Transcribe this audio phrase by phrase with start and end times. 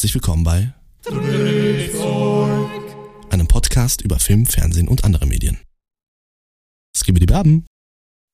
[0.00, 0.72] herzlich willkommen bei
[3.28, 5.58] einem Podcast über Film, Fernsehen und andere Medien.
[6.96, 7.66] Skibidi Baben.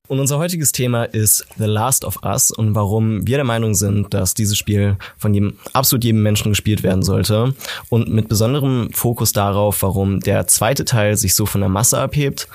[0.06, 4.14] Und unser heutiges Thema ist The Last of Us und warum wir der Meinung sind,
[4.14, 7.52] dass dieses Spiel von jedem, absolut jedem Menschen gespielt werden sollte.
[7.88, 12.46] Und mit besonderem Fokus darauf, warum der zweite Teil sich so von der Masse abhebt,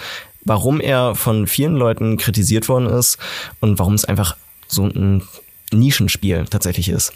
[0.46, 3.18] warum er von vielen Leuten kritisiert worden ist
[3.59, 4.38] und warum es einfach
[4.70, 5.23] so ein
[5.74, 7.14] Nischenspiel tatsächlich ist.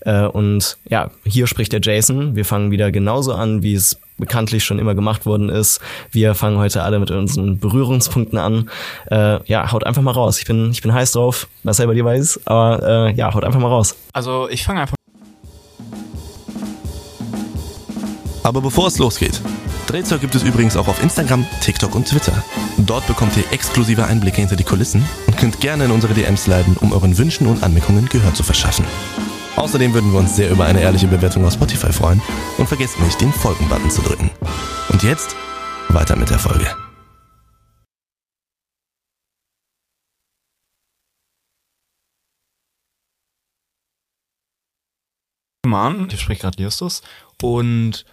[0.00, 2.36] Äh, und ja, hier spricht der Jason.
[2.36, 5.80] Wir fangen wieder genauso an, wie es bekanntlich schon immer gemacht worden ist.
[6.10, 8.70] Wir fangen heute alle mit unseren Berührungspunkten an.
[9.10, 10.38] Äh, ja, haut einfach mal raus.
[10.38, 13.44] Ich bin, ich bin heiß drauf, was er bei dir weiß, aber äh, ja, haut
[13.44, 13.96] einfach mal raus.
[14.12, 14.94] Also ich fange einfach.
[18.44, 19.40] Aber bevor es losgeht,
[19.86, 22.32] Drehzeug gibt es übrigens auch auf Instagram, TikTok und Twitter.
[22.78, 26.76] Dort bekommt ihr exklusive Einblicke hinter die Kulissen und könnt gerne in unsere DMs leiten,
[26.78, 28.84] um euren Wünschen und Anmerkungen Gehör zu verschaffen.
[29.56, 32.22] Außerdem würden wir uns sehr über eine ehrliche Bewertung auf Spotify freuen
[32.58, 34.30] und vergesst nicht, den Folgen-Button zu drücken.
[34.88, 35.36] Und jetzt
[35.88, 36.66] weiter mit der Folge.
[45.66, 47.02] Mann, hier spricht gerade Justus.
[47.40, 48.04] Und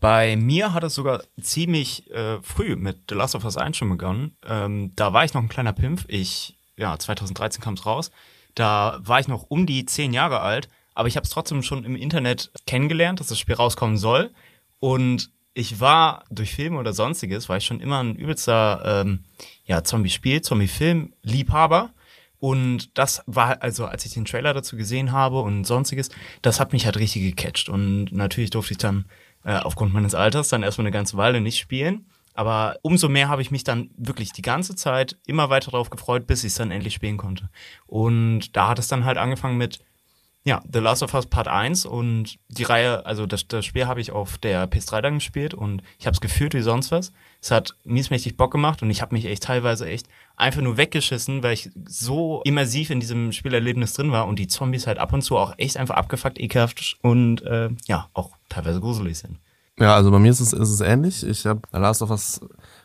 [0.00, 3.88] bei mir hat es sogar ziemlich äh, früh mit The Last of Us 1 schon
[3.88, 4.36] begonnen.
[4.46, 6.04] Ähm, da war ich noch ein kleiner Pimpf.
[6.08, 8.10] Ich, ja, 2013 kam es raus.
[8.54, 11.84] Da war ich noch um die zehn Jahre alt, aber ich habe es trotzdem schon
[11.84, 14.32] im Internet kennengelernt, dass das Spiel rauskommen soll.
[14.80, 19.24] Und ich war durch Filme oder sonstiges, war ich schon immer ein übelster ähm,
[19.64, 21.90] ja, Zombie-Spiel, Zombie-Film-Liebhaber.
[22.38, 26.10] Und das war, also als ich den Trailer dazu gesehen habe und sonstiges,
[26.42, 27.70] das hat mich halt richtig gecatcht.
[27.70, 29.06] Und natürlich durfte ich dann
[29.46, 32.06] äh, aufgrund meines Alters dann erstmal eine ganze Weile nicht spielen.
[32.34, 36.26] Aber umso mehr habe ich mich dann wirklich die ganze Zeit immer weiter darauf gefreut,
[36.26, 37.48] bis ich es dann endlich spielen konnte.
[37.86, 39.78] Und da hat es dann halt angefangen mit,
[40.44, 44.00] ja, The Last of Us Part 1 und die Reihe, also das, das Spiel habe
[44.00, 47.12] ich auf der PS3 dann gespielt und ich habe es gefühlt wie sonst was.
[47.40, 51.42] Es hat miesmächtig Bock gemacht und ich habe mich echt teilweise echt einfach nur weggeschissen,
[51.42, 55.22] weil ich so immersiv in diesem Spielerlebnis drin war und die Zombies halt ab und
[55.22, 59.38] zu auch echt einfach abgefuckt, ekelhaft und äh, ja, auch teilweise gruselig sind.
[59.78, 61.24] Ja, also bei mir ist es, ist es ähnlich.
[61.26, 62.40] Ich habe Last of Us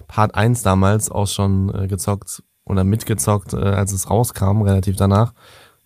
[0.07, 5.33] Part 1 damals auch schon äh, gezockt oder mitgezockt, äh, als es rauskam, relativ danach.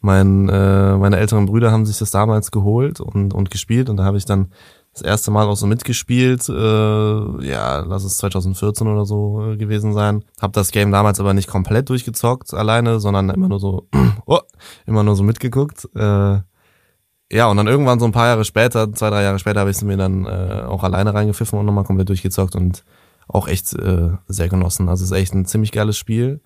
[0.01, 4.03] Mein, äh, meine älteren Brüder haben sich das damals geholt und, und gespielt und da
[4.03, 4.51] habe ich dann
[4.95, 6.47] das erste Mal auch so mitgespielt.
[6.47, 10.23] Äh, ja, lass es 2014 oder so äh, gewesen sein.
[10.39, 13.87] Hab das Game damals aber nicht komplett durchgezockt alleine, sondern immer nur so,
[14.25, 14.39] oh,
[14.85, 15.89] immer nur so mitgeguckt.
[15.95, 16.39] Äh,
[17.29, 19.77] ja, und dann irgendwann so ein paar Jahre später, zwei, drei Jahre später, habe ich
[19.77, 22.85] es mir dann äh, auch alleine reingepfiffen und nochmal komplett durchgezockt und
[23.27, 24.87] auch echt äh, sehr genossen.
[24.87, 26.39] Also es ist echt ein ziemlich geiles Spiel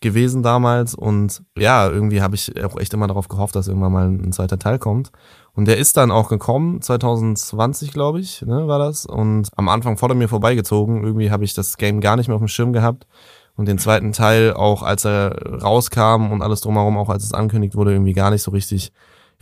[0.00, 4.08] gewesen damals und ja, irgendwie habe ich auch echt immer darauf gehofft, dass irgendwann mal
[4.08, 5.10] ein zweiter Teil kommt.
[5.56, 9.06] Und der ist dann auch gekommen, 2020 glaube ich, ne, war das.
[9.06, 11.02] Und am Anfang vor mir vorbeigezogen.
[11.02, 13.06] Irgendwie habe ich das Game gar nicht mehr auf dem Schirm gehabt.
[13.56, 17.74] Und den zweiten Teil auch, als er rauskam und alles drumherum, auch als es ankündigt
[17.74, 18.92] wurde, irgendwie gar nicht so richtig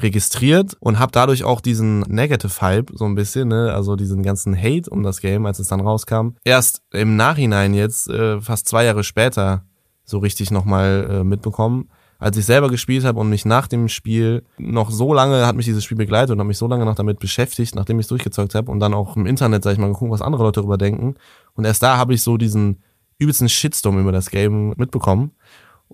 [0.01, 4.57] registriert und habe dadurch auch diesen Negative Hype so ein bisschen, ne, also diesen ganzen
[4.57, 8.85] Hate um das Game, als es dann rauskam, erst im Nachhinein jetzt, äh, fast zwei
[8.85, 9.65] Jahre später,
[10.05, 11.91] so richtig nochmal äh, mitbekommen.
[12.25, 15.67] Als ich selber gespielt habe und mich nach dem Spiel noch so lange hat mich
[15.67, 18.55] dieses Spiel begleitet und hat mich so lange noch damit beschäftigt, nachdem ich es durchgezeugt
[18.55, 21.17] habe und dann auch im Internet, sag ich mal, geguckt, was andere Leute darüber denken.
[21.53, 22.83] Und erst da habe ich so diesen
[23.19, 25.33] übelsten Shitstorm über das Game mitbekommen.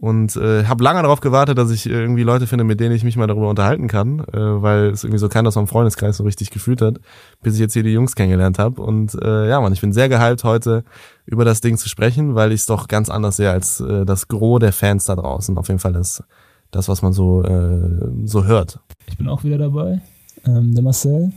[0.01, 3.19] Und äh, habe lange darauf gewartet, dass ich irgendwie Leute finde, mit denen ich mich
[3.19, 6.51] mal darüber unterhalten kann, äh, weil es irgendwie so keiner aus meinem Freundeskreis so richtig
[6.51, 7.01] gefühlt hat,
[7.43, 8.81] bis ich jetzt hier die Jungs kennengelernt habe.
[8.81, 10.85] Und äh, ja, man, ich bin sehr gehypt, heute
[11.27, 14.27] über das Ding zu sprechen, weil ich es doch ganz anders sehe als äh, das
[14.29, 15.59] Gros der Fans da draußen.
[15.59, 16.25] Auf jeden Fall das,
[16.71, 18.81] das was man so, äh, so hört.
[19.07, 20.01] Ich bin auch wieder dabei,
[20.47, 21.31] ähm, der Marcel.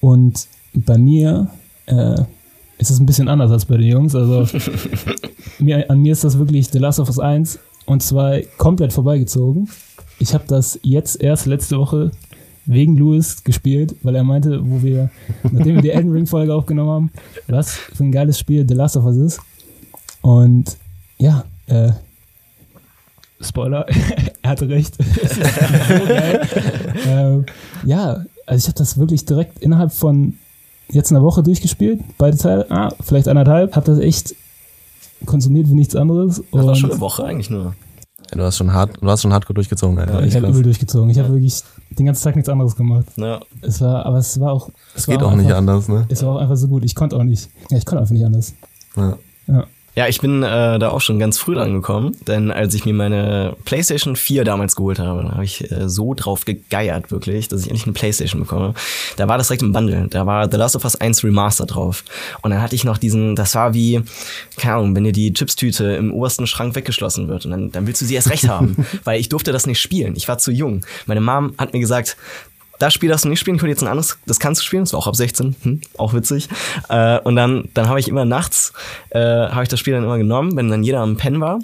[0.00, 1.50] Und bei mir
[1.84, 2.22] äh,
[2.78, 4.14] ist es ein bisschen anders als bei den Jungs.
[4.14, 4.46] Also
[5.58, 9.68] mir, an mir ist das wirklich The Last of Us 1 und 2 komplett vorbeigezogen.
[10.18, 12.10] Ich habe das jetzt erst letzte Woche
[12.66, 15.10] wegen Louis gespielt, weil er meinte, wo wir,
[15.44, 17.10] nachdem wir die Elden Ring Folge aufgenommen haben,
[17.46, 19.40] was für ein geiles Spiel The Last of Us ist.
[20.20, 20.76] Und
[21.18, 21.92] ja, äh,
[23.40, 23.86] Spoiler,
[24.42, 24.96] er hatte recht.
[27.04, 27.44] so äh,
[27.84, 30.38] ja, also ich habe das wirklich direkt innerhalb von
[30.88, 34.34] jetzt einer Woche durchgespielt, beide Teile, ah, vielleicht anderthalb, habe das echt
[35.24, 36.42] konsumiert wie nichts anderes.
[36.52, 37.74] Das war schon eine Woche eigentlich nur.
[38.30, 40.20] Ja, du hast schon hart, du hast schon hardcore durchgezogen, Alter.
[40.20, 41.10] Ja, ich habe übel durchgezogen.
[41.10, 43.06] Ich habe wirklich den ganzen Tag nichts anderes gemacht.
[43.16, 43.40] Ja.
[43.62, 44.68] Es war, aber es war auch.
[44.94, 46.06] Es, es geht auch, auch nicht einfach, anders, ne?
[46.08, 46.84] Es war auch einfach so gut.
[46.84, 47.48] Ich konnte auch nicht.
[47.70, 48.54] Ja, ich konnte einfach nicht anders.
[48.96, 49.16] Ja.
[49.46, 49.64] ja.
[49.96, 52.92] Ja, ich bin äh, da auch schon ganz früh dran gekommen, denn als ich mir
[52.92, 57.68] meine PlayStation 4 damals geholt habe, habe ich äh, so drauf gegeiert, wirklich, dass ich
[57.68, 58.74] endlich eine PlayStation bekomme.
[59.16, 60.06] Da war das direkt im Bundle.
[60.10, 62.04] Da war The Last of Us 1 Remaster drauf.
[62.42, 64.02] Und dann hatte ich noch diesen, das war wie,
[64.58, 68.02] keine Ahnung, wenn dir die Chipstüte im obersten Schrank weggeschlossen wird und dann, dann willst
[68.02, 70.14] du sie erst recht haben, weil ich durfte das nicht spielen.
[70.14, 70.84] Ich war zu jung.
[71.06, 72.18] Meine Mom hat mir gesagt,
[72.78, 74.82] das Spiel darfst du nicht spielen, ich will jetzt ein anderes, das kannst du spielen,
[74.82, 76.48] das war auch ab 16, hm, auch witzig.
[76.88, 78.72] Äh, und dann, dann habe ich immer nachts,
[79.10, 81.58] äh, habe ich das Spiel dann immer genommen, wenn dann jeder am Pen war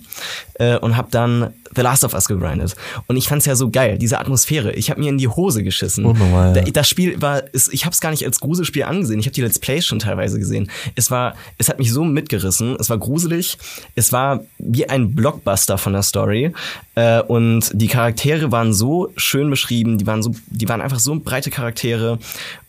[0.55, 2.77] äh, und habe dann The Last of Us gegrindet.
[3.07, 4.73] Und ich fand's ja so geil, diese Atmosphäre.
[4.73, 6.05] Ich habe mir in die Hose geschissen.
[6.05, 6.63] Unnormal, ja.
[6.65, 9.19] Das Spiel war, ich habe es gar nicht als Gruselspiel angesehen.
[9.21, 10.71] Ich habe die Let's Plays schon teilweise gesehen.
[10.95, 12.77] Es war, es hat mich so mitgerissen.
[12.79, 13.59] Es war gruselig.
[13.95, 16.53] Es war wie ein Blockbuster von der Story.
[16.95, 19.99] Äh, und die Charaktere waren so schön beschrieben.
[19.99, 22.19] Die waren so, die waren einfach so breite Charaktere.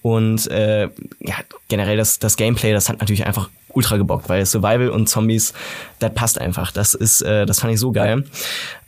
[0.02, 0.84] Und äh,
[1.20, 1.36] ja,
[1.68, 5.54] generell das, das Gameplay, das hat natürlich einfach ultra gebockt, weil Survival und Zombies,
[6.00, 6.72] das passt einfach.
[6.72, 8.24] Das ist, äh, das fand ich so geil.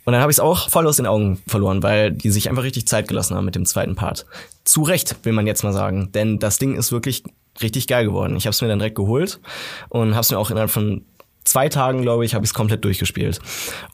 [0.04, 2.62] Und dann habe ich es auch voll aus den Augen verloren, weil die sich einfach
[2.62, 4.24] richtig Zeit gelassen haben mit dem zweiten Part.
[4.64, 7.24] Zu Recht, will man jetzt mal sagen, denn das Ding ist wirklich
[7.60, 8.36] richtig geil geworden.
[8.36, 9.40] Ich habe es mir dann direkt geholt
[9.88, 11.04] und habe es mir auch innerhalb von
[11.44, 13.40] zwei Tagen, glaube ich, habe ich es komplett durchgespielt.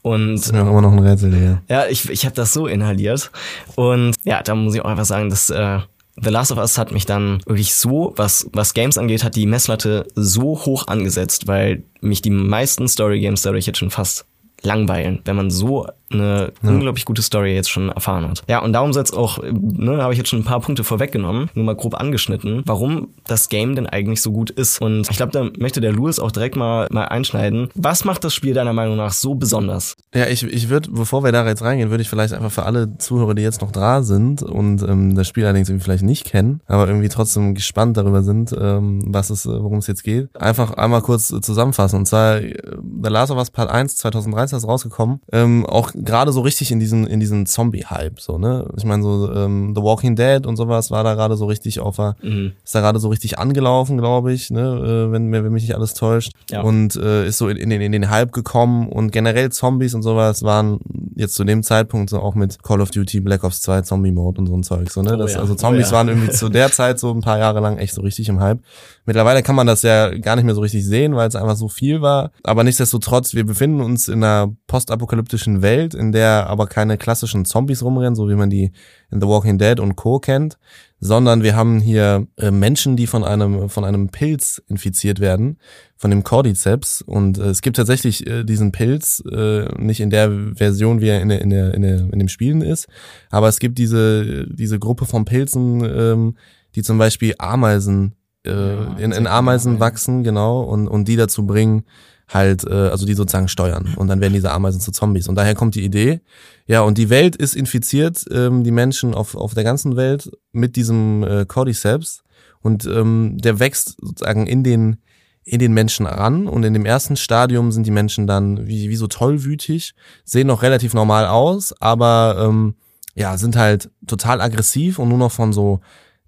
[0.01, 1.61] Und Das ist mir immer noch ein Rätsel, Digga.
[1.69, 3.31] ja, ich, ich habe das so inhaliert.
[3.75, 5.79] Und ja, da muss ich auch einfach sagen, dass äh,
[6.15, 9.47] The Last of Us hat mich dann wirklich so, was, was Games angeht, hat die
[9.47, 14.25] Messlatte so hoch angesetzt, weil mich die meisten Story-Games dadurch jetzt schon fast
[14.61, 18.43] langweilen, wenn man so eine unglaublich gute Story jetzt schon erfahren hat.
[18.47, 21.65] Ja, und darum es auch, ne, habe ich jetzt schon ein paar Punkte vorweggenommen, nur
[21.65, 24.81] mal grob angeschnitten, warum das Game denn eigentlich so gut ist.
[24.81, 27.69] Und ich glaube, da möchte der Louis auch direkt mal, mal einschneiden.
[27.75, 29.95] Was macht das Spiel deiner Meinung nach so besonders?
[30.13, 32.97] Ja, ich, ich würde, bevor wir da jetzt reingehen, würde ich vielleicht einfach für alle
[32.97, 36.61] Zuhörer, die jetzt noch da sind und ähm, das Spiel allerdings irgendwie vielleicht nicht kennen,
[36.67, 40.71] aber irgendwie trotzdem gespannt darüber sind, ähm, was es, äh, worum es jetzt geht, einfach
[40.73, 41.99] einmal kurz zusammenfassen.
[41.99, 42.55] Und zwar äh,
[43.03, 46.79] The Last of Us Part 1 2013 ist rausgekommen, ähm, auch gerade so richtig in
[46.79, 48.67] diesen in diesen Zombie-Hype, so ne.
[48.77, 51.95] Ich meine so ähm, The Walking Dead und sowas war da gerade so richtig auf
[51.95, 52.15] der,
[52.63, 55.93] ist da gerade so richtig angelaufen, glaube ich, ne, äh, wenn, wenn mich nicht alles
[55.93, 56.33] täuscht.
[56.49, 56.61] Ja.
[56.61, 60.03] Und äh, ist so in, in, den, in den Hype gekommen und generell Zombies und
[60.03, 60.79] sowas waren
[61.15, 64.41] jetzt zu dem Zeitpunkt so auch mit Call of Duty, Black Ops 2, Zombie Mode
[64.41, 64.91] und so ein Zeug.
[64.91, 65.13] So, ne?
[65.13, 65.39] Oh das, ja.
[65.39, 65.97] Also Zombies Oh ja.
[65.97, 68.59] waren irgendwie zu der Zeit so ein paar Jahre lang echt so richtig im Hype.
[69.05, 71.67] Mittlerweile kann man das ja gar nicht mehr so richtig sehen, weil es einfach so
[71.67, 72.31] viel war.
[72.43, 77.83] Aber nichtsdestotrotz, wir befinden uns in einer postapokalyptischen Welt, in der aber keine klassischen Zombies
[77.83, 78.71] rumrennen, so wie man die
[79.11, 80.19] in The Walking Dead und Co.
[80.19, 80.57] kennt,
[81.01, 85.57] sondern wir haben hier äh, Menschen, die von einem, von einem Pilz infiziert werden,
[85.97, 87.01] von dem Cordyceps.
[87.01, 91.21] Und äh, es gibt tatsächlich äh, diesen Pilz, äh, nicht in der Version, wie er
[91.21, 92.87] in, in, der, in, der, in dem Spielen ist,
[93.29, 96.37] aber es gibt diese, diese Gruppe von Pilzen, ähm,
[96.75, 101.83] die zum Beispiel Ameisen, äh, in, in Ameisen wachsen, genau, und, und die dazu bringen,
[102.27, 103.93] halt, äh, also die sozusagen steuern.
[103.97, 105.27] Und dann werden diese Ameisen zu Zombies.
[105.27, 106.21] Und daher kommt die Idee.
[106.65, 110.75] Ja, und die Welt ist infiziert, ähm, die Menschen auf, auf der ganzen Welt mit
[110.75, 112.23] diesem äh, Cordyceps.
[112.61, 114.97] Und ähm, der wächst sozusagen in den,
[115.43, 116.47] in den Menschen ran.
[116.47, 119.93] Und in dem ersten Stadium sind die Menschen dann wie, wie so tollwütig,
[120.23, 122.75] sehen noch relativ normal aus, aber ähm,
[123.15, 125.81] ja, sind halt total aggressiv und nur noch von so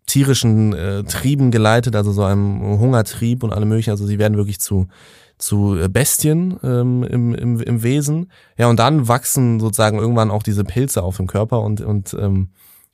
[0.06, 3.92] tierischen äh, Trieben geleitet, also so einem Hungertrieb und allem möglichen.
[3.92, 4.88] Also sie werden wirklich zu
[5.38, 8.32] zu äh, Bestien ähm, im, im, im Wesen.
[8.58, 12.50] Ja, und dann wachsen sozusagen irgendwann auch diese Pilze auf dem Körper und, und ähm,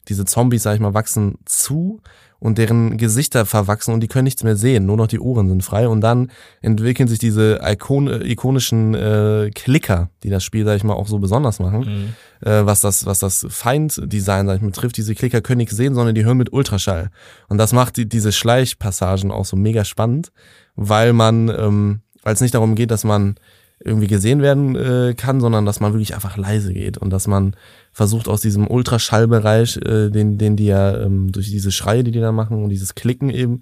[0.07, 2.01] diese Zombies, sag ich mal, wachsen zu
[2.41, 5.63] und deren Gesichter verwachsen und die können nichts mehr sehen, nur noch die Ohren sind
[5.63, 10.83] frei und dann entwickeln sich diese Ikon ikonischen äh, Klicker, die das Spiel, sag ich
[10.83, 14.97] mal, auch so besonders machen, äh, was das, was das Feinddesign, sag ich mal, betrifft.
[14.97, 17.11] Diese Klicker können nichts sehen, sondern die hören mit Ultraschall.
[17.47, 20.31] Und das macht die, diese Schleichpassagen auch so mega spannend,
[20.75, 23.35] weil man, ähm, weil es nicht darum geht, dass man
[23.83, 27.55] irgendwie gesehen werden äh, kann, sondern dass man wirklich einfach leise geht und dass man
[27.91, 32.19] versucht aus diesem Ultraschallbereich, äh, den, den die ja ähm, durch diese Schreie, die die
[32.19, 33.61] da machen und dieses Klicken eben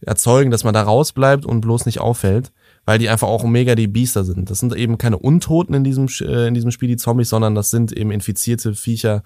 [0.00, 2.52] erzeugen, dass man da rausbleibt und bloß nicht auffällt,
[2.84, 4.50] weil die einfach auch mega die Biester sind.
[4.50, 7.70] Das sind eben keine Untoten in diesem, äh, in diesem Spiel, die Zombies, sondern das
[7.70, 9.22] sind eben infizierte Viecher,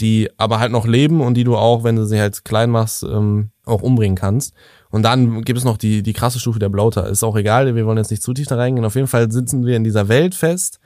[0.00, 3.02] die aber halt noch leben und die du auch, wenn du sie halt klein machst,
[3.04, 4.54] ähm, auch umbringen kannst.
[4.94, 7.08] Und dann gibt es noch die, die krasse Stufe der Blauter.
[7.08, 8.84] Ist auch egal, wir wollen jetzt nicht zu tief da reingehen.
[8.84, 10.78] Auf jeden Fall sitzen wir in dieser Welt fest.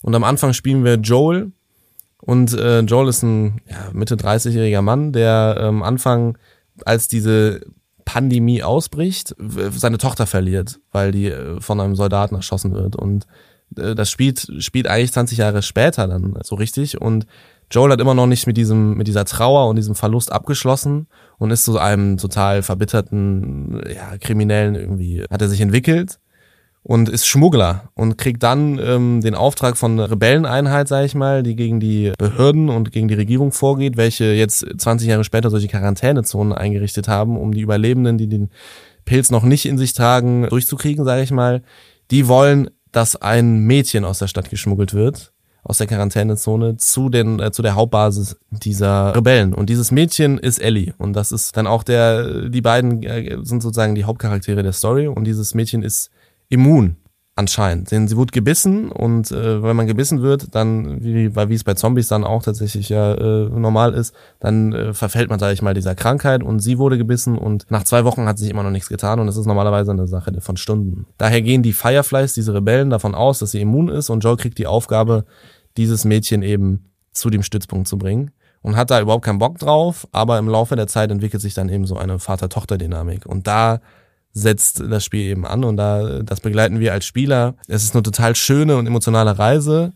[0.00, 1.52] Und am Anfang spielen wir Joel.
[2.22, 6.38] Und äh, Joel ist ein ja, Mitte 30-jähriger Mann, der am ähm, Anfang,
[6.86, 7.60] als diese
[8.06, 9.36] Pandemie ausbricht,
[9.76, 12.96] seine Tochter verliert, weil die äh, von einem Soldaten erschossen wird.
[12.96, 13.26] Und
[13.76, 16.98] äh, das spielt, spielt eigentlich 20 Jahre später dann so richtig.
[16.98, 17.26] Und
[17.70, 21.08] Joel hat immer noch nicht mit diesem, mit dieser Trauer und diesem Verlust abgeschlossen
[21.40, 26.20] und ist zu einem total verbitterten, ja, Kriminellen irgendwie, hat er sich entwickelt.
[26.82, 31.42] und ist Schmuggler und kriegt dann ähm, den Auftrag von einer Rebelleneinheit, sage ich mal,
[31.42, 35.68] die gegen die Behörden und gegen die Regierung vorgeht, welche jetzt 20 Jahre später solche
[35.68, 38.50] Quarantänezonen eingerichtet haben, um die Überlebenden, die den
[39.04, 41.62] Pilz noch nicht in sich tragen, durchzukriegen, sage ich mal.
[42.10, 45.32] Die wollen, dass ein Mädchen aus der Stadt geschmuggelt wird
[45.62, 49.54] aus der Quarantänezone zu den äh, zu der Hauptbasis dieser Rebellen.
[49.54, 50.94] Und dieses Mädchen ist Ellie.
[50.98, 55.06] Und das ist dann auch der die beiden äh, sind sozusagen die Hauptcharaktere der Story.
[55.06, 56.10] Und dieses Mädchen ist
[56.48, 56.96] immun
[57.40, 57.90] anscheinend.
[57.90, 61.74] Denn sie wurde gebissen und äh, wenn man gebissen wird, dann, wie, wie es bei
[61.74, 65.74] Zombies dann auch tatsächlich ja äh, normal ist, dann äh, verfällt man, sage ich mal,
[65.74, 68.88] dieser Krankheit und sie wurde gebissen und nach zwei Wochen hat sich immer noch nichts
[68.88, 71.06] getan und es ist normalerweise eine Sache von Stunden.
[71.18, 74.58] Daher gehen die Fireflies, diese Rebellen, davon aus, dass sie immun ist und Joel kriegt
[74.58, 75.24] die Aufgabe,
[75.78, 78.32] dieses Mädchen eben zu dem Stützpunkt zu bringen
[78.62, 81.70] und hat da überhaupt keinen Bock drauf, aber im Laufe der Zeit entwickelt sich dann
[81.70, 83.80] eben so eine Vater-Tochter-Dynamik und da
[84.32, 87.54] setzt das Spiel eben an und da das begleiten wir als Spieler.
[87.68, 89.92] Es ist eine total schöne und emotionale Reise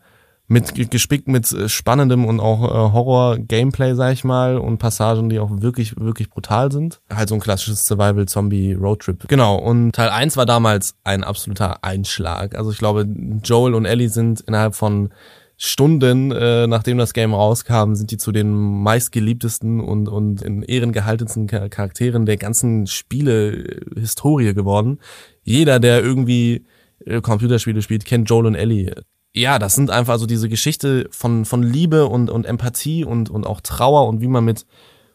[0.47, 5.39] mit gespickt mit äh, spannendem und auch äh, Horror-Gameplay, sag ich mal, und Passagen, die
[5.39, 7.01] auch wirklich, wirklich brutal sind.
[7.13, 9.27] Halt so ein klassisches Survival-Zombie-Roadtrip.
[9.29, 12.57] Genau, und Teil 1 war damals ein absoluter Einschlag.
[12.57, 13.07] Also ich glaube,
[13.43, 15.11] Joel und Ellie sind innerhalb von
[15.57, 20.93] Stunden, äh, nachdem das Game rauskam, sind die zu den meistgeliebtesten und, und in Ehren
[20.93, 24.99] gehaltensten Charakteren der ganzen Spiele-Historie geworden.
[25.43, 26.65] Jeder, der irgendwie
[27.05, 28.95] äh, Computerspiele spielt, kennt Joel und Ellie.
[29.33, 33.47] Ja, das sind einfach so diese Geschichte von, von Liebe und, und Empathie und, und
[33.47, 34.67] auch Trauer und wie man mit,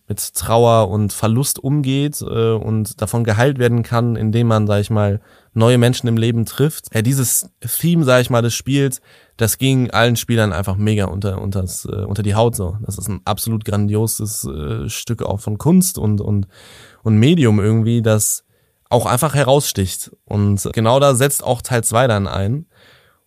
[0.08, 4.90] mit Trauer und Verlust umgeht äh, und davon geheilt werden kann, indem man, sag ich
[4.90, 5.22] mal,
[5.60, 6.94] neue Menschen im Leben trifft.
[6.94, 9.02] Ja, dieses Theme, sag ich mal, des Spiels,
[9.38, 12.78] das ging allen Spielern einfach mega unter, unters, äh, unter die Haut so.
[12.86, 16.48] Das ist ein absolut grandioses äh, Stück auch von Kunst und, und,
[17.04, 18.44] und Medium irgendwie, das
[18.90, 20.12] auch einfach heraussticht.
[20.26, 22.66] Und genau da setzt auch Teil 2 dann ein.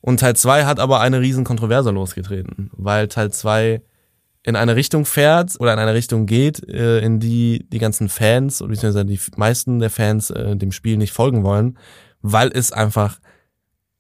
[0.01, 3.81] Und Teil 2 hat aber eine riesen Kontroverse losgetreten, weil Teil 2
[4.45, 8.61] in eine Richtung fährt oder in eine Richtung geht, äh, in die die ganzen Fans
[8.61, 11.79] oder beziehungsweise die meisten der Fans äh, dem Spiel nicht folgen wollen,
[12.23, 13.19] weil es einfach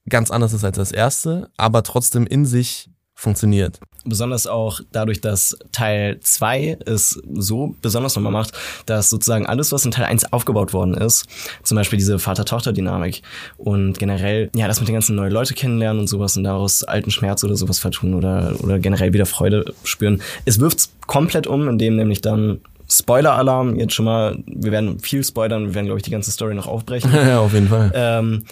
[0.08, 3.78] ganz anders ist als das erste, aber trotzdem in sich funktioniert.
[4.04, 8.52] Besonders auch dadurch, dass Teil 2 es so besonders nochmal macht,
[8.86, 11.26] dass sozusagen alles, was in Teil 1 aufgebaut worden ist,
[11.62, 13.22] zum Beispiel diese Vater-Tochter-Dynamik
[13.58, 17.12] und generell, ja, das mit den ganzen neuen Leute kennenlernen und sowas und daraus alten
[17.12, 20.20] Schmerz oder sowas vertun oder, oder generell wieder Freude spüren.
[20.46, 22.60] Es wirft's komplett um, indem nämlich dann
[22.98, 26.54] Spoiler-Alarm, jetzt schon mal, wir werden viel spoilern, wir werden, glaube ich, die ganze Story
[26.54, 27.10] noch aufbrechen.
[27.14, 27.90] ja, auf jeden Fall.
[27.94, 28.44] Ähm,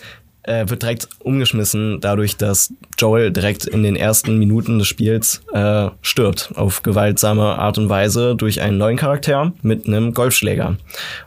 [0.43, 5.89] äh, wird direkt umgeschmissen, dadurch, dass Joel direkt in den ersten Minuten des Spiels äh,
[6.03, 10.77] stirbt, auf gewaltsame Art und Weise durch einen neuen Charakter mit einem Golfschläger.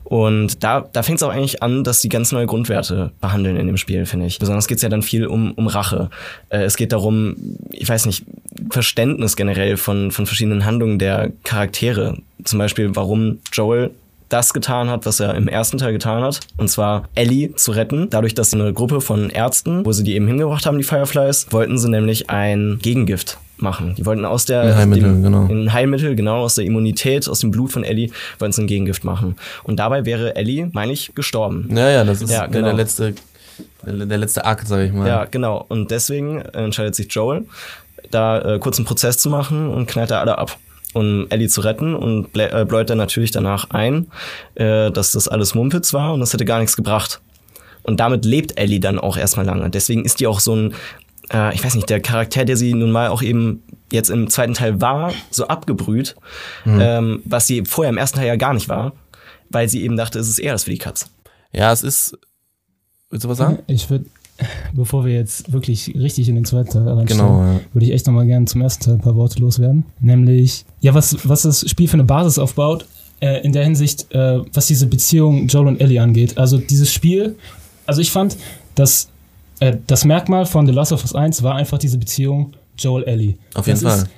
[0.03, 3.67] Und da, da fängt es auch eigentlich an, dass die ganz neue Grundwerte behandeln in
[3.67, 4.39] dem Spiel, finde ich.
[4.39, 6.09] Besonders geht es ja dann viel um, um Rache.
[6.49, 7.35] Äh, es geht darum,
[7.71, 8.25] ich weiß nicht,
[8.69, 12.17] Verständnis generell von, von verschiedenen Handlungen der Charaktere.
[12.43, 13.91] Zum Beispiel, warum Joel
[14.29, 16.39] das getan hat, was er im ersten Teil getan hat.
[16.57, 18.09] Und zwar Ellie zu retten.
[18.09, 21.77] Dadurch, dass eine Gruppe von Ärzten, wo sie die eben hingebracht haben, die Fireflies, wollten
[21.77, 23.95] sie nämlich ein Gegengift machen.
[23.95, 25.45] Die wollten aus der ein Heilmittel, dem, genau.
[25.45, 29.03] ein Heilmittel, genau, aus der Immunität, aus dem Blut von Ellie, wollten sie ein Gegengift
[29.03, 29.35] machen.
[29.63, 31.69] Und dabei wäre Ellie, meine ich, gestorben.
[31.75, 32.67] Ja, ja, das ist Ja, genau.
[32.67, 33.15] der letzte,
[33.85, 35.07] der, der letzte Akt, sag ich mal.
[35.07, 35.65] Ja, genau.
[35.69, 37.45] Und deswegen entscheidet sich Joel,
[38.11, 40.57] da äh, kurz einen Prozess zu machen und knallt da alle ab
[40.93, 44.07] um Ellie zu retten und blä- äh, bläut dann natürlich danach ein,
[44.55, 47.21] äh, dass das alles Mumpitz war und das hätte gar nichts gebracht.
[47.83, 49.69] Und damit lebt Ellie dann auch erstmal lange.
[49.69, 50.73] Deswegen ist die auch so ein,
[51.33, 54.53] äh, ich weiß nicht, der Charakter, der sie nun mal auch eben jetzt im zweiten
[54.53, 56.15] Teil war, so abgebrüht,
[56.65, 58.93] ähm, was sie vorher im ersten Teil ja gar nicht war,
[59.49, 61.09] weil sie eben dachte, es ist eher das für die Katz.
[61.51, 62.17] Ja, es ist.
[63.09, 63.59] Willst du was sagen?
[63.67, 64.05] Ich würde,
[64.73, 67.59] bevor wir jetzt wirklich richtig in den zweiten Teil reinsteigen, Genau, ja.
[67.73, 69.85] würde ich echt nochmal gerne zum ersten Teil ein paar Worte loswerden.
[69.99, 72.85] Nämlich, ja, was, was das Spiel für eine Basis aufbaut,
[73.19, 76.37] äh, in der Hinsicht, äh, was diese Beziehung Joel und Ellie angeht.
[76.37, 77.35] Also dieses Spiel,
[77.85, 78.37] also ich fand,
[78.75, 79.09] dass
[79.59, 83.35] äh, das Merkmal von The Last of Us 1 war einfach diese Beziehung Joel-Ellie.
[83.53, 84.03] Auf jeden das Fall.
[84.03, 84.11] Ist,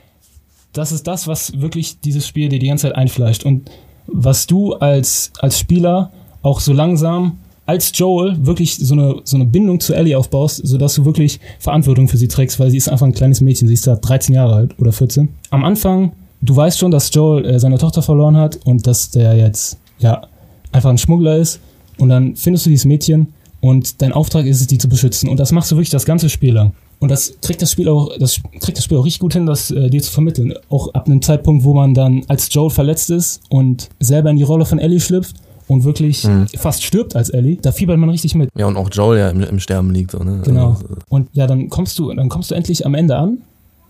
[0.73, 3.43] das ist das, was wirklich dieses Spiel dir die ganze Zeit einfleischt.
[3.43, 3.69] Und
[4.07, 9.45] was du als, als Spieler auch so langsam als Joel wirklich so eine, so eine
[9.45, 13.05] Bindung zu Ellie aufbaust, sodass du wirklich Verantwortung für sie trägst, weil sie ist einfach
[13.05, 15.29] ein kleines Mädchen, sie ist da 13 Jahre alt oder 14.
[15.49, 19.35] Am Anfang, du weißt schon, dass Joel äh, seine Tochter verloren hat und dass der
[19.35, 20.27] jetzt ja
[20.71, 21.59] einfach ein Schmuggler ist
[21.97, 25.39] und dann findest du dieses Mädchen und dein Auftrag ist es, die zu beschützen und
[25.39, 26.73] das machst du wirklich das ganze Spiel lang.
[26.99, 29.69] Und das kriegt das Spiel auch, das kriegt das Spiel auch richtig gut hin, das
[29.69, 30.53] äh, dir zu vermitteln.
[30.69, 34.43] Auch ab einem Zeitpunkt, wo man dann als Joel verletzt ist und selber in die
[34.43, 35.35] Rolle von Ellie schlüpft
[35.67, 38.49] und wirklich fast stirbt als Ellie, da fiebert man richtig mit.
[38.55, 40.11] Ja, und auch Joel ja im, im Sterben liegt.
[40.11, 40.41] So, ne?
[40.45, 40.71] Genau.
[40.71, 43.39] Also, Und ja, dann kommst du, dann kommst du endlich am Ende an,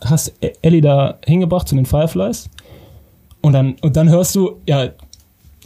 [0.01, 2.49] hast E- Ellie da hingebracht zu den Fireflies
[3.41, 4.89] und dann, und dann hörst du, ja,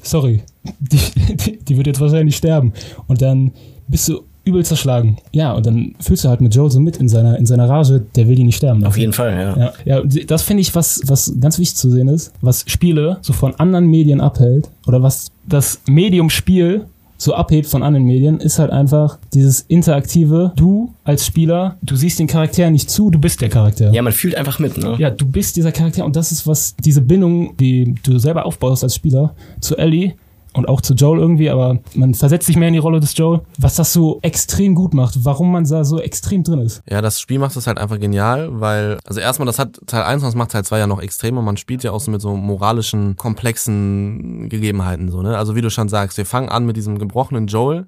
[0.01, 0.41] sorry,
[0.79, 0.99] die,
[1.35, 2.73] die, die wird jetzt wahrscheinlich sterben.
[3.07, 3.51] Und dann
[3.87, 5.17] bist du übel zerschlagen.
[5.31, 8.03] Ja, und dann fühlst du halt mit Joel so mit in seiner, in seiner Rage,
[8.15, 8.83] der will die nicht sterben.
[8.83, 9.57] Auf jeden Fall, ja.
[9.57, 13.33] Ja, ja das finde ich, was, was ganz wichtig zu sehen ist, was Spiele so
[13.33, 16.85] von anderen Medien abhält oder was das Medium Spiel
[17.19, 20.53] so abhebt von anderen Medien, ist halt einfach dieses interaktive.
[20.55, 23.91] Du als Spieler, du siehst den Charakter nicht zu, du bist der Charakter.
[23.91, 24.95] Ja, man fühlt einfach mit, ne?
[24.97, 28.83] Ja, du bist dieser Charakter und das ist was, diese Bindung, die du selber aufbaust
[28.83, 30.13] als Spieler zu Ellie
[30.53, 33.41] und auch zu Joel irgendwie, aber man versetzt sich mehr in die Rolle des Joel,
[33.57, 36.81] was das so extrem gut macht, warum man da so extrem drin ist.
[36.89, 40.23] Ja, das Spiel macht es halt einfach genial, weil, also erstmal, das hat Teil 1
[40.23, 41.41] und das macht Teil 2 ja noch extremer.
[41.41, 45.37] Man spielt ja auch so mit so moralischen, komplexen Gegebenheiten, so, ne?
[45.37, 47.87] Also wie du schon sagst, wir fangen an mit diesem gebrochenen Joel,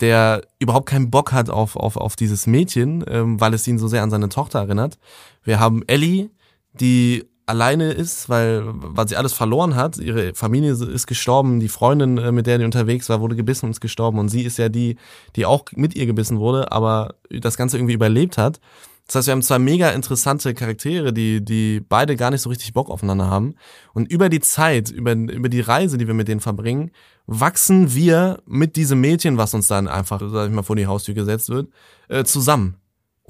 [0.00, 3.86] der überhaupt keinen Bock hat auf, auf, auf dieses Mädchen, ähm, weil es ihn so
[3.86, 4.98] sehr an seine Tochter erinnert.
[5.44, 6.30] Wir haben Ellie,
[6.72, 9.98] die alleine ist, weil, weil sie alles verloren hat.
[9.98, 13.72] Ihre Familie ist gestorben, die Freundin, äh, mit der die unterwegs war, wurde gebissen und
[13.72, 14.18] ist gestorben.
[14.18, 14.96] Und sie ist ja die,
[15.36, 18.60] die auch mit ihr gebissen wurde, aber das Ganze irgendwie überlebt hat.
[19.06, 22.72] Das heißt, wir haben zwei mega interessante Charaktere, die, die beide gar nicht so richtig
[22.72, 23.56] Bock aufeinander haben.
[23.92, 26.92] Und über die Zeit, über, über die Reise, die wir mit denen verbringen,
[27.26, 31.14] wachsen wir mit diesem Mädchen, was uns dann einfach, sag ich mal, vor die Haustür
[31.14, 31.68] gesetzt wird,
[32.08, 32.76] äh, zusammen.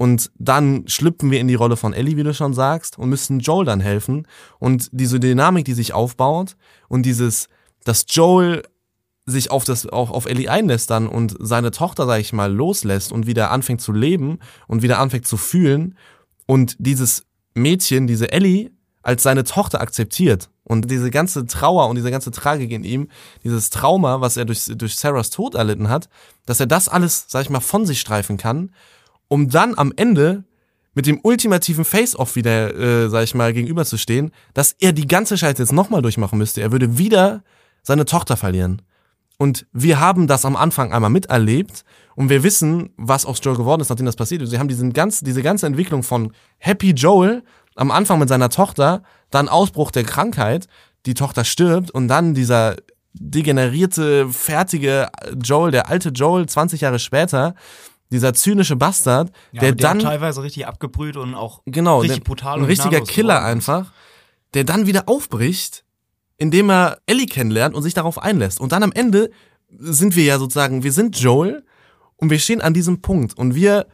[0.03, 3.39] Und dann schlüpfen wir in die Rolle von Ellie, wie du schon sagst, und müssen
[3.39, 4.27] Joel dann helfen.
[4.59, 6.57] Und diese Dynamik, die sich aufbaut
[6.89, 7.47] und dieses,
[7.85, 8.63] dass Joel
[9.25, 13.13] sich auf das auch auf Ellie einlässt dann und seine Tochter, sag ich mal, loslässt
[13.13, 15.97] und wieder anfängt zu leben und wieder anfängt zu fühlen
[16.47, 18.71] und dieses Mädchen, diese Ellie,
[19.03, 23.07] als seine Tochter akzeptiert und diese ganze Trauer und diese ganze Tragik in ihm,
[23.45, 26.09] dieses Trauma, was er durch, durch Sarahs Tod erlitten hat,
[26.45, 28.71] dass er das alles, sag ich mal, von sich streifen kann,
[29.27, 30.43] um dann am Ende
[30.95, 35.61] mit dem ultimativen Face-Off wieder, äh, sag ich mal, gegenüberzustehen, dass er die ganze Scheiße
[35.61, 36.61] jetzt nochmal durchmachen müsste.
[36.61, 37.43] Er würde wieder
[37.81, 38.81] seine Tochter verlieren.
[39.37, 41.83] Und wir haben das am Anfang einmal miterlebt
[42.15, 44.51] und wir wissen, was aus Joel geworden ist, nachdem das passiert ist.
[44.51, 47.43] Wir haben diesen ganz, diese ganze Entwicklung von Happy Joel
[47.75, 50.67] am Anfang mit seiner Tochter, dann Ausbruch der Krankheit,
[51.07, 52.75] die Tochter stirbt und dann dieser
[53.13, 55.09] degenerierte, fertige
[55.43, 57.55] Joel, der alte Joel 20 Jahre später,
[58.13, 62.23] dieser zynische Bastard, Ja, der der dann teilweise richtig abgebrüht und auch genau, richtig der,
[62.23, 63.91] brutal ein richtiger Killer geworden einfach,
[64.53, 65.83] der dann wieder aufbricht,
[66.37, 68.61] indem er Ellie kennenlernt und sich darauf einlässt.
[68.61, 69.31] Und dann am Ende
[69.69, 71.65] sind wir ja sozusagen, wir sind Joel
[72.15, 73.87] und wir stehen an diesem Punkt und wir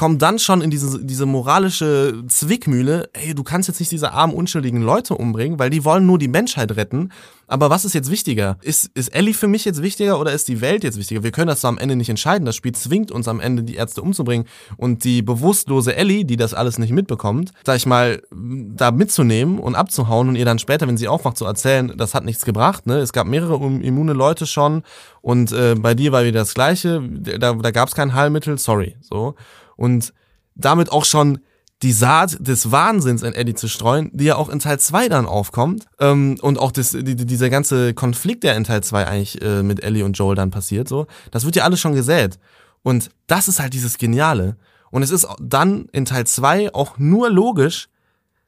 [0.00, 4.32] kommen dann schon in diese, diese moralische Zwickmühle, ey, du kannst jetzt nicht diese armen,
[4.32, 7.12] unschuldigen Leute umbringen, weil die wollen nur die Menschheit retten.
[7.46, 8.56] Aber was ist jetzt wichtiger?
[8.62, 11.22] Ist, ist Ellie für mich jetzt wichtiger oder ist die Welt jetzt wichtiger?
[11.22, 12.46] Wir können das so am Ende nicht entscheiden.
[12.46, 14.46] Das Spiel zwingt uns am Ende, die Ärzte umzubringen
[14.78, 19.74] und die bewusstlose Ellie, die das alles nicht mitbekommt, sag ich mal, da mitzunehmen und
[19.74, 22.86] abzuhauen und ihr dann später, wenn sie aufwacht, zu erzählen, das hat nichts gebracht.
[22.86, 23.00] Ne?
[23.00, 24.82] Es gab mehrere immune Leute schon
[25.20, 27.02] und äh, bei dir war wieder das Gleiche.
[27.02, 28.96] Da, da gab es kein Heilmittel, sorry.
[29.02, 29.34] So
[29.80, 30.12] und
[30.54, 31.38] damit auch schon
[31.82, 35.24] die Saat des Wahnsinns in Eddie zu streuen, die ja auch in Teil 2 dann
[35.24, 35.86] aufkommt.
[35.98, 39.62] Ähm, und auch das, die, die- dieser ganze Konflikt, der in Teil 2 eigentlich äh,
[39.62, 42.38] mit Ellie und Joel dann passiert, so, das wird ja alles schon gesät.
[42.82, 44.56] Und das ist halt dieses Geniale.
[44.90, 47.88] Und es ist dann in Teil 2 auch nur logisch,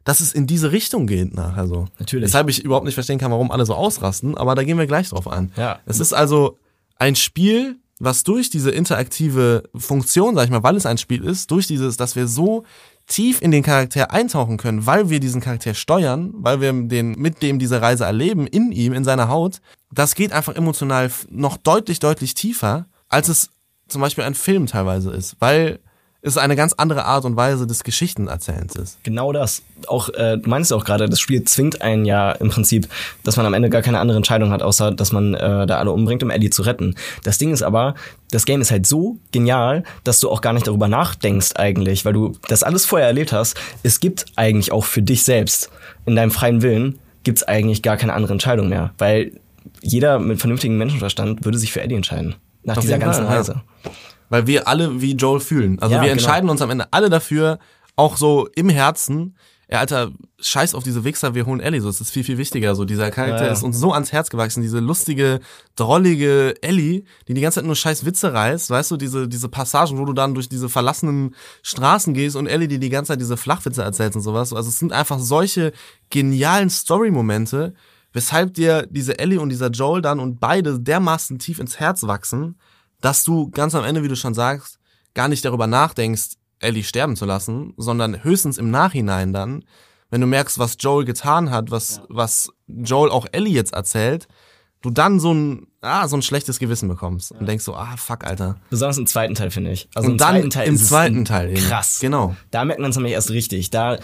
[0.04, 1.86] dass es in diese Richtung geht nachher so.
[1.98, 2.26] Natürlich.
[2.26, 5.08] Weshalb ich überhaupt nicht verstehen kann, warum alle so ausrasten, aber da gehen wir gleich
[5.08, 5.52] drauf ein.
[5.56, 5.78] Ja.
[5.86, 6.58] Es ist also
[6.98, 11.50] ein Spiel, was durch diese interaktive Funktion, sag ich mal, weil es ein Spiel ist,
[11.52, 12.64] durch dieses, dass wir so
[13.06, 17.42] tief in den Charakter eintauchen können, weil wir diesen Charakter steuern, weil wir den mit
[17.42, 19.60] dem diese Reise erleben, in ihm, in seiner Haut,
[19.92, 23.50] das geht einfach emotional noch deutlich, deutlich tiefer, als es
[23.86, 25.78] zum Beispiel ein Film teilweise ist, weil
[26.22, 28.98] es eine ganz andere Art und Weise des Geschichtenerzählens ist.
[29.02, 29.62] Genau das.
[29.88, 32.88] Auch, äh, du meinst ja auch gerade, das Spiel zwingt einen ja im Prinzip,
[33.24, 35.90] dass man am Ende gar keine andere Entscheidung hat, außer dass man äh, da alle
[35.90, 36.94] umbringt, um Ellie zu retten.
[37.24, 37.94] Das Ding ist aber,
[38.30, 42.12] das Game ist halt so genial, dass du auch gar nicht darüber nachdenkst eigentlich, weil
[42.12, 43.56] du das alles vorher erlebt hast.
[43.82, 45.70] Es gibt eigentlich auch für dich selbst,
[46.06, 49.32] in deinem freien Willen, gibt's eigentlich gar keine andere Entscheidung mehr, weil
[49.80, 52.36] jeder mit vernünftigem Menschenverstand würde sich für Ellie entscheiden.
[52.62, 53.62] Nach Auf dieser ganzen Fall, ja.
[54.32, 55.78] Weil wir alle wie Joel fühlen.
[55.78, 56.12] Also Ja, wir genau.
[56.20, 57.58] entscheiden uns am Ende alle dafür,
[57.96, 59.36] auch so im Herzen,
[59.70, 61.80] ja, Alter, scheiß auf diese Wichser, wir holen Ellie.
[61.82, 62.74] So, es ist viel, viel wichtiger.
[62.74, 63.52] So, dieser Charakter Ja, ja.
[63.52, 64.62] ist uns so ans Herz gewachsen.
[64.62, 65.40] Diese lustige,
[65.76, 68.70] drollige Ellie, die die ganze Zeit nur scheiß Witze reißt.
[68.70, 72.68] Weißt du, diese, diese Passagen, wo du dann durch diese verlassenen Straßen gehst und Ellie,
[72.68, 74.52] die die ganze Zeit diese Flachwitze erzählt und sowas.
[74.52, 75.72] Also es sind einfach solche
[76.10, 77.72] genialen Story-Momente,
[78.12, 82.56] weshalb dir diese Ellie und dieser Joel dann und beide dermaßen tief ins Herz wachsen,
[83.02, 84.78] dass du ganz am Ende, wie du schon sagst,
[85.12, 89.64] gar nicht darüber nachdenkst, Ellie sterben zu lassen, sondern höchstens im Nachhinein dann,
[90.10, 94.28] wenn du merkst, was Joel getan hat, was, was Joel auch Ellie jetzt erzählt,
[94.82, 98.24] du dann so ein, ah, so ein schlechtes Gewissen bekommst und denkst so, ah, fuck,
[98.24, 98.56] Alter.
[98.70, 99.88] Besonders im zweiten Teil, finde ich.
[99.94, 101.98] Also Und im dann zweiten Teil im ist es zweiten Teil krass.
[102.00, 102.36] Genau.
[102.50, 103.70] Da merkt man es nämlich erst richtig.
[103.70, 103.98] Da,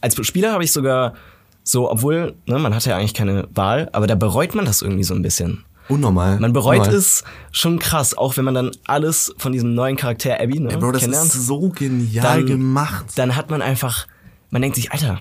[0.00, 1.14] als Spieler habe ich sogar
[1.62, 5.04] so, obwohl, ne, man hat ja eigentlich keine Wahl, aber da bereut man das irgendwie
[5.04, 5.64] so ein bisschen.
[5.88, 6.38] Unnormal.
[6.40, 6.94] Man bereut Unnormal.
[6.96, 10.76] es schon krass, auch wenn man dann alles von diesem neuen Charakter Abby ne, Ey,
[10.78, 11.34] Bro, das kennenlernt.
[11.34, 13.04] ist so genial Dann- gemacht.
[13.16, 14.06] Dann hat man einfach,
[14.50, 15.20] man denkt sich, Alter,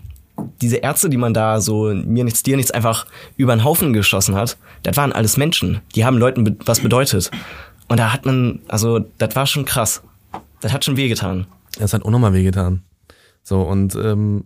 [0.61, 3.05] diese Ärzte, die man da so mir nichts, dir nichts einfach
[3.37, 5.81] über den Haufen geschossen hat, das waren alles Menschen.
[5.95, 7.29] Die haben Leuten be was bedeutet.
[7.89, 10.01] Und da hat man, also, das war schon krass.
[10.61, 11.45] Das hat schon wehgetan.
[11.77, 12.81] Das hat unnormal wehgetan.
[13.43, 14.45] So, und ähm,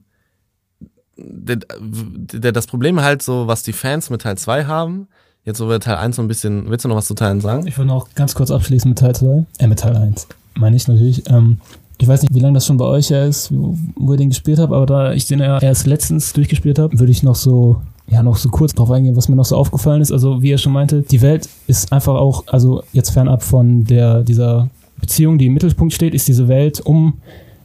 [1.18, 5.08] das Problem halt so, was die Fans mit Teil 2 haben,
[5.48, 7.66] jetzt wo wir Teil 1 so ein bisschen, willst du noch was zu Teilen sagen?
[7.66, 9.46] Ich würde noch ganz kurz abschließen mit Teil 2.
[9.60, 10.28] Äh, mit Teil 1.
[10.56, 11.24] Meine ich natürlich.
[11.30, 11.60] Ähm,
[11.98, 14.60] ich weiß nicht, wie lange das schon bei euch ist, wo, wo ihr den gespielt
[14.60, 18.22] habt, aber da ich den ja erst letztens durchgespielt habe, würde ich noch so, ja,
[18.22, 20.12] noch so kurz drauf eingehen, was mir noch so aufgefallen ist.
[20.12, 24.24] Also, wie ihr schon meinte, die Welt ist einfach auch, also jetzt fernab von der,
[24.24, 27.14] dieser Beziehung, die im Mittelpunkt steht, ist diese Welt um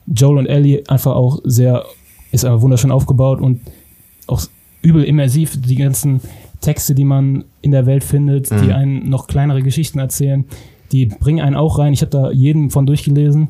[0.07, 1.85] Joel und Ellie einfach auch sehr,
[2.31, 3.61] ist einfach wunderschön aufgebaut und
[4.29, 4.41] auch
[4.83, 5.61] übel immersiv.
[5.61, 6.21] Die ganzen
[6.61, 8.71] Texte, die man in der Welt findet, die Mhm.
[8.73, 10.45] einen noch kleinere Geschichten erzählen,
[10.93, 11.93] die bringen einen auch rein.
[11.93, 13.49] Ich habe da jeden von durchgelesen.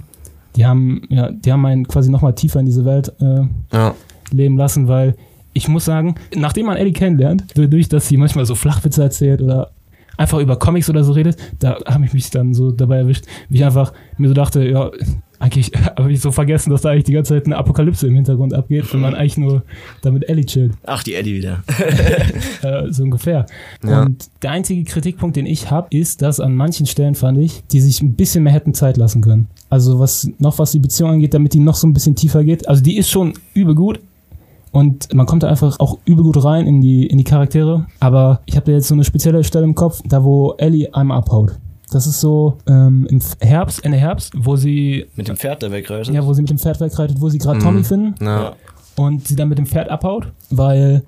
[0.56, 3.40] Die haben, ja, die haben einen quasi nochmal tiefer in diese Welt äh,
[3.72, 3.94] Ja.
[4.30, 5.16] leben lassen, weil
[5.54, 9.70] ich muss sagen, nachdem man Ellie kennenlernt, dadurch, dass sie manchmal so Flachwitze erzählt oder
[10.18, 13.56] einfach über Comics oder so redet, da habe ich mich dann so dabei erwischt, wie
[13.58, 14.90] ich einfach mir so dachte, ja,
[15.42, 18.54] eigentlich habe ich so vergessen, dass da eigentlich die ganze Zeit eine Apokalypse im Hintergrund
[18.54, 19.62] abgeht und man eigentlich nur
[20.00, 20.72] damit Ellie chillt.
[20.84, 21.62] Ach, die Eddie wieder.
[22.62, 23.46] Äh, so ungefähr.
[23.84, 24.02] Ja.
[24.02, 27.80] Und der einzige Kritikpunkt, den ich habe, ist, dass an manchen Stellen fand ich, die
[27.80, 29.48] sich ein bisschen mehr hätten Zeit lassen können.
[29.68, 32.68] Also was noch was die Beziehung angeht, damit die noch so ein bisschen tiefer geht.
[32.68, 34.00] Also die ist schon übel gut.
[34.70, 37.86] Und man kommt da einfach auch übel gut rein in die, in die Charaktere.
[37.98, 41.18] Aber ich habe da jetzt so eine spezielle Stelle im Kopf, da wo Ellie einmal
[41.18, 41.56] abhaut.
[41.94, 46.14] Das ist so ähm, im Herbst, Ende Herbst, wo sie, Mit dem Pferd, der wegreitet.
[46.14, 47.62] ja, wo sie mit dem Pferd wegreitet, wo sie gerade Mhm.
[47.62, 48.52] Tommy finden Ja.
[48.96, 51.02] und sie dann mit dem Pferd abhaut, weil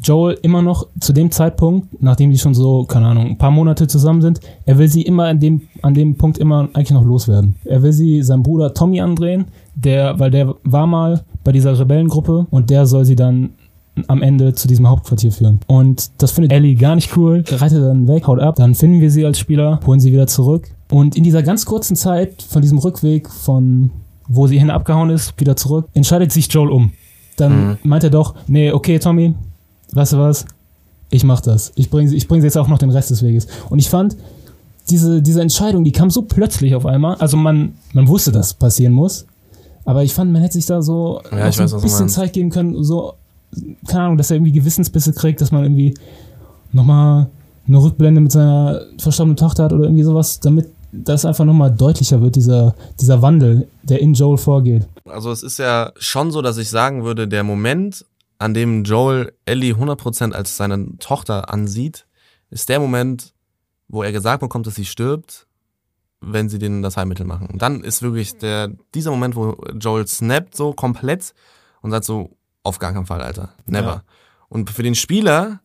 [0.00, 3.88] Joel immer noch zu dem Zeitpunkt, nachdem die schon so, keine Ahnung, ein paar Monate
[3.88, 7.56] zusammen sind, er will sie immer an dem, an dem Punkt immer eigentlich noch loswerden.
[7.64, 12.46] Er will sie seinem Bruder Tommy andrehen, der, weil der war mal bei dieser Rebellengruppe
[12.50, 13.50] und der soll sie dann
[14.08, 15.60] am Ende zu diesem Hauptquartier führen.
[15.66, 19.10] Und das findet Ellie gar nicht cool, reitet dann weg, haut ab, dann finden wir
[19.10, 20.70] sie als Spieler, holen sie wieder zurück.
[20.90, 23.90] Und in dieser ganz kurzen Zeit von diesem Rückweg von
[24.28, 26.92] wo sie hin abgehauen ist, wieder zurück, entscheidet sich Joel um.
[27.36, 29.34] Dann meint er doch, nee, okay, Tommy,
[29.92, 30.44] weißt du was?
[31.10, 31.72] Ich mach das.
[31.76, 33.46] Ich bringe ich bring sie jetzt auch noch den Rest des Weges.
[33.70, 34.16] Und ich fand,
[34.90, 37.16] diese, diese Entscheidung, die kam so plötzlich auf einmal.
[37.16, 39.26] Also man, man wusste, dass passieren muss.
[39.84, 42.08] Aber ich fand, man hätte sich da so, Ja, weiß, ein bisschen.
[42.10, 43.14] Zeit geben können, so,
[43.86, 45.94] keine Ahnung, dass er irgendwie Gewissensbisse kriegt, dass man irgendwie
[46.72, 47.28] nochmal
[47.66, 52.20] eine Rückblende mit seiner verstorbenen Tochter hat oder irgendwie sowas, damit das einfach nochmal deutlicher
[52.22, 54.88] wird, dieser, dieser Wandel, der in Joel vorgeht.
[55.04, 58.06] Also es ist ja schon so, dass ich sagen würde, der Moment,
[58.38, 62.06] an dem Joel Ellie 100% als seine Tochter ansieht,
[62.50, 63.34] ist der Moment,
[63.88, 65.46] wo er gesagt bekommt, dass sie stirbt,
[66.20, 67.48] wenn sie denen das Heilmittel machen.
[67.48, 71.34] Und dann ist wirklich der, dieser Moment, wo Joel snappt so komplett
[71.82, 72.30] und sagt so,
[72.68, 73.50] auf gar keinen Fall, Alter.
[73.66, 73.86] Never.
[73.86, 74.02] Ja.
[74.48, 75.60] Und für den Spieler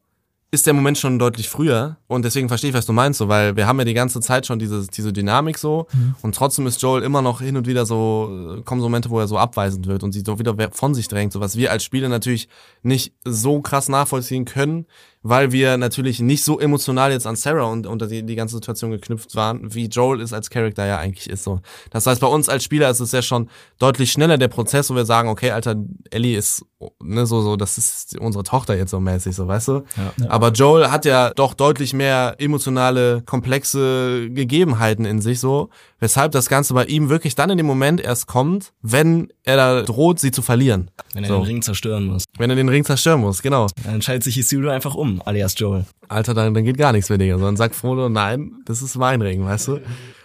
[0.53, 3.55] ist der Moment schon deutlich früher und deswegen verstehe ich, was du meinst, so, weil
[3.55, 5.87] wir haben ja die ganze Zeit schon diese, diese Dynamik so
[6.21, 9.19] und trotzdem ist Joel immer noch hin und wieder so, äh, kommen so Momente, wo
[9.19, 11.83] er so abweisend wird und sich so wieder von sich drängt, so was wir als
[11.83, 12.49] Spieler natürlich
[12.83, 14.85] nicht so krass nachvollziehen können,
[15.23, 18.91] weil wir natürlich nicht so emotional jetzt an Sarah und unter die, die ganze Situation
[18.91, 21.61] geknüpft waren, wie Joel es als Charakter ja eigentlich ist so.
[21.89, 24.95] Das heißt, bei uns als Spieler ist es ja schon deutlich schneller der Prozess, wo
[24.95, 25.75] wir sagen, okay, Alter,
[26.11, 26.65] Ellie ist,
[27.01, 29.83] ne, so, so, das ist unsere Tochter jetzt so mäßig, so, weißt du?
[29.95, 30.29] Ja.
[30.29, 36.49] Aber Joel hat ja doch deutlich mehr emotionale, komplexe Gegebenheiten in sich so, weshalb das
[36.49, 40.31] Ganze bei ihm wirklich dann in dem Moment erst kommt, wenn er da droht, sie
[40.31, 40.89] zu verlieren.
[41.13, 41.35] Wenn er So.
[41.37, 42.23] den Ring zerstören muss.
[42.37, 43.67] Wenn er den Ring zerstören muss, genau.
[43.83, 45.85] Dann entscheidet sich Isildur einfach um, alias Joel.
[46.07, 47.35] Alter, dann, dann geht gar nichts mehr, Digga.
[47.35, 49.79] Sondern sagt Frodo, nein, das ist mein Ring, weißt du?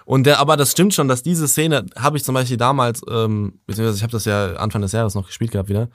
[0.04, 3.58] Und der, aber das stimmt schon, dass diese Szene habe ich zum Beispiel damals, ähm,
[3.66, 5.88] beziehungsweise ich habe das ja Anfang des Jahres noch gespielt gehabt wieder,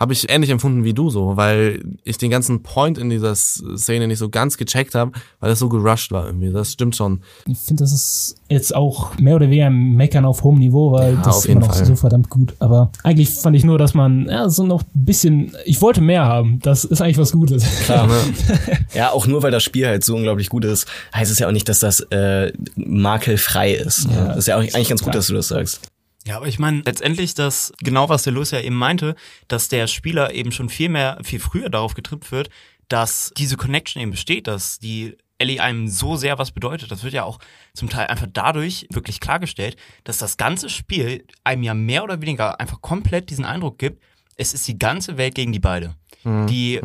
[0.00, 4.08] habe ich ähnlich empfunden wie du so, weil ich den ganzen Point in dieser Szene
[4.08, 6.50] nicht so ganz gecheckt habe, weil das so gerusht war irgendwie.
[6.50, 7.20] Das stimmt schon.
[7.46, 11.14] Ich finde, das ist jetzt auch mehr oder weniger ein Meckern auf hohem Niveau, weil
[11.14, 11.84] Ja, das ist immer noch Fall.
[11.84, 12.54] so verdammt gut.
[12.60, 16.24] Aber eigentlich fand ich nur, dass man ja, so noch ein bisschen, ich wollte mehr
[16.24, 16.60] haben.
[16.62, 17.62] Das ist eigentlich was Gutes.
[17.84, 18.08] Klar.
[18.94, 21.52] ja, auch nur weil das Spiel halt so unglaublich gut ist, heißt es ja auch
[21.52, 24.08] nicht, dass das äh, makelfrei ist.
[24.08, 24.28] ne?
[24.28, 25.82] Das ist ja auch eigentlich ganz gut, dass du das sagst.
[26.26, 29.14] Ja, aber ich meine, letztendlich das, genau was der Luis ja eben meinte,
[29.48, 32.50] dass der Spieler eben schon viel mehr, viel früher darauf getrippt wird,
[32.88, 36.90] dass diese Connection eben besteht, dass die Ellie einem so sehr was bedeutet.
[36.90, 37.38] Das wird ja auch
[37.72, 42.60] zum Teil einfach dadurch wirklich klargestellt, dass das ganze Spiel einem ja mehr oder weniger
[42.60, 44.02] einfach komplett diesen Eindruck gibt,
[44.36, 45.96] es ist die ganze Welt gegen die beide.
[46.22, 46.78] Die,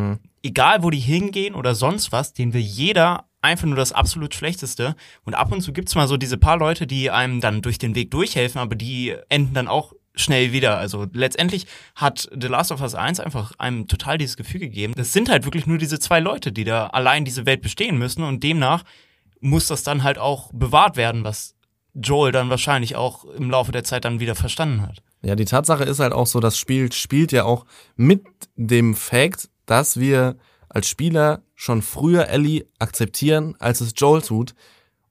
[0.43, 4.95] egal wo die hingehen oder sonst was, denen will jeder einfach nur das absolut Schlechteste.
[5.23, 7.95] Und ab und zu gibt's mal so diese paar Leute, die einem dann durch den
[7.95, 10.77] Weg durchhelfen, aber die enden dann auch schnell wieder.
[10.77, 14.93] Also letztendlich hat The Last of Us 1 einfach einem total dieses Gefühl gegeben.
[14.95, 18.23] Das sind halt wirklich nur diese zwei Leute, die da allein diese Welt bestehen müssen
[18.23, 18.83] und demnach
[19.41, 21.55] muss das dann halt auch bewahrt werden, was
[21.93, 25.01] Joel dann wahrscheinlich auch im Laufe der Zeit dann wieder verstanden hat.
[25.21, 28.23] Ja, die Tatsache ist halt auch so, das Spiel spielt ja auch mit
[28.55, 30.35] dem Fakt, dass wir
[30.69, 34.53] als Spieler schon früher Ellie akzeptieren, als es Joel tut.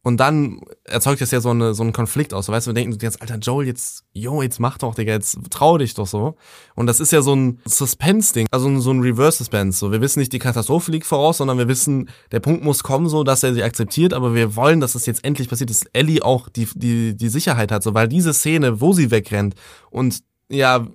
[0.06, 2.44] Und dann erzeugt das ja so, eine, so einen Konflikt aus.
[2.44, 5.38] So, weißt du, wir denken jetzt, alter Joel, jetzt, yo, jetzt mach doch, Digga, jetzt
[5.48, 6.36] trau dich doch so.
[6.74, 9.78] Und das ist ja so ein Suspense-Ding, also so ein Reverse-Suspense.
[9.78, 13.08] So, wir wissen nicht, die Katastrophe liegt voraus, sondern wir wissen, der Punkt muss kommen,
[13.08, 16.22] so, dass er sie akzeptiert, aber wir wollen, dass es jetzt endlich passiert, dass Ellie
[16.22, 19.54] auch die, die, die Sicherheit hat, so, weil diese Szene, wo sie wegrennt
[19.90, 20.86] und ja,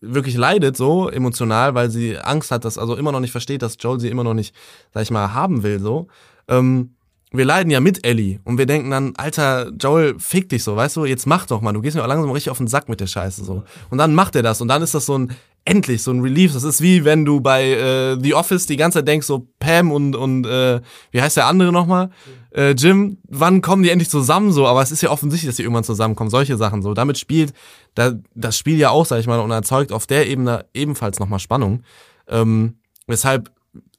[0.00, 3.76] wirklich leidet so emotional, weil sie Angst hat, dass also immer noch nicht versteht, dass
[3.78, 4.54] Joel sie immer noch nicht,
[4.92, 6.08] sag ich mal, haben will so.
[6.48, 6.94] Ähm,
[7.30, 10.96] wir leiden ja mit Ellie und wir denken dann, alter Joel, fick dich so, weißt
[10.96, 13.00] du, jetzt mach doch mal, du gehst mir auch langsam richtig auf den Sack mit
[13.00, 13.64] der Scheiße so.
[13.90, 15.36] Und dann macht er das und dann ist das so ein
[15.68, 16.54] endlich so ein Relief.
[16.54, 19.92] Das ist wie wenn du bei äh, The Office die ganze Zeit denkst, so Pam
[19.92, 22.10] und und äh, wie heißt der andere nochmal?
[22.58, 24.66] Äh, Jim, wann kommen die endlich zusammen so?
[24.66, 26.28] Aber es ist ja offensichtlich, dass die irgendwann zusammenkommen.
[26.28, 26.92] Solche Sachen so.
[26.92, 27.52] Damit spielt
[27.94, 31.38] da, das Spiel ja auch, sag ich mal, und erzeugt auf der Ebene ebenfalls nochmal
[31.38, 31.84] Spannung.
[32.26, 33.52] Ähm, weshalb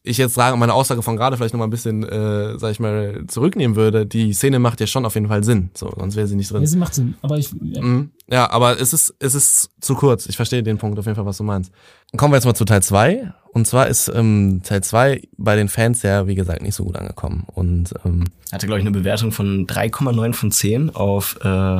[0.03, 3.23] ich jetzt sage, meine Aussage von gerade vielleicht nochmal ein bisschen, äh, sag ich mal,
[3.27, 4.05] zurücknehmen würde.
[4.05, 5.69] Die Szene macht ja schon auf jeden Fall Sinn.
[5.73, 6.61] So, sonst wäre sie nicht drin.
[6.61, 7.15] Ja, sie macht Sinn.
[7.21, 8.11] Aber ich, ja, Mhm.
[8.29, 10.25] Ja, aber es ist, es ist zu kurz.
[10.25, 11.71] Ich verstehe den Punkt auf jeden Fall, was du meinst.
[12.17, 13.33] Kommen wir jetzt mal zu Teil 2.
[13.51, 16.95] Und zwar ist ähm, Teil 2 bei den Fans ja, wie gesagt, nicht so gut
[16.95, 17.45] angekommen.
[17.53, 21.79] Und ähm, Hatte, glaube ich, eine Bewertung von 3,9 von 10 auf, äh,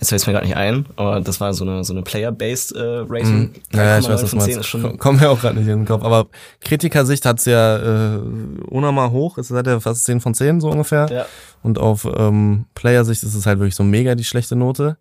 [0.00, 2.72] jetzt fällt es mir gerade nicht ein, aber das war so eine, so eine Player-Based
[2.72, 3.50] äh, Rating.
[3.72, 4.60] ja, ja, ich 3,9 weiß, was von 10 meinst.
[4.60, 6.02] ist schon Kommen wir auch gerade nicht in den Kopf.
[6.02, 6.26] Aber
[6.60, 8.18] Kritikersicht hat's ja äh,
[8.68, 9.36] unnormal hoch.
[9.36, 11.08] Es hat ja fast 10 von 10 so ungefähr.
[11.10, 11.26] Ja.
[11.62, 14.96] Und auf ähm, Player-Sicht ist es halt wirklich so mega die schlechte Note.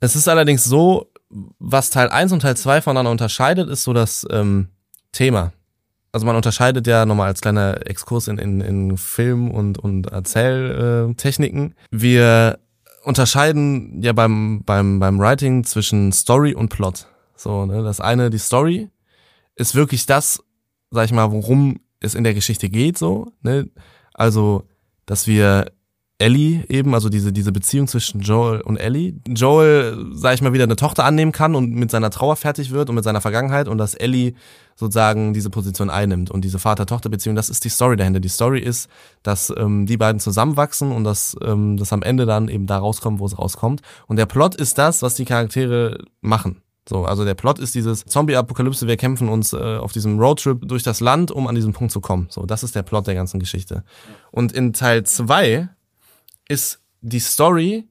[0.00, 1.10] Es ist allerdings so,
[1.58, 4.68] was Teil 1 und Teil 2 voneinander unterscheidet, ist so das ähm,
[5.12, 5.52] Thema.
[6.12, 11.10] Also man unterscheidet ja nochmal als kleiner Exkurs in, in, in Film und, und Erzähltechniken.
[11.10, 11.74] Äh, Techniken.
[11.90, 12.58] Wir
[13.04, 17.06] unterscheiden ja beim, beim, beim Writing zwischen Story und Plot.
[17.36, 17.82] So, ne?
[17.82, 18.90] Das eine, die Story,
[19.54, 20.42] ist wirklich das,
[20.90, 23.68] sag ich mal, worum es in der Geschichte geht, so, ne?
[24.14, 24.64] Also,
[25.06, 25.70] dass wir
[26.20, 29.14] Ellie eben, also diese, diese Beziehung zwischen Joel und Ellie.
[29.28, 32.88] Joel, sag ich mal, wieder eine Tochter annehmen kann und mit seiner Trauer fertig wird
[32.88, 34.34] und mit seiner Vergangenheit und dass Ellie
[34.74, 36.30] sozusagen diese Position einnimmt.
[36.32, 38.18] Und diese Vater-Tochter-Beziehung, das ist die Story dahinter.
[38.18, 38.88] Die Story ist,
[39.22, 43.20] dass ähm, die beiden zusammenwachsen und dass ähm, das am Ende dann eben da rauskommt,
[43.20, 43.82] wo es rauskommt.
[44.08, 46.62] Und der Plot ist das, was die Charaktere machen.
[46.88, 50.82] So, also der Plot ist dieses Zombie-Apokalypse, wir kämpfen uns äh, auf diesem Roadtrip durch
[50.82, 52.26] das Land, um an diesen Punkt zu kommen.
[52.30, 53.84] So, das ist der Plot der ganzen Geschichte.
[54.32, 55.68] Und in Teil zwei
[56.48, 57.86] ist die Story,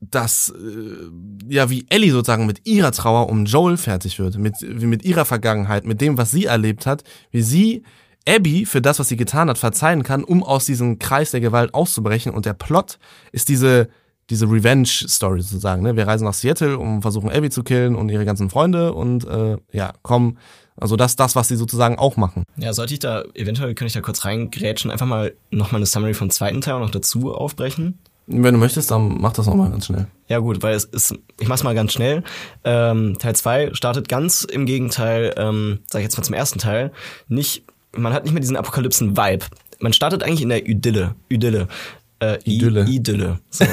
[0.00, 5.04] dass äh, ja wie Ellie sozusagen mit ihrer Trauer um Joel fertig wird, mit mit
[5.04, 7.82] ihrer Vergangenheit, mit dem, was sie erlebt hat, wie sie
[8.26, 11.74] Abby für das, was sie getan hat, verzeihen kann, um aus diesem Kreis der Gewalt
[11.74, 12.32] auszubrechen.
[12.32, 12.98] Und der Plot
[13.32, 13.88] ist diese
[14.30, 15.82] diese Revenge-Story sozusagen.
[15.82, 15.96] Ne?
[15.96, 19.56] Wir reisen nach Seattle, um versuchen Abby zu killen und ihre ganzen Freunde und äh,
[19.72, 20.38] ja, kommen.
[20.76, 22.44] Also das, das, was sie sozusagen auch machen.
[22.56, 26.14] Ja, sollte ich da, eventuell könnte ich da kurz reingrätschen, einfach mal nochmal eine Summary
[26.14, 27.98] vom zweiten Teil noch dazu aufbrechen.
[28.32, 30.06] Wenn du möchtest, dann mach das nochmal ganz schnell.
[30.28, 32.22] Ja gut, weil es ist, ich mach's mal ganz schnell.
[32.62, 36.92] Ähm, Teil 2 startet ganz im Gegenteil, ähm, sag ich jetzt mal zum ersten Teil,
[37.26, 39.46] nicht, man hat nicht mehr diesen Apokalypsen-Vibe.
[39.80, 41.16] Man startet eigentlich in der Idylle.
[41.28, 41.66] Idylle.
[42.20, 42.84] Äh, I- Idylle.
[42.86, 43.38] Idylle.
[43.50, 43.64] So.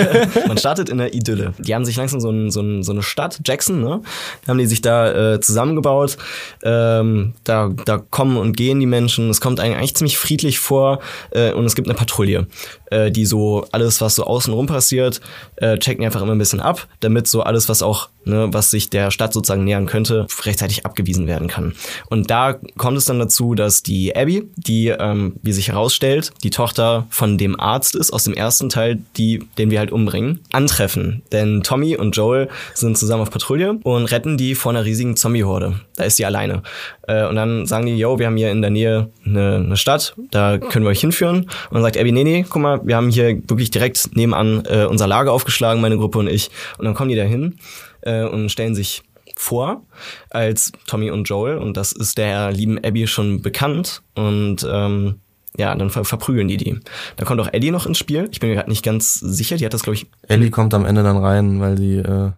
[0.46, 1.54] man startet in der Idylle.
[1.58, 4.00] Die haben sich langsam so, ein, so, ein, so eine Stadt, Jackson, ne?
[4.46, 6.16] Haben die sich da äh, zusammengebaut.
[6.62, 9.28] Ähm, da, da kommen und gehen die Menschen.
[9.28, 12.46] Es kommt eigentlich ziemlich friedlich vor äh, und es gibt eine Patrouille,
[12.90, 15.20] äh, die so alles, was so außenrum passiert,
[15.56, 18.90] äh, checken einfach immer ein bisschen ab, damit so alles, was auch ne, was sich
[18.90, 21.74] der Stadt sozusagen nähern könnte, rechtzeitig abgewiesen werden kann.
[22.10, 26.50] Und da kommt es dann dazu, dass die Abby, die, ähm, wie sich herausstellt, die
[26.50, 31.22] Tochter von dem Arzt ist aus dem ersten Teil, die, den wir halt umbringen, antreffen.
[31.32, 35.80] Denn Tommy und Joel sind zusammen auf Patrouille und retten die vor einer riesigen Zombie-Horde.
[35.96, 36.62] Da ist die alleine.
[37.06, 40.14] Äh, und dann sagen die, yo, wir haben hier in der Nähe eine, eine Stadt,
[40.30, 41.42] da können wir euch hinführen.
[41.70, 44.84] Und dann sagt Abby, nee, nee, guck mal, wir haben hier wirklich direkt nebenan äh,
[44.84, 46.50] unser Lager aufgeschlagen, meine Gruppe und ich.
[46.78, 47.56] Und dann kommen die da hin
[48.02, 49.02] äh, und stellen sich
[49.36, 49.82] vor
[50.30, 55.20] als Tommy und Joel und das ist der lieben Abby schon bekannt und ähm,
[55.58, 56.78] ja, dann ver verprügeln die die.
[57.16, 58.28] Da kommt auch Eddie noch ins Spiel.
[58.30, 59.56] Ich bin mir gerade nicht ganz sicher.
[59.56, 60.06] Die hat das, glaube ich.
[60.28, 62.32] Ellie kommt am Ende dann rein, weil die äh,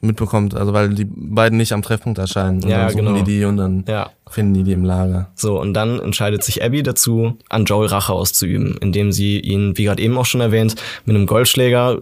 [0.00, 2.62] mitbekommt, also weil die beiden nicht am Treffpunkt erscheinen.
[2.62, 3.16] Und Ja, dann suchen genau.
[3.18, 5.30] die die und dann Ja, finden die die im Lager.
[5.34, 9.84] So, und dann entscheidet sich Abby dazu, an Joel Rache auszuüben, indem sie ihn, wie
[9.84, 11.98] gerade eben auch schon erwähnt, mit einem Goldschläger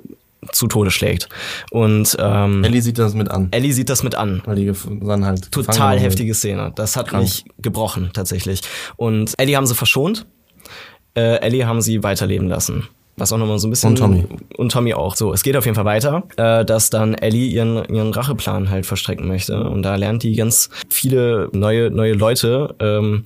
[0.52, 1.28] zu Tode schlägt.
[1.72, 4.42] Und ähm, Ellie sieht das mit an, Ellie sieht das mit an.
[4.46, 6.70] weil die dann halt Total heftige Szene.
[6.76, 7.24] Das hat Krank.
[7.24, 8.60] mich gebrochen, tatsächlich.
[8.96, 10.26] Und Ellie haben sie verschont.
[11.16, 12.86] Äh, Ellie haben sie weiterleben lassen.
[13.18, 13.90] Was auch nochmal so ein bisschen.
[13.90, 14.24] Und Tommy.
[14.56, 15.16] Und Tommy auch.
[15.16, 18.86] So, es geht auf jeden Fall weiter, äh, dass dann Ellie ihren, ihren Racheplan halt
[18.86, 19.64] verstrecken möchte.
[19.64, 23.24] Und da lernt die ganz viele neue, neue Leute, ähm,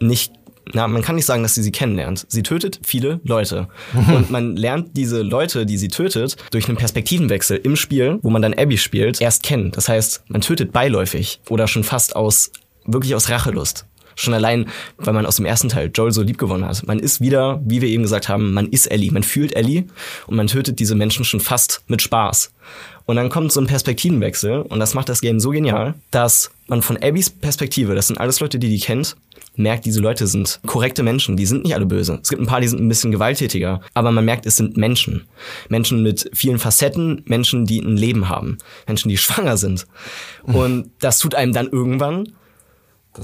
[0.00, 0.32] nicht
[0.72, 2.26] na, man kann nicht sagen, dass sie sie kennenlernt.
[2.28, 3.68] Sie tötet viele Leute.
[3.94, 8.42] Und man lernt diese Leute, die sie tötet, durch einen Perspektivenwechsel im Spiel, wo man
[8.42, 9.70] dann Abby spielt, erst kennen.
[9.70, 12.50] Das heißt, man tötet beiläufig oder schon fast aus,
[12.84, 13.86] wirklich aus Rachelust.
[14.16, 16.86] Schon allein, weil man aus dem ersten Teil Joel so lieb gewonnen hat.
[16.86, 19.84] Man ist wieder, wie wir eben gesagt haben, man ist Ellie, man fühlt Ellie
[20.26, 22.52] und man tötet diese Menschen schon fast mit Spaß.
[23.04, 26.82] Und dann kommt so ein Perspektivenwechsel und das macht das Game so genial, dass man
[26.82, 29.16] von Abbys Perspektive, das sind alles Leute, die die kennt,
[29.54, 32.18] merkt, diese Leute sind korrekte Menschen, die sind nicht alle böse.
[32.22, 35.24] Es gibt ein paar, die sind ein bisschen gewalttätiger, aber man merkt, es sind Menschen.
[35.68, 39.86] Menschen mit vielen Facetten, Menschen, die ein Leben haben, Menschen, die schwanger sind.
[40.42, 42.32] Und das tut einem dann irgendwann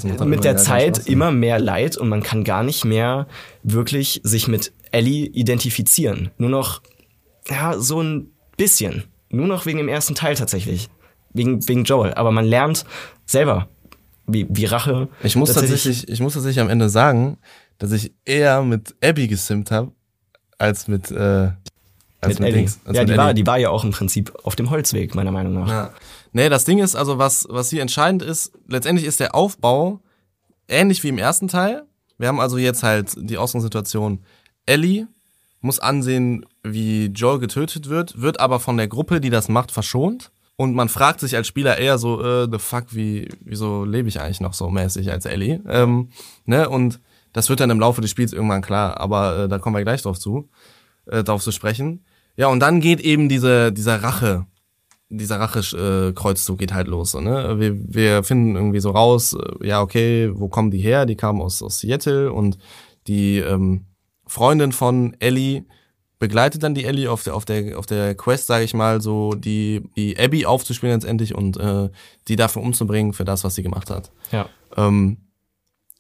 [0.03, 1.07] mit immer der Zeit Spaß.
[1.07, 3.27] immer mehr leid und man kann gar nicht mehr
[3.63, 6.31] wirklich sich mit Ellie identifizieren.
[6.39, 6.83] Nur noch,
[7.49, 9.05] ja, so ein bisschen.
[9.31, 10.89] Nur noch wegen dem ersten Teil tatsächlich.
[11.33, 12.15] Wegen, wegen Joel.
[12.15, 12.85] Aber man lernt
[13.25, 13.69] selber,
[14.27, 15.09] wie, wie Rache.
[15.23, 17.39] Ich muss tatsächlich, ich muss tatsächlich am Ende sagen,
[17.79, 19.93] dass ich eher mit Abby gesimmt habe,
[20.59, 21.51] als mit, äh,
[22.23, 22.59] als mit, mit, Ellie.
[22.61, 22.81] Dings.
[22.85, 23.35] Als ja, mit die war, Ellie.
[23.35, 25.69] die war ja auch im Prinzip auf dem Holzweg, meiner Meinung nach.
[25.69, 25.91] Ja.
[26.33, 30.01] Nee, das Ding ist also, was, was hier entscheidend ist, letztendlich ist der Aufbau
[30.69, 31.85] ähnlich wie im ersten Teil.
[32.19, 34.21] Wir haben also jetzt halt die Ausgangssituation,
[34.65, 35.09] Ellie
[35.61, 40.31] muss ansehen, wie Joel getötet wird, wird aber von der Gruppe, die das macht, verschont.
[40.57, 44.21] Und man fragt sich als Spieler eher so, äh, the fuck, wie, wieso lebe ich
[44.21, 45.61] eigentlich noch so mäßig als Ellie?
[45.69, 46.11] Ähm,
[46.45, 46.69] ne?
[46.69, 47.01] Und
[47.33, 50.03] das wird dann im Laufe des Spiels irgendwann klar, aber äh, da kommen wir gleich
[50.03, 50.49] drauf zu,
[51.07, 52.05] äh, drauf zu sprechen.
[52.37, 54.47] Ja, und dann geht eben diese, dieser Rache,
[55.09, 57.13] dieser Rache-Kreuzzug geht halt los.
[57.13, 57.59] So, ne?
[57.59, 61.07] wir, wir finden irgendwie so raus, äh, ja, okay, wo kommen die her?
[61.07, 62.59] Die kamen aus, aus Seattle und
[63.07, 63.85] die ähm,
[64.27, 65.65] Freundin von Ellie
[66.19, 69.35] begleitet dann die Ellie auf der, auf der, auf der Quest, sage ich mal, so
[69.35, 71.91] die, die Abby aufzuspielen letztendlich und äh,
[72.29, 74.13] die dafür umzubringen für das, was sie gemacht hat.
[74.31, 74.49] Ja.
[74.77, 75.19] Ähm,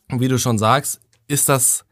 [0.08, 1.84] wie du schon sagst, ist das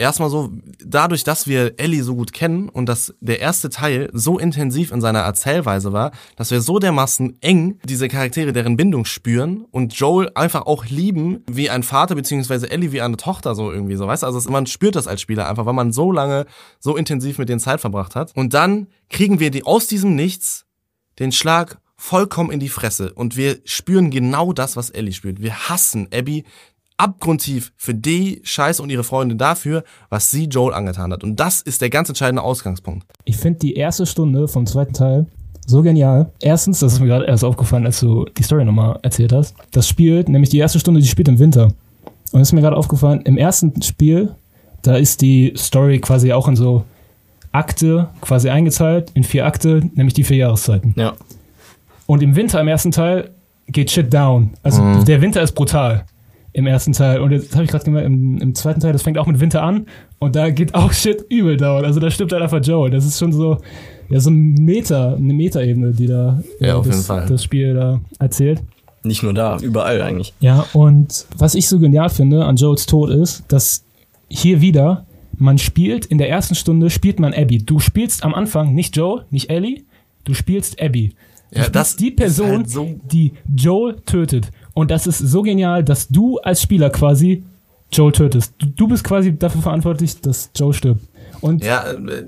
[0.00, 0.50] erstmal so,
[0.84, 5.00] dadurch, dass wir Ellie so gut kennen und dass der erste Teil so intensiv in
[5.00, 10.30] seiner Erzählweise war, dass wir so dermaßen eng diese Charaktere, deren Bindung spüren und Joel
[10.34, 14.22] einfach auch lieben wie ein Vater, beziehungsweise Ellie wie eine Tochter, so irgendwie so, weißt
[14.22, 14.26] du?
[14.26, 16.46] Also man spürt das als Spieler einfach, weil man so lange,
[16.78, 18.34] so intensiv mit denen Zeit verbracht hat.
[18.34, 20.64] Und dann kriegen wir die aus diesem Nichts
[21.18, 25.42] den Schlag vollkommen in die Fresse und wir spüren genau das, was Ellie spürt.
[25.42, 26.44] Wir hassen Abby
[27.00, 31.24] abgrundtief für die Scheiße und ihre Freunde dafür, was sie Joel angetan hat.
[31.24, 33.06] Und das ist der ganz entscheidende Ausgangspunkt.
[33.24, 35.26] Ich finde die erste Stunde vom zweiten Teil
[35.66, 36.30] so genial.
[36.40, 39.54] Erstens, das ist mir gerade erst aufgefallen, als du die Story nochmal erzählt hast.
[39.70, 41.72] Das spielt, nämlich die erste Stunde, die spielt im Winter.
[42.32, 44.34] Und es ist mir gerade aufgefallen, im ersten Spiel,
[44.82, 46.84] da ist die Story quasi auch in so
[47.52, 50.94] Akte quasi eingeteilt, in vier Akte, nämlich die vier Jahreszeiten.
[50.96, 51.14] Ja.
[52.06, 53.30] Und im Winter, im ersten Teil,
[53.68, 54.50] geht shit down.
[54.62, 55.04] Also Mhm.
[55.04, 56.04] der Winter ist brutal
[56.52, 57.20] im ersten Teil.
[57.20, 59.62] Und jetzt habe ich gerade gemerkt, im, im zweiten Teil, das fängt auch mit Winter
[59.62, 59.86] an
[60.18, 61.84] und da geht auch shit übel down.
[61.84, 62.90] Also da stirbt halt einfach Joel.
[62.90, 63.58] Das ist schon so,
[64.08, 67.26] ja, so ein Meta, eine Meta-Ebene, die da Ja, auf das, jeden Fall.
[67.26, 68.62] das Spiel da erzählt.
[69.02, 70.34] Nicht nur da, überall eigentlich.
[70.40, 73.84] Ja, und was ich so genial finde an Joels Tod ist, dass
[74.28, 75.06] hier wieder
[75.38, 77.58] man spielt, in der ersten Stunde spielt man Abby.
[77.58, 79.84] Du spielst am Anfang nicht Joel, nicht Ellie,
[80.24, 81.14] du spielst Abby.
[81.52, 84.50] Du Ja, das die Person, halt so- die Joel tötet.
[84.74, 87.44] Und das ist so genial, dass du als Spieler quasi
[87.92, 88.54] Joel tötest.
[88.58, 91.00] Du, bist quasi dafür verantwortlich, dass Joel stirbt.
[91.40, 92.26] Und Ja, äh,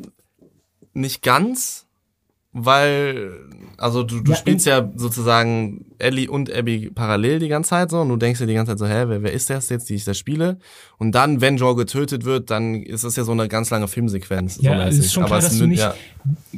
[0.92, 1.81] nicht ganz,
[2.55, 3.30] weil,
[3.78, 8.00] also du, du Ja, spielst ja sozusagen Ellie und Abby parallel die ganze Zeit so
[8.00, 9.94] und du denkst dir die ganze Zeit so, hä, wer, wer ist das jetzt, die
[9.94, 10.59] ich da spiele?
[10.98, 14.59] Und dann, wenn Joel getötet wird, dann ist das ja so eine ganz lange Filmsequenz.
[14.61, 15.05] Ja, so es mäßig.
[15.07, 15.94] ist schon Aber klar, dass du nicht ja.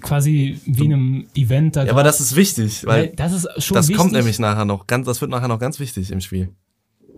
[0.00, 3.76] quasi wie in einem Event da ja, aber das ist wichtig, weil das ist schon
[3.76, 3.98] das wichtig.
[4.00, 6.50] kommt nämlich nachher noch ganz, das wird nachher noch ganz wichtig im Spiel.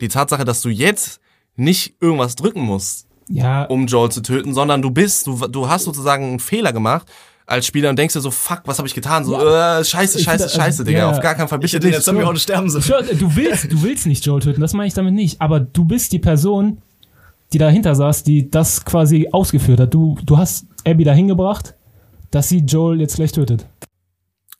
[0.01, 1.21] Die Tatsache, dass du jetzt
[1.57, 5.85] nicht irgendwas drücken musst, ja, um Joel zu töten, sondern du bist, du, du hast
[5.85, 7.11] sozusagen einen Fehler gemacht
[7.47, 9.25] als Spieler und denkst dir so, fuck, was habe ich getan?
[9.25, 11.11] So, äh, scheiße, scheiße, scheiße, Digga, ja.
[11.11, 11.95] auf gar keinen Fall, bitte nicht.
[11.95, 12.83] jetzt haben wir auch sterben sind.
[12.83, 15.41] Sure, du willst, du willst nicht Joel töten, das meine ich damit nicht.
[15.41, 16.79] Aber du bist die Person,
[17.53, 19.95] die dahinter saß, die das quasi ausgeführt hat.
[19.95, 21.75] Du, du hast Abby dahin gebracht,
[22.33, 23.65] dass sie Joel jetzt gleich tötet.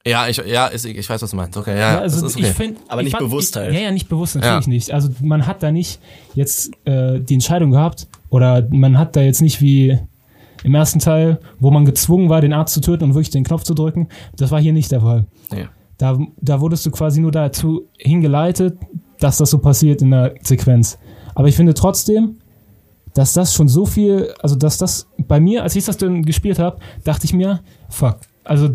[0.07, 1.57] Ja, ich, ja, ist, ich weiß, was du meinst.
[1.59, 2.47] Okay, ja, Ja, also das ist okay.
[2.51, 3.75] ich find, Aber ich nicht fand, bewusst ich, halt.
[3.75, 4.73] Ja, ja, nicht bewusst, natürlich Ja.
[4.73, 4.93] nicht.
[4.93, 5.99] Also man hat da nicht
[6.35, 9.99] jetzt äh, die Entscheidung gehabt oder man hat da jetzt nicht wie
[10.67, 13.63] im ersten Teil, wo man gezwungen war, den Arzt zu töten und wirklich den Knopf
[13.63, 14.09] zu drücken.
[14.37, 15.27] Das war hier nicht der Fall.
[15.53, 15.67] Nee.
[15.97, 18.77] Da, da wurdest du quasi nur dazu hingeleitet,
[19.21, 20.99] dass das so passiert in der Sequenz.
[21.37, 22.39] Aber ich finde trotzdem,
[23.15, 26.59] dass das schon so viel, also dass das bei mir, als ich das dann gespielt
[26.59, 28.71] habe, dachte ich mir, fuck, also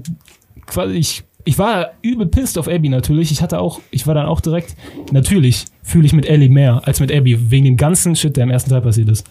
[0.68, 3.34] quasi ich, ich war übel pissed auf Abby natürlich.
[3.34, 4.78] Ich hatte auch, ich war dann auch direkt,
[5.12, 8.50] natürlich fühle ich mit Ellie mehr als mit Abby, wegen dem ganzen Shit, der im
[8.50, 9.30] ersten Teil passiert ist.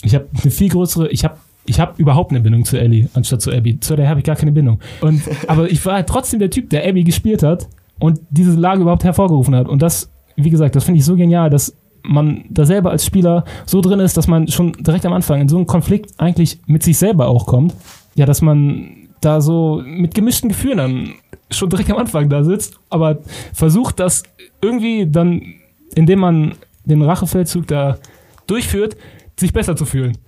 [0.00, 3.40] Ich habe eine viel größere, ich habe ich habe überhaupt eine Bindung zu Ellie, anstatt
[3.40, 3.78] zu Abby.
[3.78, 4.80] Zu der habe ich gar keine Bindung.
[5.00, 8.82] Und, aber ich war halt trotzdem der Typ, der Abby gespielt hat und diese Lage
[8.82, 9.68] überhaupt hervorgerufen hat.
[9.68, 13.44] Und das, wie gesagt, das finde ich so genial, dass man da selber als Spieler
[13.64, 16.82] so drin ist, dass man schon direkt am Anfang in so einen Konflikt eigentlich mit
[16.82, 17.74] sich selber auch kommt.
[18.16, 21.14] Ja, dass man da so mit gemischten Gefühlen dann
[21.50, 23.18] schon direkt am Anfang da sitzt, aber
[23.52, 24.24] versucht das
[24.60, 25.42] irgendwie dann,
[25.94, 26.54] indem man
[26.84, 27.98] den Rachefeldzug da
[28.48, 28.96] durchführt,
[29.38, 30.18] sich besser zu fühlen.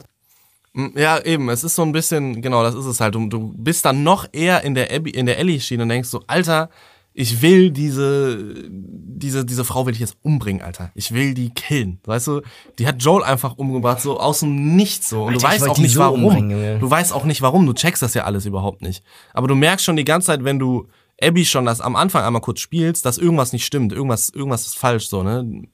[0.75, 3.15] Ja, eben, es ist so ein bisschen, genau, das ist es halt.
[3.15, 6.23] Du, du bist dann noch eher in der Abby, in der Ellie-Schiene und denkst so,
[6.27, 6.69] Alter,
[7.17, 10.91] ich will diese, diese, diese Frau will ich jetzt umbringen, Alter.
[10.97, 12.01] Ich will die killen.
[12.05, 12.43] Weißt du,
[12.81, 15.27] die hat Joel einfach umgebracht, so aus dem Nichts so.
[15.27, 16.51] Und du Alter, ich weißt auch nicht so warum.
[16.51, 16.79] Junge.
[16.81, 17.67] Du weißt auch nicht warum.
[17.67, 19.05] Du checkst das ja alles überhaupt nicht.
[19.33, 20.89] Aber du merkst schon die ganze Zeit, wenn du
[21.23, 23.93] Abby schon das am Anfang einmal kurz spielst, dass irgendwas nicht stimmt.
[23.93, 25.69] Irgendwas, irgendwas ist falsch, so, ne?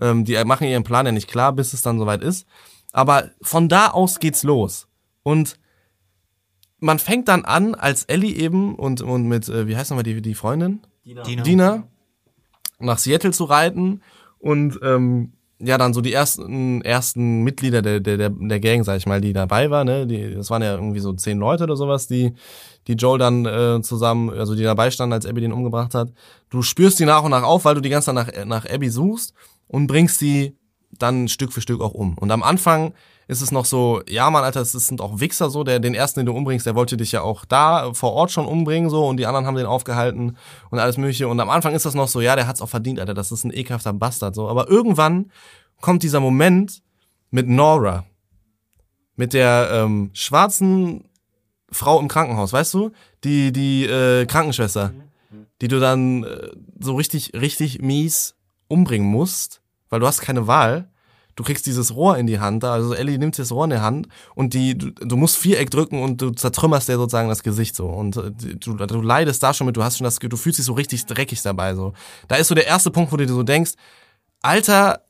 [0.00, 2.46] Ähm, die machen ihren Plan ja nicht klar, bis es dann soweit ist.
[2.96, 4.88] Aber von da aus geht's los.
[5.22, 5.58] Und
[6.78, 10.22] man fängt dann an, als Ellie eben und, und mit, äh, wie heißt nochmal die,
[10.22, 10.80] die Freundin?
[11.04, 11.22] Dina.
[11.42, 11.82] Dina,
[12.78, 14.00] nach Seattle zu reiten
[14.38, 18.96] und ähm, ja, dann so die ersten, ersten Mitglieder der, der, der, der Gang, sag
[18.96, 20.06] ich mal, die dabei waren, ne?
[20.06, 22.32] Die, das waren ja irgendwie so zehn Leute oder sowas, die,
[22.86, 26.12] die Joel dann äh, zusammen, also die dabei standen, als Abby den umgebracht hat.
[26.48, 28.88] Du spürst die nach und nach auf, weil du die ganze Zeit nach, nach Abby
[28.88, 29.34] suchst
[29.68, 30.56] und bringst die
[30.98, 32.16] dann Stück für Stück auch um.
[32.18, 32.94] Und am Anfang
[33.28, 36.20] ist es noch so, ja Mann, Alter, es sind auch Wichser so, der den ersten,
[36.20, 39.16] den du umbringst, der wollte dich ja auch da vor Ort schon umbringen so und
[39.16, 40.36] die anderen haben den aufgehalten
[40.70, 41.26] und alles mögliche.
[41.28, 43.44] Und am Anfang ist das noch so, ja, der hat's auch verdient, Alter, das ist
[43.44, 44.48] ein ekelhafter Bastard so.
[44.48, 45.30] Aber irgendwann
[45.80, 46.82] kommt dieser Moment
[47.30, 48.04] mit Nora,
[49.16, 51.08] mit der ähm, schwarzen
[51.70, 52.92] Frau im Krankenhaus, weißt du?
[53.24, 54.92] Die, die äh, Krankenschwester,
[55.60, 58.36] die du dann äh, so richtig, richtig mies
[58.68, 60.88] umbringen musst, weil du hast keine Wahl.
[61.34, 64.08] Du kriegst dieses Rohr in die Hand, also Ellie nimmt das Rohr in die Hand
[64.34, 67.86] und die, du, du musst Viereck drücken und du zertrümmerst dir sozusagen das Gesicht so.
[67.88, 70.64] Und äh, du, du leidest da schon mit, du hast schon das, du fühlst dich
[70.64, 71.92] so richtig dreckig dabei so.
[72.28, 73.72] Da ist so der erste Punkt, wo du dir so denkst,
[74.40, 75.02] Alter,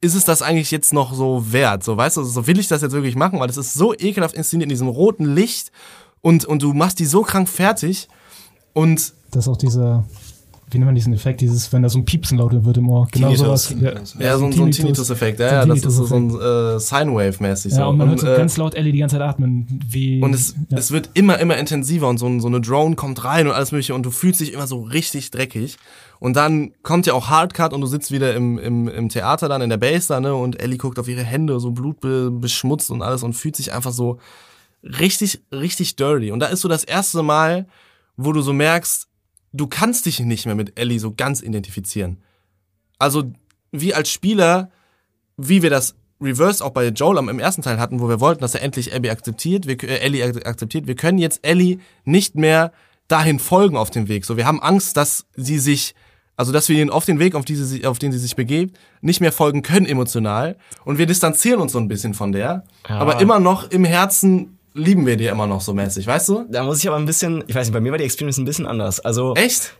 [0.00, 1.82] ist es das eigentlich jetzt noch so wert?
[1.82, 4.34] So, weißt du, so will ich das jetzt wirklich machen, weil es ist so ekelhaft
[4.34, 5.72] inszeniert in diesem roten Licht
[6.20, 8.08] und, und du machst die so krank fertig
[8.72, 10.04] und Das ist auch dieser,
[10.74, 13.06] wie nennt man diesen Effekt, dieses, wenn da so ein Piepsen lauter wird im Ohr.
[13.12, 13.68] Genau Tinnitus.
[13.68, 13.76] sowas.
[14.18, 16.78] Ja, ja, so, ein- so ein Tinnitus-Effekt, ja, ja, das ist so, so ein äh,
[16.78, 17.72] Sine-Wave-mäßig.
[17.72, 17.88] Ja, so.
[17.90, 20.20] und man hört so äh, ganz laut Ellie die ganze Zeit atmen, wie.
[20.20, 20.76] Und es, ja.
[20.78, 23.72] es wird immer, immer intensiver und so, ein- so eine Drone kommt rein und alles
[23.72, 25.76] mögliche und du fühlst dich immer so richtig dreckig.
[26.20, 29.60] Und dann kommt ja auch Hardcut und du sitzt wieder im, im, im Theater dann
[29.62, 33.22] in der Base da, ne, und Ellie guckt auf ihre Hände, so blutbeschmutzt und alles
[33.22, 34.18] und fühlt sich einfach so
[34.82, 36.30] richtig, richtig dirty.
[36.30, 37.66] Und da ist so das erste Mal,
[38.16, 39.08] wo du so merkst,
[39.54, 42.18] du kannst dich nicht mehr mit Ellie so ganz identifizieren.
[42.98, 43.32] Also,
[43.72, 44.70] wie als Spieler,
[45.36, 48.40] wie wir das Reverse auch bei Joel am- im ersten Teil hatten, wo wir wollten,
[48.40, 50.86] dass er endlich Abby akzeptiert, wir, äh, Ellie ak- akzeptiert.
[50.86, 52.72] Wir können jetzt Ellie nicht mehr
[53.08, 54.24] dahin folgen auf dem Weg.
[54.24, 55.94] So, wir haben Angst, dass sie sich,
[56.36, 58.78] also dass wir ihnen auf den Weg, auf, die sie, auf den sie sich begebt,
[59.02, 60.56] nicht mehr folgen können emotional.
[60.84, 62.64] Und wir distanzieren uns so ein bisschen von der.
[62.88, 62.98] Ja.
[62.98, 66.44] Aber immer noch im Herzen lieben wir die immer noch so mäßig, weißt du?
[66.50, 68.44] Da muss ich aber ein bisschen, ich weiß nicht, bei mir war die Experience ein
[68.44, 69.00] bisschen anders.
[69.00, 69.74] Also, Echt?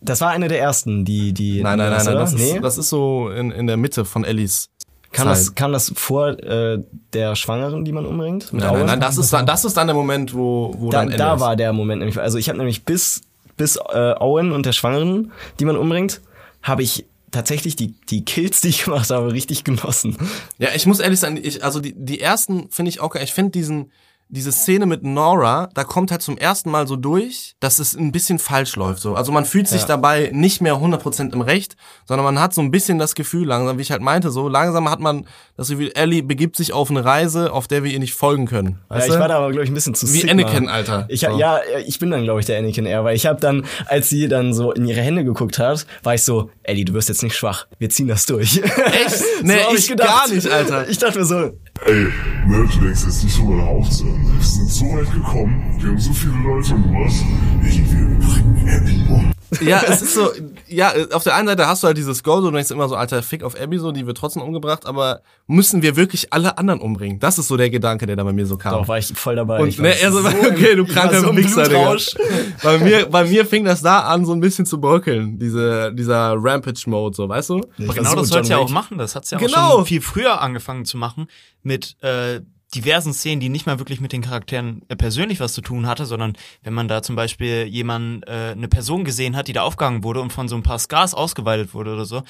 [0.00, 1.62] das war eine der ersten, die, die.
[1.62, 2.14] Nein, nein, nein, nein.
[2.14, 2.52] Das, nee.
[2.52, 4.70] ist, das ist so in, in der Mitte von Ellies
[5.10, 6.82] Kam das, kam das vor äh,
[7.14, 8.52] der Schwangeren, die man umbringt?
[8.52, 11.08] Nein, nein, nein, das ist dann, das ist dann der Moment, wo, wo da, dann
[11.08, 12.18] Ende da war der Moment nämlich.
[12.20, 13.22] Also ich habe nämlich bis
[13.56, 16.20] bis äh, Owen und der Schwangeren, die man umbringt,
[16.62, 20.16] habe ich tatsächlich die die Kills, die ich gemacht habe, richtig genossen.
[20.58, 23.24] Ja, ich muss ehrlich sagen, ich, also die, die ersten finde ich auch geil.
[23.24, 23.90] Ich finde diesen,
[24.30, 28.12] diese Szene mit Nora, da kommt halt zum ersten Mal so durch, dass es ein
[28.12, 29.00] bisschen falsch läuft.
[29.00, 29.14] So.
[29.14, 29.86] Also man fühlt sich Ja.
[29.88, 31.76] dabei nicht mehr 100% im Recht,
[32.06, 34.90] sondern man hat so ein bisschen das Gefühl, langsam, wie ich halt meinte, so langsam
[34.90, 35.26] hat man
[35.56, 38.78] das Gefühl, Ellie begibt sich auf eine Reise, auf der wir ihr nicht folgen können.
[38.90, 39.20] Ja, Weißt ich du?
[39.20, 40.30] war da aber glaube ich ein bisschen zu Wie Sigma.
[40.32, 41.06] Anakin, Alter.
[41.08, 41.38] Ich So.
[41.38, 44.28] ja, ich bin dann glaube ich der Anakin eher, weil ich habe dann, als sie
[44.28, 47.34] dann so in ihre Hände geguckt hat, war ich so, Ellie, du wirst jetzt nicht
[47.36, 48.58] schwach, wir ziehen das durch.
[48.62, 49.24] Echt?
[49.42, 50.88] Nee, hab ich gar nicht, Alter.
[50.88, 51.52] Ich dachte mir so,
[51.86, 52.06] Ey,
[52.46, 54.20] ne, du denkst jetzt nicht drüber aufzuhören.
[54.34, 57.14] Wir sind so weit gekommen, wir haben so viele Leute umgebracht.
[57.62, 59.27] Ey, wir bringen Abby um.
[59.60, 60.30] Ja, es ist so,
[60.66, 63.22] ja, auf der einen Seite hast du halt dieses so, du denkst immer so, alter,
[63.22, 67.18] Fick auf Abby, so, die wird trotzdem umgebracht, aber müssen wir wirklich alle anderen umbringen?
[67.18, 68.72] Das ist so der Gedanke, der da bei mir so kam.
[68.72, 69.60] doch war ich voll dabei.
[69.60, 70.18] Und ich war ne, er so,
[70.48, 71.78] okay, du kranker so Wichser, Digga.
[71.78, 72.14] Blutrausch.
[72.62, 76.34] Bei mir, bei mir fing das da an, so ein bisschen zu bröckeln, diese, dieser
[76.36, 77.60] Rampage-Mode, so, weißt du?
[77.78, 78.98] War genau so das soll John ja auch machen.
[78.98, 79.56] Das hat's ja Genau.
[79.56, 81.26] auch schon viel früher angefangen zu machen
[81.62, 82.40] mit äh,
[82.74, 86.06] diversen Szenen, die nicht mal wirklich mit den Charakteren äh, persönlich was zu tun hatte,
[86.06, 90.04] sondern wenn man da zum Beispiel jemanden, äh, eine Person gesehen hat, die da aufgehangen
[90.04, 92.22] wurde und von so ein paar Scars ausgeweitet wurde oder so,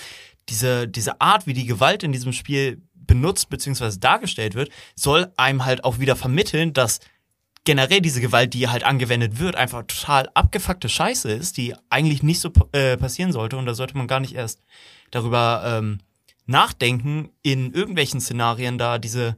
[0.49, 3.99] diese, diese Art, wie die Gewalt in diesem Spiel benutzt bzw.
[3.99, 7.01] dargestellt wird, soll einem halt auch wieder vermitteln, dass
[7.65, 12.41] generell diese Gewalt, die halt angewendet wird, einfach total abgefuckte Scheiße ist, die eigentlich nicht
[12.41, 14.63] so äh, passieren sollte und da sollte man gar nicht erst
[15.11, 15.99] darüber ähm,
[16.47, 19.37] nachdenken, in irgendwelchen Szenarien da diese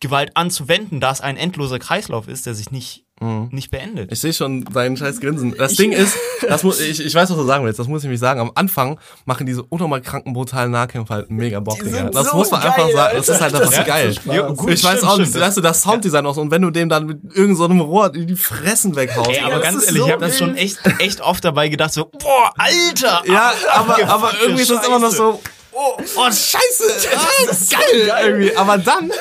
[0.00, 3.04] Gewalt anzuwenden, da es ein endloser Kreislauf ist, der sich nicht,
[3.50, 4.12] nicht beendet.
[4.12, 5.54] Ich sehe schon deinen scheiß Grinsen.
[5.56, 6.14] Das Ding ist,
[6.46, 8.40] das muss, ich, ich weiß, was du sagen willst, das muss ich nämlich sagen.
[8.40, 12.10] Am Anfang machen diese unnormal kranken, brutalen Nahkämpfe halt mega Bock, Die Digga.
[12.10, 13.16] Das so muss man geil, einfach sagen.
[13.16, 13.34] Das Alter.
[13.34, 14.12] ist halt einfach Das geil.
[14.22, 14.32] so.
[14.32, 15.44] Ja, gut, ich weiß stimmt, auch nicht, stimmt.
[15.44, 16.42] weißt du, das Sounddesign auch so.
[16.42, 19.30] Und wenn du dem dann mit irgendeinem so einem Rohr in die Fressen weghaust.
[19.30, 21.94] Ey, aber das ganz ehrlich, so ich habe das schon echt, echt oft dabei gedacht,
[21.94, 23.22] so, boah, Alter!
[23.26, 25.40] Ja, aber, aber abgefuckte irgendwie ist das immer noch so,
[25.76, 28.56] oh, oh scheiße, ah, geil, irgendwie.
[28.56, 29.12] Aber dann,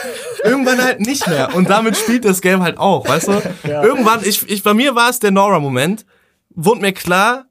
[0.43, 1.53] irgendwann halt nicht mehr.
[1.53, 3.41] Und damit spielt das Game halt auch, weißt du?
[3.63, 6.05] Irgendwann, ich, ich, bei mir war es der Nora-Moment,
[6.49, 7.45] wurde mir klar,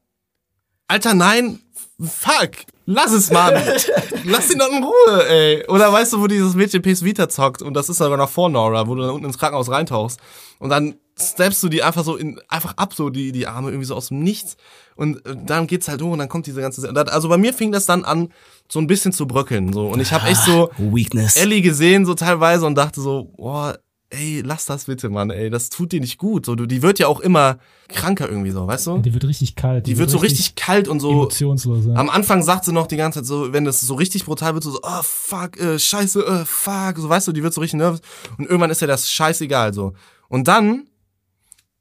[0.88, 1.61] Alter, nein,
[2.05, 2.50] fuck,
[2.86, 3.55] lass es, Mann.
[4.26, 5.66] Lass ihn doch in Ruhe, ey.
[5.68, 8.48] Oder weißt du, wo dieses Mädchen PS Vita zockt und das ist sogar noch vor
[8.48, 10.18] Nora, wo du dann unten ins Krankenhaus reintauchst
[10.59, 13.86] und dann steppst du die einfach so in, einfach ab, so die, die Arme irgendwie
[13.86, 14.57] so aus dem Nichts
[14.96, 17.72] und äh, dann geht's halt hoch und dann kommt diese ganze, also bei mir fing
[17.72, 18.32] das dann an,
[18.70, 19.88] so ein bisschen zu bröckeln, so.
[19.88, 21.36] Und ich habe echt so Weakness.
[21.36, 23.78] Ellie gesehen, so teilweise und dachte so, boah,
[24.15, 26.47] ey, lass das bitte, Mann, ey, das tut dir nicht gut.
[26.47, 27.59] So, du, die wird ja auch immer
[27.89, 28.99] kranker irgendwie so, weißt du?
[28.99, 29.87] Die wird richtig kalt.
[29.87, 31.87] Die wird so richtig kalt und so, emotionslos.
[31.87, 31.95] Ja.
[31.95, 34.65] am Anfang sagt sie noch die ganze Zeit so, wenn das so richtig brutal wird,
[34.65, 37.79] so, so oh fuck, äh, scheiße, äh, fuck, so weißt du, die wird so richtig
[37.79, 38.01] nervös
[38.39, 39.93] und irgendwann ist ja das scheißegal so.
[40.29, 40.89] Und dann,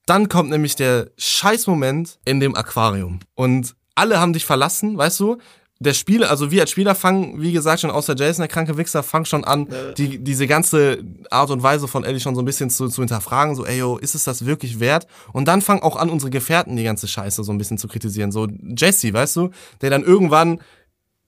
[0.06, 5.38] dann kommt nämlich der Scheißmoment in dem Aquarium und alle haben dich verlassen, weißt du?
[5.80, 9.03] Der Spieler, also wir als Spieler fangen, wie gesagt, schon außer Jason, der kranke Wichser,
[9.03, 9.67] fangen schon an,
[9.97, 13.55] die, diese ganze Art und Weise von Ellie schon so ein bisschen zu, zu hinterfragen,
[13.55, 15.07] so, ey, yo, ist es das wirklich wert?
[15.34, 18.32] Und dann fangen auch an, unsere Gefährten die ganze Scheiße so ein bisschen zu kritisieren.
[18.32, 18.47] So
[18.78, 19.49] Jesse, weißt du,
[19.82, 20.59] der dann irgendwann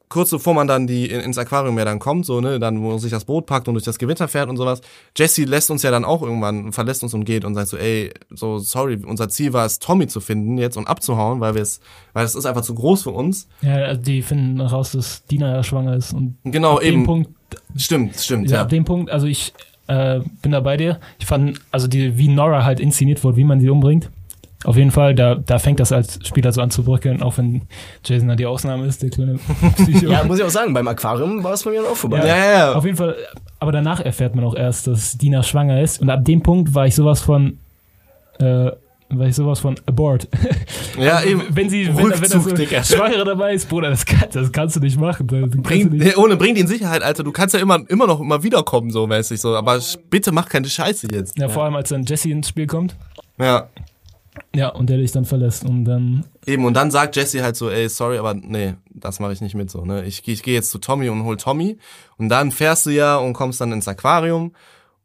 [0.10, 2.90] kurz bevor man dann die in, ins Aquarium ja dann kommt, so, ne, dann, wo
[2.90, 4.82] man sich das Boot packt und durch das Gewitter fährt und sowas.
[5.18, 8.12] Jesse lässt uns ja dann auch irgendwann, verlässt uns und geht und sagt so, ey,
[8.30, 11.80] so, sorry, unser Ziel war es, Tommy zu finden jetzt und abzuhauen, weil wir es,
[12.14, 13.48] weil es ist einfach zu groß für uns.
[13.62, 16.14] ja, also die finden raus, dass Dina ja schwanger ist.
[16.14, 17.02] Und Genau, ab eben.
[17.02, 17.30] dem Punkt,
[17.76, 18.62] Stimmt, stimmt, ja, ja.
[18.64, 19.54] ab dem Punkt, also ich
[19.88, 21.00] äh, bin da bei dir.
[21.20, 24.10] Ich fand, also die, wie Nora halt inszeniert wurde, wie man sie umbringt.
[24.66, 27.64] Auf jeden Fall, da, da fängt das als Spieler so an zu bröckeln, auch wenn
[28.04, 29.40] Jason da die Ausnahme ist, der kleine
[29.76, 30.12] Psycho.
[30.12, 32.20] Ja, muss ich auch sagen, beim Aquarium war es bei mir dann auch vorbei.
[32.20, 32.74] Ja, ja, ja.
[32.74, 33.16] Auf jeden Fall,
[33.60, 36.02] aber danach erfährt man auch erst, dass Dina schwanger ist.
[36.02, 37.60] Und ab dem Punkt war ich sowas von,
[38.40, 38.72] äh,
[39.10, 40.28] war ich sowas von aboard.
[41.00, 41.44] ja, eben.
[41.50, 42.96] wenn sie, wenn, wenn da Rückzug, so.
[42.96, 45.28] Schwangere dabei ist, Bruder, das, kann, das kannst du nicht machen.
[45.28, 46.18] Du Bring, nicht.
[46.18, 47.24] ohne, bring die in Sicherheit, Alter.
[47.24, 49.56] Du kannst ja immer, immer noch immer wiederkommen, so mäßig, so.
[49.56, 51.38] Aber bitte mach keine Scheiße jetzt.
[51.38, 52.96] Ja, vor allem als dann Jesse ins Spiel kommt.
[53.38, 53.70] Ja.
[54.56, 55.66] Ja, und der dich dann verlässt.
[55.66, 59.34] Und dann, Eben, und dann sagt Jesse halt so, ey, sorry, aber nee, das mache
[59.34, 60.06] ich nicht mit so, ne?
[60.06, 61.78] Ich, geh- ich gehe jetzt zu Tommy und hol Tommy.
[62.18, 64.54] Und dann fährst du ja und kommst dann ins Aquarium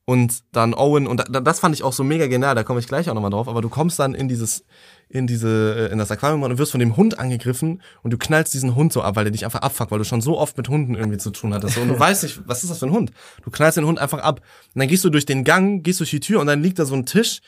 [0.04, 2.88] und dann Owen, und da, das fand ich auch so mega genial, da komme ich
[2.88, 4.64] gleich auch nochmal drauf, aber du kommst dann in dieses,
[5.08, 8.52] in diese, äh, in das Aquarium und wirst von dem Hund angegriffen und du knallst
[8.54, 10.68] diesen Hund so ab, weil der dich einfach abfuckt, weil du schon so oft mit
[10.68, 11.78] Hunden irgendwie zu tun hattest.
[11.78, 13.12] Und du weißt nicht, was ist das für ein Hund?
[13.44, 14.40] Du knallst den Hund einfach ab.
[14.74, 16.84] Und dann gehst du durch den Gang, gehst durch die Tür und dann liegt da
[16.86, 17.40] so ein Tisch,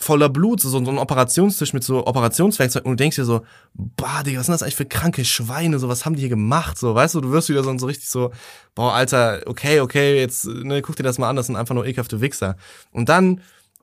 [0.00, 3.42] voller Blut, so, so ein Operationstisch mit so Operationswerkzeug und du denkst dir so,
[3.74, 6.78] boah, Digga, was sind das eigentlich für kranke Schweine, so, was haben die hier gemacht,
[6.78, 8.32] so, weißt du, du wirst wieder so, so richtig so,
[8.74, 11.86] boah, Alter, okay, okay, jetzt, ne, guck dir das mal an, das sind einfach nur
[11.86, 12.56] ekelhafte Wichser.
[12.90, 13.42] Und dann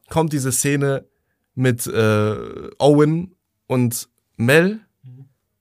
[0.10, 1.06] kommt diese Szene
[1.56, 2.36] mit äh,
[2.80, 3.36] Owen
[3.68, 4.80] und Mel,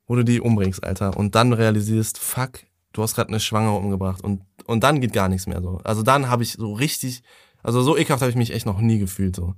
[0.06, 2.60] wo du die umbringst, Alter, und dann realisierst, fuck,
[2.92, 5.80] du hast gerade eine Schwangere umgebracht und und dann geht gar nichts mehr so.
[5.84, 7.22] Also dann habe ich so richtig,
[7.62, 9.54] also so ekelhaft habe ich mich echt noch nie gefühlt so.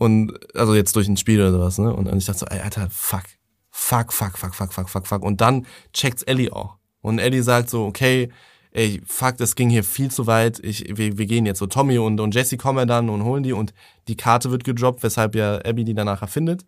[0.00, 1.94] Und also jetzt durch ein Spiel oder sowas, ne?
[1.94, 3.24] Und, und ich dachte so, ey, Alter, fuck.
[3.68, 5.22] Fuck, fuck, fuck, fuck, fuck, fuck, fuck.
[5.22, 6.78] Und dann checkt's Ellie auch.
[7.02, 8.30] Und Ellie sagt so, okay,
[8.70, 10.58] ey, fuck, das ging hier viel zu weit.
[10.60, 11.66] Ich, wir, wir gehen jetzt so.
[11.66, 13.74] Tommy und, und Jesse kommen dann und holen die und
[14.08, 16.64] die Karte wird gedroppt, weshalb ja Abby die danach erfindet.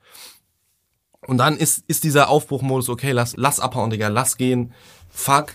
[1.27, 4.75] Und dann ist, ist dieser Aufbruchmodus, okay, lass, lass abhauen, Digga, lass gehen.
[5.09, 5.55] Fuck,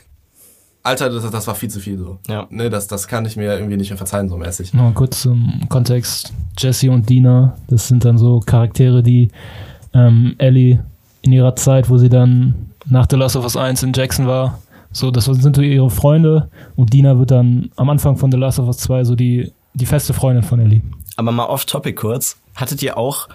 [0.88, 2.18] Alter, das, das war viel zu viel so.
[2.28, 2.48] Ja.
[2.50, 4.74] Ne, das, das kann ich mir irgendwie nicht mehr verzeihen, so mäßig.
[4.74, 6.34] Noch kurz zum Kontext.
[6.58, 9.30] Jesse und Dina, das sind dann so Charaktere, die
[9.94, 10.84] ähm, Ellie
[11.22, 14.60] in ihrer Zeit, wo sie dann nach The Last of Us 1 in Jackson war,
[14.92, 18.60] so, das sind so ihre Freunde und Dina wird dann am Anfang von The Last
[18.60, 20.82] of Us 2 so die, die feste Freundin von Ellie.
[21.18, 22.38] Aber mal off-topic kurz.
[22.56, 23.28] Hattet ihr auch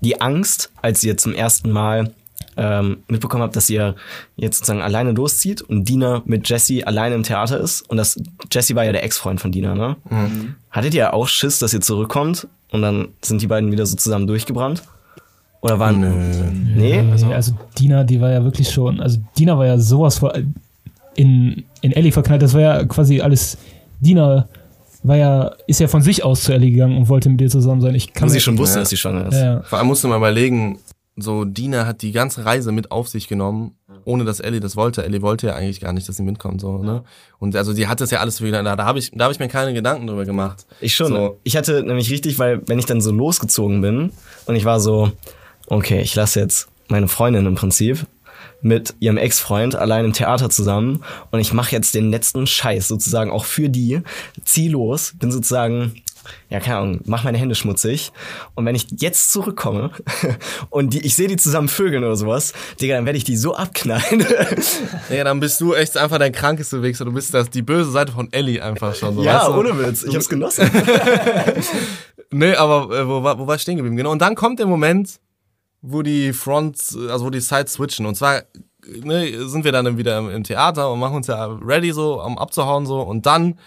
[0.00, 2.12] die Angst, als ihr zum ersten Mal
[2.56, 3.94] ähm, mitbekommen habt, dass ihr
[4.36, 8.18] jetzt sozusagen alleine loszieht und Dina mit Jesse alleine im Theater ist und das
[8.50, 9.96] Jesse war ja der Ex-Freund von Dina, ne?
[10.70, 14.26] Hattet ihr auch Schiss, dass ihr zurückkommt und dann sind die beiden wieder so zusammen
[14.26, 14.82] durchgebrannt?
[15.62, 17.02] Oder waren Nee?
[17.10, 20.32] Also, also Dina, die war ja wirklich schon, also Dina war ja sowas vor,
[21.14, 23.56] in, in Ellie verknallt, das war ja quasi alles,
[24.00, 24.48] Dina
[25.02, 27.80] war ja, ist ja von sich aus zu Ellie gegangen und wollte mit ihr zusammen
[27.80, 27.94] sein.
[27.94, 28.80] Ich kann Wo sie schon wusste, Ja.
[28.80, 29.34] dass sie schwanger ist.
[29.38, 29.62] ja.
[29.62, 30.78] Vor allem musst du mal überlegen,
[31.16, 35.02] so Dina hat die ganze Reise mit auf sich genommen, ohne dass Ellie das wollte.
[35.02, 37.04] Ellie wollte ja eigentlich gar nicht, dass sie mitkommt, so, ne?
[37.38, 39.40] Und also die hat das ja alles wieder, da, da habe ich, da habe ich
[39.40, 40.66] mir keine Gedanken drüber gemacht.
[40.80, 41.08] Ich schon.
[41.08, 41.40] So.
[41.42, 44.12] Ich hatte nämlich richtig, weil wenn ich dann so losgezogen bin
[44.44, 45.10] und ich war so,
[45.68, 48.06] okay, ich lasse jetzt meine Freundin im Prinzip
[48.60, 53.30] mit ihrem Ex-Freund allein im Theater zusammen und ich mache jetzt den letzten Scheiß sozusagen
[53.30, 54.02] auch für die,
[54.44, 55.94] zieh los, bin sozusagen
[56.48, 58.12] ja, keine Ahnung, mach meine Hände schmutzig.
[58.54, 59.90] Und wenn ich jetzt zurückkomme
[60.70, 63.54] und die, ich sehe die zusammen vögeln oder sowas, Digga, dann werde ich die so
[63.54, 64.24] abknallen.
[65.10, 67.04] Ja, dann bist du echt einfach dein krankeste Wichser.
[67.04, 69.14] Du bist das, die böse Seite von Ellie einfach schon.
[69.14, 69.52] So, ja, weißt du?
[69.60, 70.02] ohne Witz.
[70.02, 70.68] Ich hab's genossen.
[72.30, 73.96] Nee, aber äh, wo, war- wo war ich stehen geblieben?
[73.96, 74.10] Genau.
[74.10, 75.20] Und dann kommt der Moment,
[75.80, 78.04] wo die Fronts, also wo die Sides switchen.
[78.06, 78.42] Und zwar
[78.88, 82.36] ne, sind wir dann wieder im, im Theater und machen uns ja ready so, um
[82.36, 83.00] abzuhauen so.
[83.00, 83.58] Und dann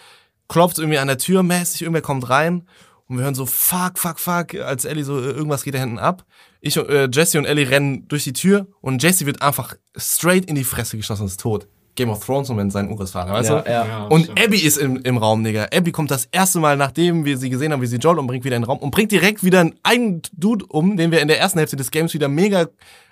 [0.49, 2.67] klopft irgendwie an der Tür mäßig, irgendwer kommt rein.
[3.07, 5.97] Und wir hören so, fuck, fuck, fuck, als Ellie so, äh, irgendwas geht da hinten
[5.97, 6.25] ab.
[6.61, 10.45] Ich und äh, Jesse und Ellie rennen durch die Tür und Jesse wird einfach straight
[10.45, 11.67] in die Fresse geschossen und ist tot.
[11.95, 13.69] Game of Thrones Moment sein Urgroßvater, weißt Ja, du?
[13.71, 14.05] ja.
[14.05, 15.67] Und Abby ist im, im Raum, Digga.
[15.73, 18.55] Abby kommt das erste Mal, nachdem wir sie gesehen haben, wie sie Joel umbringt, wieder
[18.55, 21.39] in den Raum und bringt direkt wieder einen eigenen Dude um, den wir in der
[21.39, 22.67] ersten Hälfte des Games wieder mega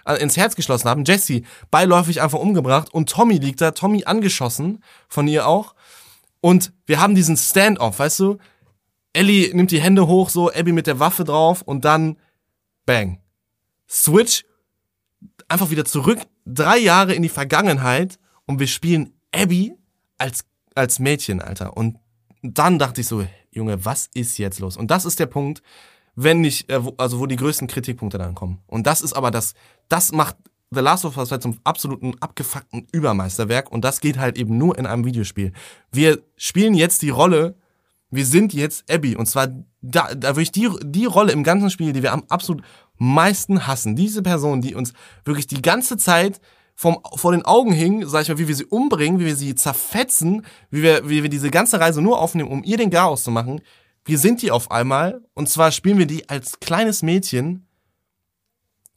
[0.06, 1.04] äh, ins Herz geschlossen haben.
[1.06, 5.74] Jesse, beiläufig einfach umgebracht und Tommy liegt da, Tommy angeschossen, von ihr auch.
[6.42, 8.38] Und wir haben diesen Stand-off, weißt du?
[9.14, 12.18] Ellie nimmt die Hände hoch, so, Abby mit der Waffe drauf und dann
[12.86, 13.20] bang.
[13.90, 14.46] Switch,
[15.48, 19.76] einfach wieder zurück, drei Jahre in die Vergangenheit und wir spielen Abby
[20.18, 21.76] als, als Mädchen, Alter.
[21.76, 21.98] Und
[22.42, 24.78] dann dachte ich so, Junge, was ist jetzt los?
[24.78, 25.62] Und das ist der Punkt,
[26.16, 28.62] wenn nicht, äh, also wo die größten Kritikpunkte dann kommen.
[28.68, 29.54] Und das ist aber das,
[29.88, 30.36] das macht
[30.72, 34.78] The Last of Us halt zum absoluten abgefuckten Übermeisterwerk und das geht halt eben nur
[34.78, 35.54] in einem Videospiel.
[35.92, 37.56] Wir spielen jetzt die Rolle,
[38.10, 39.48] wir sind jetzt Abby und zwar
[39.82, 42.64] da, da wirklich die, die Rolle im ganzen Spiel, die wir am absolut
[42.98, 43.96] meisten hassen.
[43.96, 44.94] Diese Person, die uns
[45.24, 46.42] wirklich die ganze Zeit
[46.76, 49.56] vom, vor den Augen hing, sag ich mal, wie wir sie umbringen, wie wir sie
[49.56, 53.32] zerfetzen, wie wir, wie wir diese ganze Reise nur aufnehmen, um ihr den Garaus zu
[53.32, 53.62] machen.
[54.06, 57.68] Wir sind die auf einmal und zwar spielen wir die als kleines Mädchen,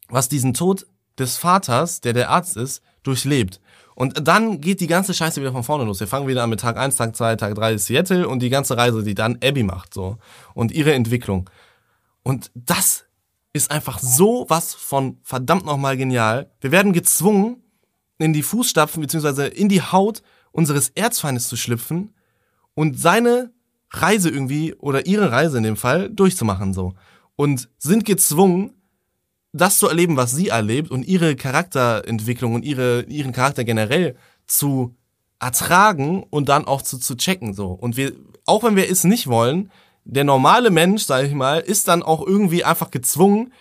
[0.08, 0.86] was diesen Tod
[1.20, 3.60] des Vaters, der der Arzt ist, durchlebt.
[3.94, 6.00] Und dann geht die ganze Scheiße wieder von vorne los.
[6.00, 8.48] Wir fangen wieder an mit Tag 1, Tag 2, Tag 3 ist Seattle und die
[8.48, 10.16] ganze Reise, die dann Abby macht, so.
[10.54, 11.50] Und ihre Entwicklung.
[12.22, 13.04] Und das
[13.52, 16.50] ist einfach so was von verdammt nochmal genial.
[16.60, 17.62] Wir werden gezwungen,
[18.18, 22.14] in die Fußstapfen beziehungsweise in die Haut unseres Erzfeindes zu schlüpfen
[22.74, 23.52] und seine
[23.90, 26.94] Reise irgendwie oder ihre Reise in dem Fall durchzumachen so
[27.36, 28.80] und sind gezwungen
[29.53, 34.94] das zu erleben, was sie erlebt und ihre Charakterentwicklung und ihre ihren Charakter generell zu
[35.40, 38.12] ertragen und dann auch zu, zu checken so und wir
[38.46, 39.70] auch wenn wir es nicht wollen
[40.05, 43.53] der normale Mensch sage ich mal ist dann auch irgendwie einfach gezwungen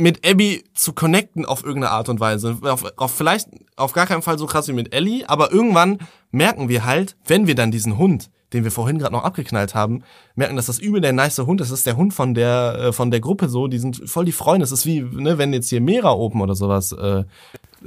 [0.00, 2.58] mit Abby zu connecten auf irgendeine Art und Weise.
[2.62, 5.98] Auf, auf vielleicht auf gar keinen Fall so krass wie mit Ellie, aber irgendwann
[6.30, 10.02] merken wir halt, wenn wir dann diesen Hund, den wir vorhin gerade noch abgeknallt haben,
[10.34, 11.70] merken, dass das übel der nice Hund ist.
[11.70, 13.68] Das ist der Hund von der, äh, von der Gruppe so.
[13.68, 14.64] Die sind voll die Freunde.
[14.64, 17.24] Es ist wie, ne, wenn jetzt hier Mera Open oder sowas, äh,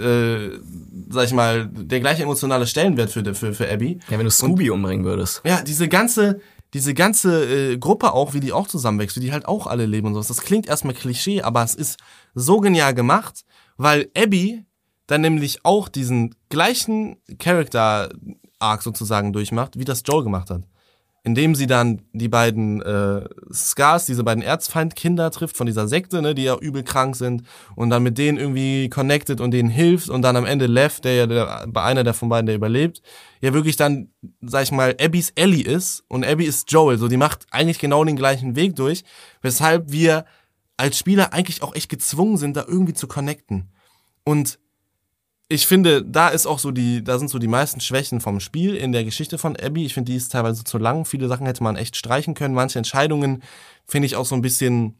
[0.01, 0.59] äh,
[1.09, 3.99] sag ich mal, der gleiche emotionale Stellenwert für, für, für Abby.
[4.09, 5.41] Ja, wenn du Scooby umbringen würdest.
[5.45, 6.39] Ja, diese ganze,
[6.74, 10.07] diese ganze äh, Gruppe auch, wie die auch zusammenwächst, wie die halt auch alle leben
[10.07, 10.28] und sowas.
[10.28, 11.99] Das klingt erstmal Klischee, aber es ist
[12.34, 13.43] so genial gemacht,
[13.78, 14.66] weil Abby
[15.07, 18.09] dann nämlich auch diesen gleichen Character
[18.64, 20.64] Arc sozusagen durchmacht, wie das Joel gemacht hat.
[21.26, 26.36] Indem sie dann die beiden äh, Scars, diese beiden Erzfeindkinder trifft von dieser Sekte, ne,
[26.36, 27.43] die ja übel krank sind
[27.78, 31.14] und dann mit denen irgendwie connected und denen hilft und dann am Ende Lev, der
[31.14, 33.01] ja bei einer der von beiden, der überlebt,
[33.39, 34.09] ja wirklich dann,
[34.41, 36.97] sag ich mal, Abbys Ellie ist und Abby ist Joel.
[36.97, 39.05] So, die macht eigentlich genau den gleichen Weg durch,
[39.41, 40.26] weshalb wir
[40.76, 43.70] als Spieler eigentlich auch echt gezwungen sind, da irgendwie zu connecten.
[44.26, 44.59] Und
[45.54, 48.76] ich finde, da ist auch so die, da sind so die meisten Schwächen vom Spiel
[48.76, 49.86] in der Geschichte von Abby.
[49.86, 51.06] Ich finde, die ist teilweise zu lang.
[51.06, 52.56] Viele Sachen hätte man echt streichen können.
[52.56, 53.43] Manche Entscheidungen
[53.86, 54.95] finde ich auch so ein bisschen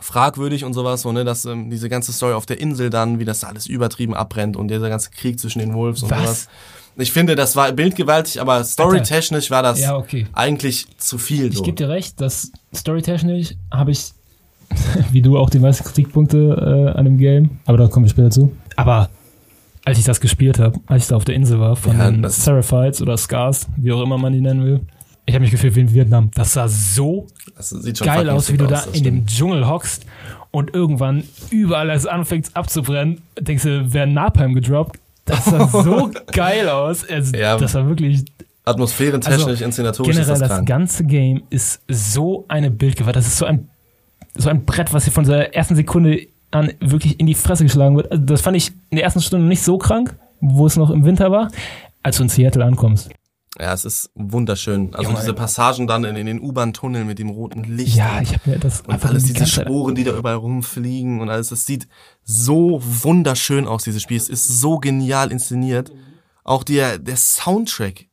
[0.00, 3.24] fragwürdig und sowas, so, ne, dass ähm, diese ganze Story auf der Insel dann, wie
[3.24, 6.20] das alles übertrieben abbrennt und dieser ganze Krieg zwischen den Wolves und Was?
[6.20, 6.48] sowas.
[6.96, 10.26] Ich finde, das war bildgewaltig, aber storytechnisch war das Ja, okay.
[10.32, 11.48] eigentlich zu viel.
[11.48, 11.62] Ich So.
[11.64, 14.12] gebe dir recht, dass storytechnisch habe ich,
[15.10, 18.30] wie du, auch die meisten Kritikpunkte äh, an dem Game, aber da kommen wir später
[18.30, 18.56] zu.
[18.76, 19.10] Aber
[19.84, 22.28] als ich das gespielt habe, als ich da auf der Insel war, von Ja, den
[22.28, 24.80] Seraphites oder Scars, wie auch immer man die nennen will,
[25.26, 26.30] ich habe mich gefühlt wie in Vietnam.
[26.34, 27.26] Das sah so
[27.56, 29.26] das geil aus, wie du da das in dem.
[29.26, 30.04] Dschungel hockst
[30.50, 34.98] und irgendwann überall es anfängt abzubrennen, denkst du, wäre Napalm gedroppt.
[35.24, 37.08] Das sah so geil aus.
[37.08, 37.56] Also, Ja.
[37.56, 38.24] Das war wirklich
[38.64, 43.16] Atmosphärentechnisch, Also, inszenatorisch generell ist das das, ganze Game ist so eine Bildgewalt.
[43.16, 43.68] Das ist so ein,
[44.36, 47.96] so ein Brett, was hier von der ersten Sekunde an wirklich in die Fresse geschlagen
[47.96, 48.10] wird.
[48.10, 51.04] Also das fand ich in der ersten Stunde nicht so krank, wo es noch im
[51.04, 51.50] Winter war,
[52.02, 53.10] als du in Seattle ankommst.
[53.58, 54.94] Ja, es ist wunderschön.
[54.94, 55.20] Also Junge.
[55.20, 57.96] diese Passagen dann in, in den U-Bahn-Tunnel mit dem roten Licht.
[57.96, 61.28] Ja, ich habe mir das Und alles die diese Sporen, die da überall rumfliegen und
[61.28, 61.48] alles.
[61.48, 61.86] Das sieht
[62.22, 64.16] so wunderschön aus, dieses Spiel.
[64.16, 65.92] Es ist so genial inszeniert.
[66.42, 68.06] Auch der, der Soundtrack.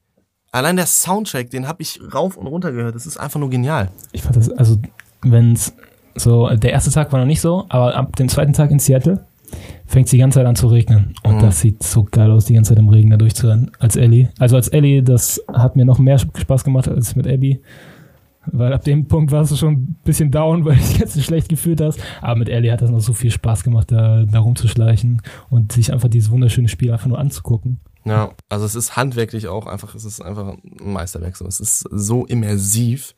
[0.51, 2.95] Allein der Soundtrack, den habe ich rauf und runter gehört.
[2.95, 3.91] Das ist einfach nur genial.
[4.11, 4.77] Ich fand das, also,
[5.21, 5.73] wenn's
[6.17, 9.25] so, der erste Tag war noch nicht so, aber ab dem zweiten Tag in Seattle
[9.85, 11.13] fängt es die ganze Zeit an zu regnen.
[11.23, 11.41] Und Mhm.
[11.41, 13.71] das sieht so geil aus, die ganze Zeit im Regen da durchzurennen.
[13.79, 14.29] Als Ellie.
[14.39, 17.61] Also als Ellie, das hat mir noch mehr Spaß gemacht als mit Abby.
[18.49, 21.21] Weil ab dem Punkt warst du schon ein bisschen down, weil du dich jetzt so
[21.21, 21.99] schlecht gefühlt hast.
[22.21, 25.91] Aber mit Ellie hat das noch so viel Spaß gemacht, da, da rumzuschleichen und sich
[25.93, 27.79] einfach dieses wunderschöne Spiel einfach nur anzugucken.
[28.05, 31.35] Ja, also es ist handwerklich auch einfach, es ist einfach ein Meisterwerk.
[31.35, 31.45] So.
[31.45, 33.15] Es ist so immersiv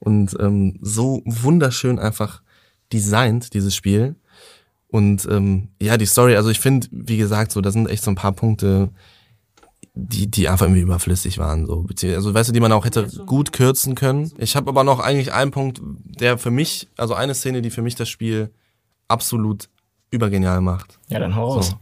[0.00, 2.41] und ähm, so wunderschön einfach
[2.92, 4.16] designt, dieses Spiel.
[4.88, 8.10] Und ähm, ja, die Story, also ich finde, wie gesagt, so, da sind echt so
[8.10, 8.90] ein paar Punkte,
[9.94, 11.66] die, die einfach irgendwie überflüssig waren.
[11.66, 11.86] So.
[12.14, 14.32] Also weißt du, die man auch hätte gut kürzen können.
[14.38, 17.82] Ich habe aber noch eigentlich einen Punkt, der für mich, also eine Szene, die für
[17.82, 18.50] mich das Spiel
[19.08, 19.68] absolut
[20.10, 20.98] übergenial macht.
[21.08, 21.68] Ja, dann hau raus.
[21.68, 21.76] So.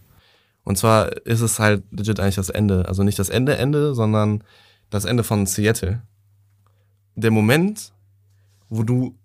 [0.65, 2.87] Und zwar ist es halt legit eigentlich das Ende.
[2.87, 4.45] Also nicht das Ende, Ende, sondern
[4.89, 6.03] das Ende von Seattle.
[7.15, 7.93] Der Moment,
[8.69, 9.17] wo du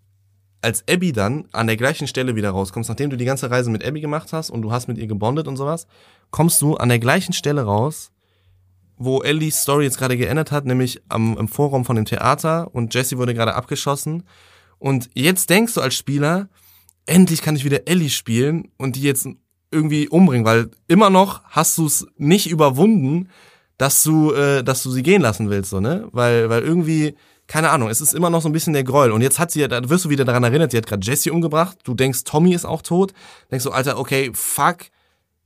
[0.65, 3.85] als Abby dann an der gleichen Stelle wieder rauskommst, nachdem du die ganze Reise mit
[3.85, 5.85] Abby gemacht hast und du hast mit ihr gebondet und sowas,
[6.31, 8.11] kommst du an der gleichen Stelle raus,
[8.97, 12.93] wo Ellies Story jetzt gerade geendet hat, nämlich am, im Vorraum von dem Theater und
[12.95, 14.23] Jesse wurde gerade abgeschossen.
[14.79, 16.49] Und jetzt denkst du als Spieler,
[17.05, 19.27] endlich kann ich wieder Ellie spielen und die jetzt
[19.69, 23.29] irgendwie umbringen, weil immer noch hast du es nicht überwunden,
[23.77, 26.07] dass du, äh, dass du sie gehen lassen willst, so, ne?
[26.11, 27.15] Weil, weil irgendwie,
[27.47, 29.11] keine Ahnung, es ist immer noch so ein bisschen der Groll.
[29.11, 31.77] Und jetzt hat sie, da wirst du wieder daran erinnert, sie hat gerade Jesse umgebracht,
[31.83, 33.13] du denkst, Tommy ist auch tot,
[33.51, 34.77] denkst du, Alter, okay, fuck,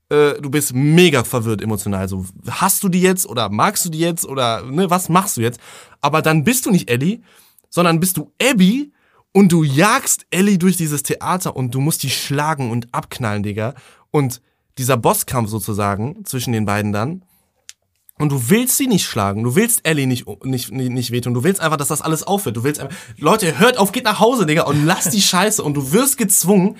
[0.10, 2.08] äh, du bist mega verwirrt emotional.
[2.08, 5.41] So, hast du die jetzt oder magst du die jetzt oder ne, was machst du
[5.41, 5.60] jetzt?
[6.02, 7.22] Aber dann bist du nicht Ellie,
[7.70, 8.91] sondern bist du Abby
[9.32, 13.76] und du jagst Ellie durch dieses Theater und du musst die schlagen und abknallen, Digga.
[14.12, 14.41] Und
[14.78, 17.24] dieser Bosskampf sozusagen zwischen den beiden dann.
[18.20, 21.43] Und du willst sie nicht schlagen, du willst Ellie nicht, nicht, nicht, nicht wehtun, du
[21.43, 22.57] willst einfach, dass das alles aufhört.
[22.57, 25.63] Du willst einfach, Leute, hört auf, geht nach Hause, Digga, und lass die Scheiße.
[25.63, 26.76] Und du wirst gezwungen,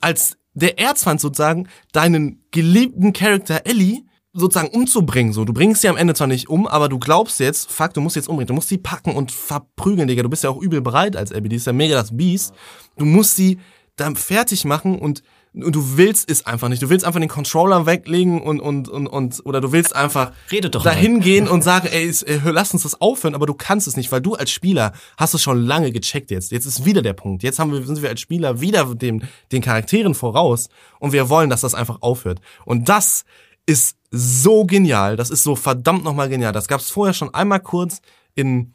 [0.00, 5.32] als der Erzfeind sozusagen, deinen geliebten Charakter Ellie sozusagen umzubringen.
[5.32, 8.00] So, du bringst sie am Ende zwar nicht um, aber du glaubst jetzt, fuck, du
[8.00, 8.48] musst jetzt umbringen.
[8.48, 10.22] Du musst sie packen und verprügeln, Digga.
[10.22, 11.48] Du bist ja auch übel bereit als Abby.
[11.48, 12.54] Die ist ja mega das Biest.
[12.96, 13.58] Du musst sie
[13.96, 15.22] dann fertig machen und,
[15.54, 16.82] und du willst es einfach nicht.
[16.82, 20.74] Du willst einfach den Controller weglegen und, und, und, und oder du willst einfach Redet
[20.74, 20.90] doch mal.
[20.90, 24.10] dahin gehen und sagen, ey, äh, lass uns das aufhören, aber du kannst es nicht,
[24.10, 26.50] weil du als Spieler hast es schon lange gecheckt jetzt.
[26.50, 27.42] Jetzt ist wieder der Punkt.
[27.42, 31.50] Jetzt haben wir, sind wir als Spieler wieder dem, den Charakteren voraus und wir wollen,
[31.50, 32.40] dass das einfach aufhört.
[32.64, 33.24] Und das
[33.66, 35.16] ist so genial.
[35.16, 36.52] Das ist so verdammt nochmal genial.
[36.52, 38.00] Das gab es vorher schon einmal kurz
[38.34, 38.74] in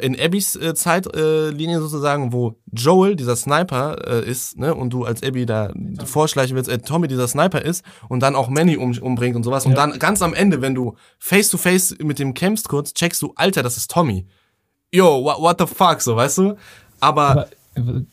[0.00, 5.04] in Abbys äh, Zeitlinie äh, sozusagen, wo Joel, dieser Sniper, äh, ist, ne, und du
[5.04, 5.72] als Abby da
[6.04, 9.66] vorschleichen willst, äh, Tommy dieser Sniper ist und dann auch Manny um, umbringt und sowas.
[9.66, 13.20] Und dann ganz am Ende, wenn du face to face mit dem kämpfst kurz, checkst
[13.22, 14.26] du, Alter, das ist Tommy.
[14.92, 16.56] Yo, what, what the fuck, so, weißt du?
[17.00, 17.48] Aber, Aber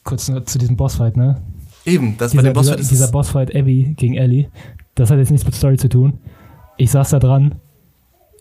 [0.03, 1.41] kurz zu diesem Bossfight, ne?
[1.87, 4.49] eben, das bei Dieser, dem Boss dieser, dieser Bossfight Abby gegen Ellie,
[4.95, 6.19] das hat jetzt nichts mit Story zu tun.
[6.77, 7.55] Ich saß da dran.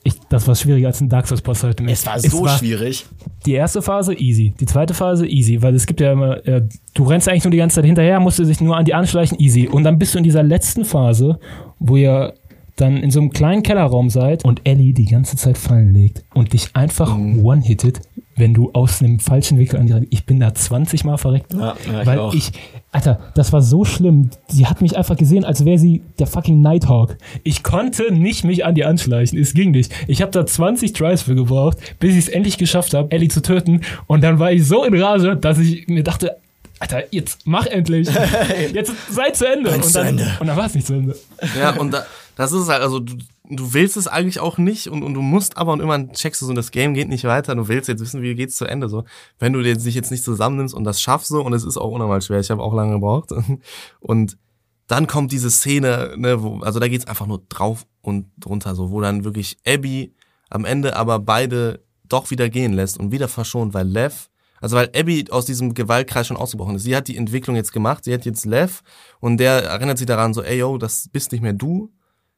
[0.06, 1.92] Ich, das war schwieriger als ein Dark Souls für mich.
[1.94, 3.06] Es war so schwierig.
[3.44, 6.62] Die erste Phase easy, die zweite Phase easy, weil es gibt ja immer, äh,
[6.94, 9.38] du rennst eigentlich nur die ganze Zeit hinterher, musst du sich nur an die anschleichen,
[9.40, 9.66] easy.
[9.68, 11.38] Und dann bist du in dieser letzten Phase,
[11.78, 12.34] wo ihr
[12.76, 16.52] dann in so einem kleinen Kellerraum seid und Ellie die ganze Zeit fallen legt und
[16.52, 17.44] dich einfach Mhm.
[17.44, 18.00] one-hittet,
[18.36, 21.54] wenn du aus einem falschen Winkel an die Ich bin da 20 Mal verreckt.
[21.54, 22.34] Ja, ja, ich weil auch.
[22.34, 22.52] ich,
[22.92, 24.30] Alter, das war so schlimm.
[24.48, 27.16] Sie hat mich einfach gesehen, als wäre sie der fucking Nighthawk.
[27.42, 29.38] Ich konnte nicht mich an die anschleichen.
[29.38, 29.92] Es ging nicht.
[30.06, 33.40] Ich habe da 20 Tries für gebraucht, bis ich es endlich geschafft habe, Ellie zu
[33.42, 33.80] töten.
[34.06, 36.36] Und dann war ich so in Rage, dass ich mir dachte,
[36.78, 38.06] Alter, jetzt mach endlich.
[38.74, 39.70] Jetzt sei zu Ende.
[39.70, 40.30] Und dann, Ende.
[40.40, 41.16] und dann war es nicht zu Ende.
[41.58, 42.04] Ja, und da,
[42.36, 43.16] das ist halt, also du,
[43.48, 46.46] du willst es eigentlich auch nicht und, und du musst aber und irgendwann checkst du
[46.46, 49.04] so, das Game geht nicht weiter, du willst jetzt wissen, wie geht's zu Ende so.
[49.38, 52.20] Wenn du dich jetzt nicht zusammennimmst und das schaffst so, und es ist auch unnormal
[52.22, 53.30] schwer, ich habe auch lange gebraucht.
[54.00, 54.38] Und
[54.86, 58.92] dann kommt diese Szene, ne, wo, also da geht's einfach nur drauf und drunter, so,
[58.92, 60.14] wo dann wirklich Abby
[60.48, 64.28] am Ende aber beide doch wieder gehen lässt und wieder verschont, weil Lev,
[64.60, 66.84] also weil Abby aus diesem Gewaltkreis schon ausgebrochen ist.
[66.84, 68.82] Sie hat die Entwicklung jetzt gemacht, sie hat jetzt Lev
[69.18, 71.90] und der erinnert sich daran so, ey yo, das bist nicht mehr du,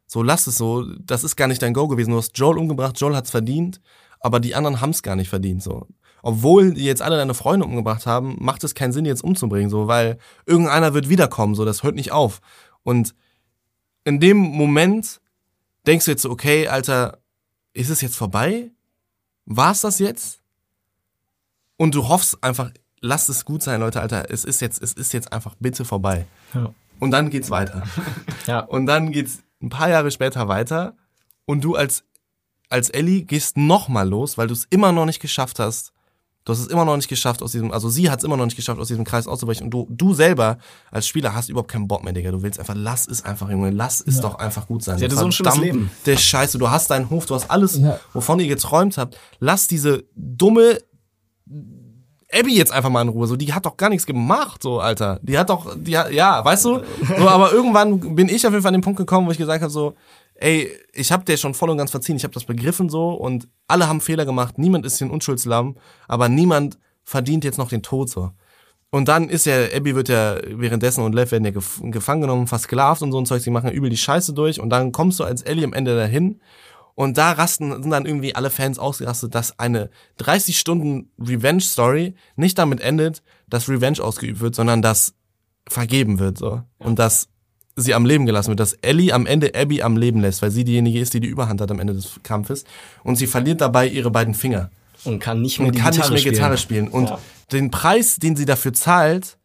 [0.09, 2.11] so lass es so, das ist gar nicht dein Go gewesen.
[2.11, 3.81] Du hast Joel umgebracht, Joel hat's verdient,
[4.21, 5.87] aber die anderen haben's gar nicht verdient so.
[6.23, 9.87] Obwohl die jetzt alle deine Freunde umgebracht haben, macht es keinen Sinn, jetzt umzubringen, so,
[9.87, 12.41] weil irgendeiner wird wiederkommen, so, das hört nicht auf.
[12.83, 13.15] Und
[14.05, 15.21] in dem Moment
[15.87, 17.19] denkst du jetzt so, okay, Alter,
[17.75, 18.71] ist es jetzt vorbei?
[19.45, 20.41] War's das jetzt?
[21.77, 25.13] Und du hoffst einfach, lasst es gut sein, Leute, Alter, es ist jetzt, es ist
[25.13, 26.27] jetzt einfach bitte vorbei.
[26.55, 26.73] Ja.
[26.99, 27.83] Und dann geht's weiter.
[28.47, 28.61] Ja.
[28.61, 30.95] Und dann geht's ein paar Jahre später weiter
[31.47, 32.05] und du als,
[32.69, 35.93] als Ellie gehst nochmal los, weil du es immer noch nicht geschafft hast.
[36.45, 38.47] Du hast es immer noch nicht geschafft aus diesem, also sie hat es immer noch
[38.47, 39.65] nicht geschafft, aus diesem Kreis auszubrechen.
[39.65, 40.57] Und du, du selber
[40.91, 42.31] als Spieler hast überhaupt keinen Bock mehr, Digga.
[42.31, 44.97] Du willst einfach, lass es einfach, Junge, lass es doch einfach gut sein.
[44.97, 45.91] Sie hatte so ein schönes Leben.
[46.07, 48.01] Der Scheiße, du hast deinen Hof, du hast alles, Ja.
[48.15, 49.19] wovon ihr geträumt habt.
[49.41, 50.79] Lass diese dumme
[52.33, 53.27] Abby jetzt einfach mal in Ruhe.
[53.27, 55.19] So, die hat doch gar nichts gemacht, so, Alter.
[55.23, 56.83] Die hat doch, die hat, ja, weißt du?
[57.19, 59.63] So, aber irgendwann bin ich auf jeden Fall an den Punkt gekommen, wo ich gesagt
[59.63, 59.95] habe, so,
[60.35, 63.49] ey, ich habe dir schon voll und ganz verziehen, ich habe das begriffen so und
[63.67, 65.77] alle haben Fehler gemacht, niemand ist hier ein Unschuldslamm,
[66.07, 68.31] aber niemand verdient jetzt noch den Tod so.
[68.91, 72.47] Und dann ist ja, Abby wird ja währenddessen und Lev werden ja gef gefangen genommen,
[72.47, 75.25] versklavt und so ein Zeug, sie machen übel die Scheiße durch und dann kommst du
[75.25, 76.41] als Ellie am Ende dahin
[76.99, 82.59] und da rasten, sind dann irgendwie alle Fans ausgerastet, dass eine 30 Stunden Revenge-Story nicht
[82.59, 85.15] damit endet, dass Revenge ausgeübt wird, sondern dass
[85.69, 86.63] vergeben wird, so.
[86.79, 87.29] Und dass
[87.77, 90.65] sie am Leben gelassen wird, dass Ellie am Ende Abby am Leben lässt, weil sie
[90.65, 92.65] diejenige ist, die die Überhand hat am Ende des Kampfes.
[93.05, 94.73] Und sie verliert dabei ihre beiden Finger
[95.05, 96.87] Und kann nicht mehr und kann Gitarre nicht mehr Gitarre spielen.
[96.89, 97.01] spielen.
[97.05, 97.21] Und Ja.
[97.53, 99.39] den Preis, den sie dafür zahlt,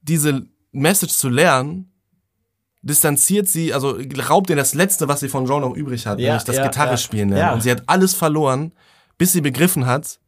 [0.00, 1.92] diese Message zu lernen,
[2.82, 3.98] distanziert sie, also
[4.28, 6.66] raubt ihr das Letzte, was sie von Joe noch übrig hat, Ja, nämlich das ja,
[6.66, 6.96] Gitarre
[7.36, 7.52] ja.
[7.52, 8.72] Und sie hat alles verloren,
[9.16, 10.18] bis sie begriffen hat,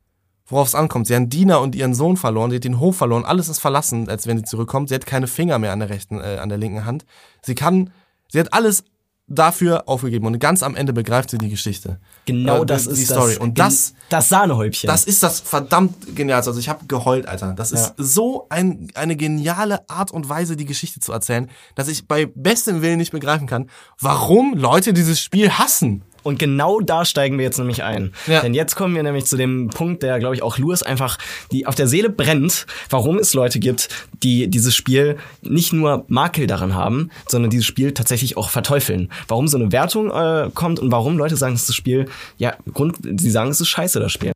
[0.46, 1.06] worauf es ankommt.
[1.06, 4.08] Sie hat Diener und ihren Sohn verloren, sie hat den Hof verloren, alles ist verlassen,
[4.08, 4.88] als wenn sie zurückkommt.
[4.88, 7.04] Sie hat keine Finger mehr an der rechten, äh, an der linken Hand.
[7.42, 7.90] Sie kann,
[8.28, 8.84] sie hat alles
[9.30, 11.98] dafür aufgegeben und ganz am Ende begreift sie die Geschichte.
[12.26, 13.30] Genau Äh, das die ist Story.
[13.34, 14.88] das, Und das, das Sahnehäubchen.
[14.88, 16.38] das ist das verdammt genial.
[16.38, 17.54] Also ich habe geheult, Alter.
[17.54, 22.06] Das ist so ein, eine geniale Art und Weise, die Geschichte zu erzählen, dass ich
[22.08, 23.70] bei bestem Willen nicht begreifen kann,
[24.00, 26.02] warum Leute dieses Spiel hassen.
[26.22, 28.12] Und genau da steigen wir jetzt nämlich ein.
[28.26, 28.40] Ja.
[28.40, 31.18] Denn jetzt kommen wir nämlich zu dem Punkt, der, glaube ich, auch Louis einfach
[31.52, 33.88] die auf der Seele brennt, warum es Leute gibt,
[34.22, 39.10] die dieses Spiel nicht nur Makel daran haben, sondern dieses Spiel tatsächlich auch verteufeln.
[39.28, 42.06] Warum so eine Wertung äh, kommt und warum Leute sagen, dass das Spiel,
[42.38, 44.32] ja, Grund, sie sagen, es ist scheiße, das Spiel.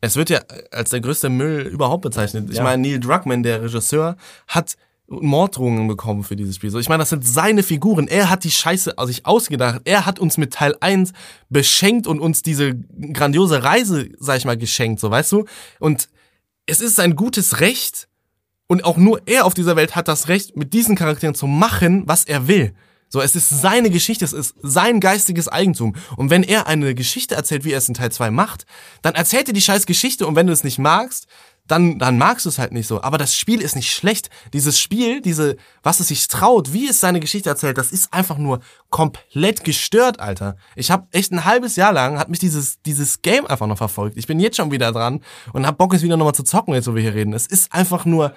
[0.00, 0.40] Es wird ja
[0.70, 2.46] als der größte Müll überhaupt bezeichnet.
[2.50, 2.62] Ich Ja.
[2.62, 4.16] meine, Neil Druckmann, der Regisseur,
[4.48, 4.76] hat
[5.10, 6.70] Morddrohungen bekommen für dieses Spiel.
[6.70, 8.06] So, ich meine, das sind seine Figuren.
[8.06, 9.82] Er hat die Scheiße aus sich ausgedacht.
[9.84, 11.12] Er hat uns mit Teil 1
[11.48, 12.76] beschenkt und uns diese
[13.12, 15.44] grandiose Reise, sag ich mal, geschenkt, so weißt du?
[15.80, 16.08] Und
[16.66, 18.08] es ist sein gutes Recht
[18.68, 22.04] und auch nur er auf dieser Welt hat das Recht, mit diesen Charakteren zu machen,
[22.06, 22.72] was er will.
[23.12, 25.96] So, es ist seine Geschichte, es ist sein geistiges Eigentum.
[26.16, 28.66] Und wenn er eine Geschichte erzählt, wie er es in Teil 2 macht,
[29.02, 31.26] dann erzählt er die scheiß Geschichte und wenn du es nicht magst,
[31.70, 33.02] dann, dann magst du es halt nicht so.
[33.02, 34.28] Aber das Spiel ist nicht schlecht.
[34.52, 38.38] Dieses Spiel, diese, was es sich traut, wie es seine Geschichte erzählt, das ist einfach
[38.38, 38.60] nur
[38.90, 40.56] komplett gestört, Alter.
[40.74, 44.16] Ich habe echt ein halbes Jahr lang, hat mich dieses, dieses Game einfach noch verfolgt.
[44.16, 45.20] Ich bin jetzt schon wieder dran
[45.52, 47.32] und hab Bock, es wieder nochmal zu zocken, jetzt wo wir hier reden.
[47.32, 48.34] Es ist einfach nur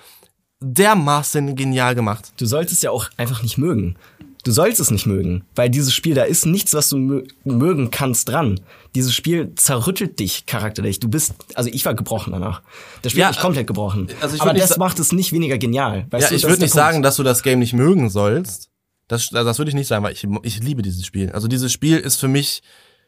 [0.61, 2.33] dermaßen genial gemacht.
[2.37, 3.95] Du solltest es ja auch einfach nicht mögen.
[4.43, 7.91] Du sollst es nicht mögen, weil dieses Spiel, da ist nichts, was du mö mögen
[7.91, 8.59] kannst dran.
[8.93, 10.99] Dieses Spiel zerrüttelt dich charakterlich.
[10.99, 12.61] Du bist, also ich war gebrochen danach.
[13.01, 14.09] Das Spiel Ja, hat mich komplett gebrochen.
[14.19, 16.07] also Aber das macht es nicht weniger genial.
[16.09, 16.73] Weißt Ja, du, ich würde nicht Punkt.
[16.73, 18.69] sagen, dass du das Game nicht mögen sollst.
[19.07, 21.31] Das, das würde ich nicht sagen, weil ich, ich liebe dieses Spiel.
[21.31, 22.63] Also dieses Spiel ist für mich,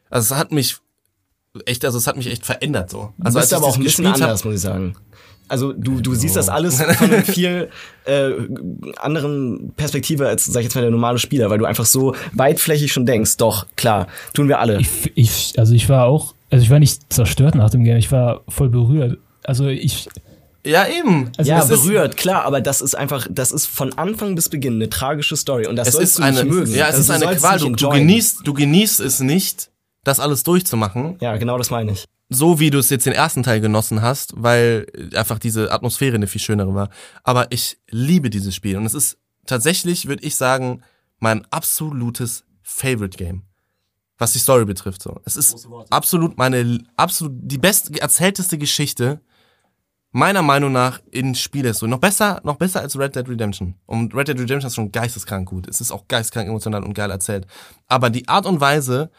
[0.08, 0.76] also es hat mich
[1.64, 3.12] echt, also es hat mich echt verändert so.
[3.18, 4.96] Du Also bist ich aber auch ein bisschen gespielt hab- anders, muss ich sagen.
[5.48, 7.68] Also du, du siehst das alles von einer viel
[8.04, 8.30] äh,
[8.98, 12.92] anderen Perspektive als, sag ich jetzt mal, der normale Spieler, weil du einfach so weitflächig
[12.92, 14.80] schon denkst, doch, klar, tun wir alle.
[14.80, 18.10] Ich, ich, also ich war auch, also ich war nicht zerstört nach dem Game, ich
[18.10, 19.18] war voll berührt.
[19.44, 20.08] Also ich,
[20.64, 21.30] Ja, eben.
[21.36, 24.90] also ja, berührt, klar, aber das ist einfach, das ist von Anfang bis Beginn eine
[24.90, 26.74] tragische Story und das Es sollst ist du eine, nicht mögen.
[26.74, 27.58] ja, es Also ist du eine Qual.
[27.60, 29.70] Du, du genießt, du genießt es nicht,
[30.06, 32.04] das alles durchzumachen, Ja, genau das meine ich.
[32.28, 36.26] so wie du es jetzt den ersten Teil genossen hast, weil einfach diese Atmosphäre eine
[36.26, 36.90] viel schönere war.
[37.24, 40.82] Aber ich liebe dieses Spiel und es ist tatsächlich, würde ich sagen,
[41.18, 43.42] mein absolutes Favorite Game.
[44.18, 45.20] Was die Story betrifft, so.
[45.24, 49.20] Es ist absolut meine, absolut die best erzählteste Geschichte
[50.10, 51.86] meiner Meinung nach in Spiele so.
[51.86, 53.74] Noch besser, noch besser als Red Dead Redemption.
[53.84, 55.68] Und Red Dead Redemption ist schon geisteskrank gut.
[55.68, 57.46] Es ist auch geisteskrank emotional und geil erzählt.
[57.88, 59.10] Aber die Art und Weise,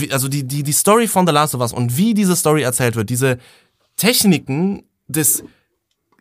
[0.00, 2.62] wie, also die, die, die Story von The Last of Us und wie diese Story
[2.62, 3.38] erzählt wird, diese
[3.96, 5.44] Techniken des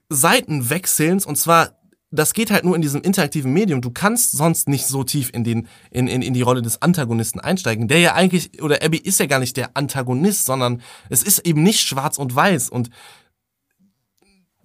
[0.10, 3.80] Seitenwechselns und zwar das geht halt nur in diesem interaktiven Medium.
[3.80, 7.40] Du kannst sonst nicht so tief in den in, in, in die Rolle des Antagonisten
[7.40, 7.88] einsteigen.
[7.88, 11.64] Der ja eigentlich oder Abby ist ja gar nicht der Antagonist, sondern es ist eben
[11.64, 12.90] nicht schwarz und weiß und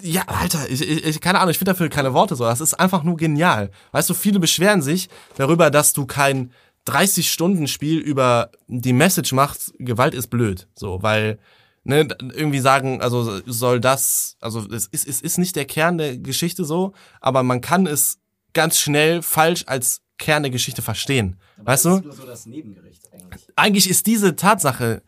[0.03, 2.45] ja, Alter, ich, ich, keine Ahnung, ich finde dafür keine Worte so.
[2.45, 3.71] Das ist einfach nur genial.
[3.93, 6.53] Weißt du, viele beschweren sich darüber, dass du kein
[6.87, 10.69] 30-Stunden-Spiel über die Message machst, Gewalt ist blöd.
[10.75, 11.39] So, weil,
[11.85, 16.17] ne, irgendwie sagen, also soll das, also es ist, es ist nicht der Kern der
[16.19, 18.19] Geschichte so, aber man kann es
[18.53, 21.37] ganz schnell falsch als Kern der Geschichte verstehen.
[21.59, 22.11] weißt du?
[22.11, 23.43] so das Nebengericht eigentlich.
[23.55, 25.03] eigentlich ist diese Tatsache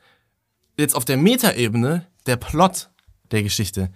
[0.76, 2.90] jetzt auf der Metaebene der Plot
[3.30, 3.90] der Geschichte.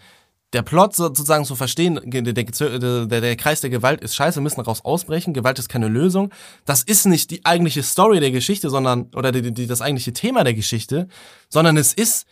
[0.53, 4.57] Der Plot sozusagen zu verstehen, der, der, der, Kreis der Gewalt ist scheiße, wir müssen
[4.57, 6.31] daraus ausbrechen, Gewalt ist keine Lösung.
[6.67, 10.45] Das ist nicht die eigentliche Story der Geschichte, sondern, oder die, die, das eigentliche Thema
[10.45, 11.09] der Geschichte,
[11.49, 12.27] sondern es ist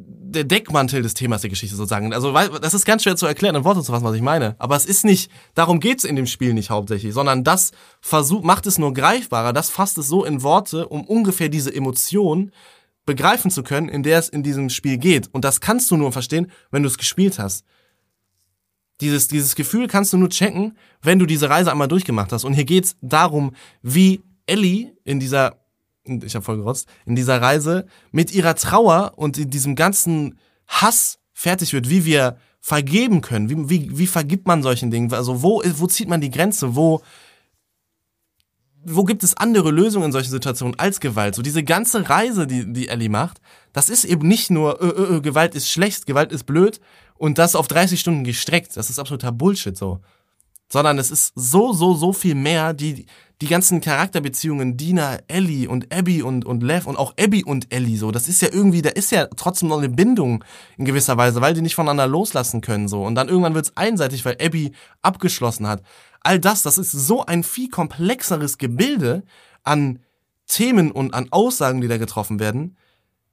[0.00, 2.12] der Deckmantel des Themas der Geschichte sozusagen.
[2.12, 4.54] Also das ist ganz schwer zu erklären, in Worte zu fassen, was ich meine.
[4.58, 8.66] Aber es ist nicht, darum geht's in dem Spiel nicht hauptsächlich, sondern das versucht, macht
[8.66, 12.52] es nur greifbarer, das fasst es so in Worte, um ungefähr diese Emotion
[13.08, 15.28] begreifen zu können, in der es in diesem Spiel geht.
[15.32, 17.64] Und das kannst du nur verstehen, wenn du es gespielt hast.
[19.00, 22.44] Dieses, dieses Gefühl kannst du nur checken, wenn du diese Reise einmal durchgemacht hast.
[22.44, 25.56] Und hier geht's darum, wie Ellie in dieser,
[26.04, 31.18] ich habe voll gerotzt, in dieser Reise mit ihrer Trauer und in diesem ganzen Hass
[31.32, 33.48] fertig wird, wie wir vergeben können.
[33.48, 35.10] Wie, wie, wie vergibt man solchen Dingen?
[35.14, 36.76] Also wo, wo zieht man die Grenze?
[36.76, 37.00] Wo,
[38.84, 41.34] wo gibt es andere Lösungen in solchen Situationen als Gewalt?
[41.34, 43.40] So diese ganze Reise, die, die Ellie macht,
[43.72, 46.80] das ist eben nicht nur, äh, äh, äh, Gewalt ist schlecht, Gewalt ist blöd
[47.16, 48.76] und das auf 30 Stunden gestreckt.
[48.76, 50.00] Das ist absoluter Bullshit so.
[50.70, 53.06] Sondern es ist so, so, so viel mehr, die,
[53.40, 57.96] die ganzen Charakterbeziehungen, Dina, Ellie und Abby und, und Lev und auch Abby und Ellie
[57.96, 60.44] so, das ist ja irgendwie, da ist ja trotzdem noch eine Bindung
[60.76, 63.02] in gewisser Weise, weil die nicht voneinander loslassen können so.
[63.02, 64.72] Und dann irgendwann wird's einseitig, weil Abby
[65.02, 65.82] abgeschlossen hat.
[66.20, 69.22] All das, das ist so ein viel komplexeres Gebilde
[69.62, 70.00] an
[70.46, 72.76] Themen und an Aussagen, die da getroffen werden,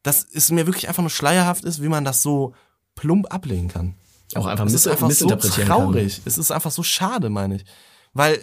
[0.03, 2.53] dass es mir wirklich einfach nur schleierhaft ist, wie man das so
[2.93, 3.95] plump ablegen kann.
[4.36, 6.21] Auch einfach Es ist einfach so traurig.
[6.25, 7.65] Es ist einfach so schade, meine ich.
[8.13, 8.39] Weil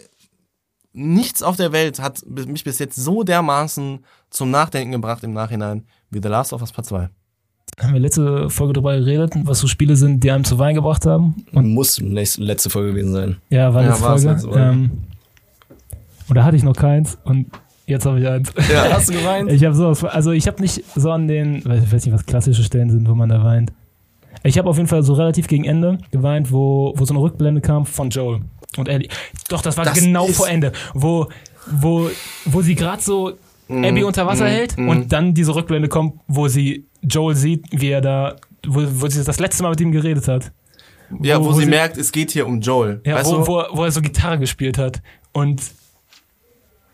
[0.93, 5.87] nichts auf der Welt hat mich bis jetzt so dermaßen zum Nachdenken gebracht im Nachhinein
[6.11, 7.09] wie The Last of Us Part 2.
[7.81, 11.07] haben wir letzte Folge darüber geredet, was so Spiele sind, die einem zu Wein gebracht
[11.07, 11.35] haben.
[11.53, 11.69] kann.
[11.71, 13.37] Muss nächste, letzte Folge gewesen sein.
[13.51, 14.35] Ja, war Ja, letzte war's Folge.
[14.35, 14.65] letzte Folge.
[14.71, 14.91] Ähm,
[16.29, 17.47] und da hatte ich noch keins und
[17.87, 18.53] jetzt habe ich eins.
[18.73, 18.85] Ja.
[18.93, 19.51] Hast du geweint?
[19.51, 22.63] Ich habe sowas, also ich habe nicht so an den, ich weiß nicht, was klassische
[22.63, 23.73] Stellen sind, wo man da weint.
[24.45, 27.61] Ich habe auf jeden Fall so relativ gegen Ende geweint, wo, wo so eine Rückblende
[27.61, 28.41] kam von Joel
[28.77, 29.09] und Ellie.
[29.49, 31.29] Doch, das war Das genau vor Ende, wo,
[31.71, 32.09] wo,
[32.47, 33.33] wo sie gerade so
[33.69, 33.85] Mhm.
[33.85, 38.01] Abby unter Wasser hält und dann diese Rückblende kommt, wo sie Joel sieht, wie er
[38.01, 38.37] da,
[38.67, 40.53] wo, wo sie das letzte Mal mit ihm geredet hat.
[41.21, 43.01] Ja, wo, Wo- wo sie sie- merkt, es geht hier um Joel.
[43.05, 43.47] Ja, weißt wo, du?
[43.47, 45.03] wo, wo er so Gitarre gespielt hat.
[45.33, 45.63] Und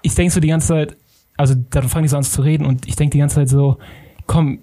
[0.03, 0.97] ich denke so die ganze Zeit,
[1.37, 3.79] also dann fange ich so an zu reden und ich denke die ganze Zeit so,
[4.27, 4.59] komm,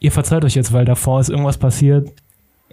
[0.00, 2.10] ihr verzeiht euch jetzt, weil davor ist irgendwas passiert.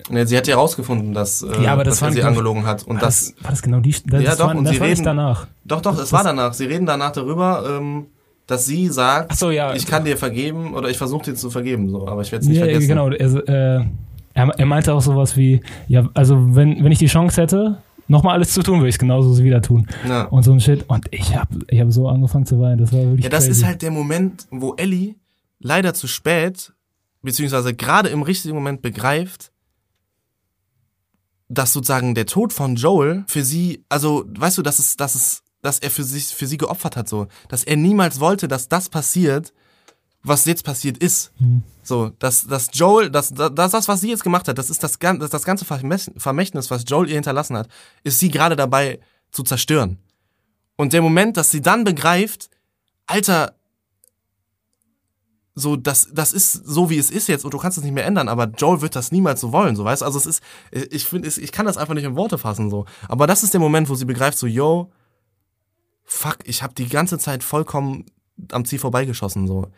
[0.10, 2.26] Nee, sie hat ja rausgefunden, dass, äh, Ja, aber das dass er waren, sie ich-
[2.26, 2.84] angelogen hat.
[2.84, 4.80] Und war das, das, war das genau die, das, Ja, doch, war, und das sie
[4.80, 5.48] war nicht reden- danach.
[5.66, 6.54] Doch, doch, es war danach.
[6.54, 8.08] Sie reden danach darüber, ähm,
[8.48, 9.74] dass sie sagt, so, ja.
[9.74, 12.50] ich kann dir vergeben oder ich versuche dir zu vergeben, so, aber ich werde es
[12.50, 12.88] nicht Ja, vergessen.
[12.88, 13.10] genau.
[13.10, 13.48] Er,
[13.80, 13.86] äh,
[14.34, 18.34] er, er meinte auch sowas wie, ja, also wenn, wenn ich die Chance hätte, nochmal
[18.36, 19.88] alles zu tun, würde ich es genauso wieder tun.
[20.08, 20.24] Ja.
[20.26, 20.84] Und so ein Shit.
[20.90, 22.78] Und ich habe ich hab so angefangen zu weinen.
[22.80, 23.60] Das war wirklich Ja, das crazy.
[23.62, 25.16] ist halt der Moment, wo Ellie
[25.60, 26.74] leider zu spät,
[27.22, 29.52] beziehungsweise gerade im richtigen Moment begreift,
[31.48, 35.44] dass sozusagen der Tod von Joel für sie, also weißt du, dass es, dass es,
[35.62, 38.90] dass er für sich, für sie geopfert hat, so, dass er niemals wollte, dass das
[38.90, 39.54] passiert,
[40.24, 41.32] was jetzt passiert ist.
[41.40, 41.64] Mhm.
[41.84, 45.00] So, dass, dass Joel, dass, dass das, was sie jetzt gemacht hat, das ist das,
[45.00, 47.68] das, das ganze Vermächt- Vermächtnis, was Joel ihr hinterlassen hat,
[48.04, 49.00] ist sie gerade dabei
[49.32, 49.98] zu zerstören.
[50.78, 52.50] Und der Moment, dass sie dann begreift,
[53.08, 53.56] Alter,
[55.54, 58.06] so, das, das ist so, wie es ist jetzt und du kannst es nicht mehr
[58.06, 60.06] ändern, aber Joel wird das niemals so wollen, so, weißt du?
[60.06, 62.86] Also es ist, ich finde, ich kann das einfach nicht in Worte fassen, so.
[63.08, 64.92] Aber das ist der Moment, wo sie begreift, so, yo,
[66.04, 68.06] fuck, ich habe die ganze Zeit vollkommen
[68.52, 69.72] am Ziel vorbeigeschossen, so.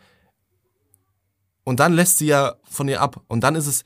[1.64, 3.22] Und dann lässt sie ja von ihr ab.
[3.28, 3.84] Und dann ist es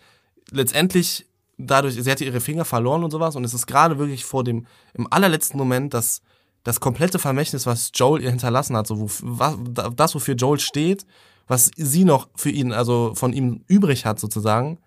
[0.51, 1.29] letztendlich
[1.59, 3.37] dadurch, sie hatte ihre Finger verloren und sowas.
[3.37, 6.23] Und es ist gerade wirklich vor dem, im allerletzten Moment, dass
[6.65, 9.57] das komplette Vermächtnis, was Joel ihr hinterlassen hat, so wo, was,
[9.95, 11.07] das, wofür Joel steht,
[11.47, 14.79] was sie noch für ihn, also von ihm übrig hat sozusagen,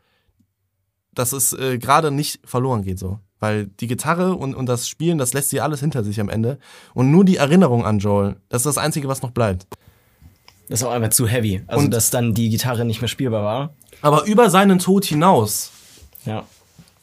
[1.13, 3.19] dass es äh, gerade nicht verloren geht so.
[3.41, 6.59] Weil die Gitarre und, und das Spielen, das lässt sie alles hinter sich am Ende.
[6.93, 9.67] Und nur die Erinnerung an Joel, das ist das Einzige, was noch bleibt.
[10.69, 11.63] Das war einfach zu heavy.
[11.67, 13.73] Also, Und- dass dann die Gitarre nicht mehr spielbar war.
[14.01, 15.71] Aber über seinen Tod hinaus
[16.25, 16.45] Ja.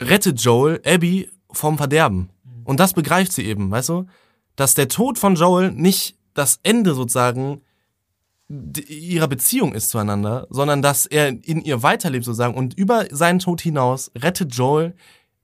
[0.00, 2.30] rettet Joel Abby vom Verderben.
[2.64, 4.06] Und das begreift sie eben, weißt du?
[4.56, 7.62] Dass der Tod von Joel nicht das Ende sozusagen
[8.48, 13.60] ihrer Beziehung ist zueinander, sondern dass er in ihr weiterlebt sozusagen und über seinen Tod
[13.60, 14.94] hinaus rettet Joel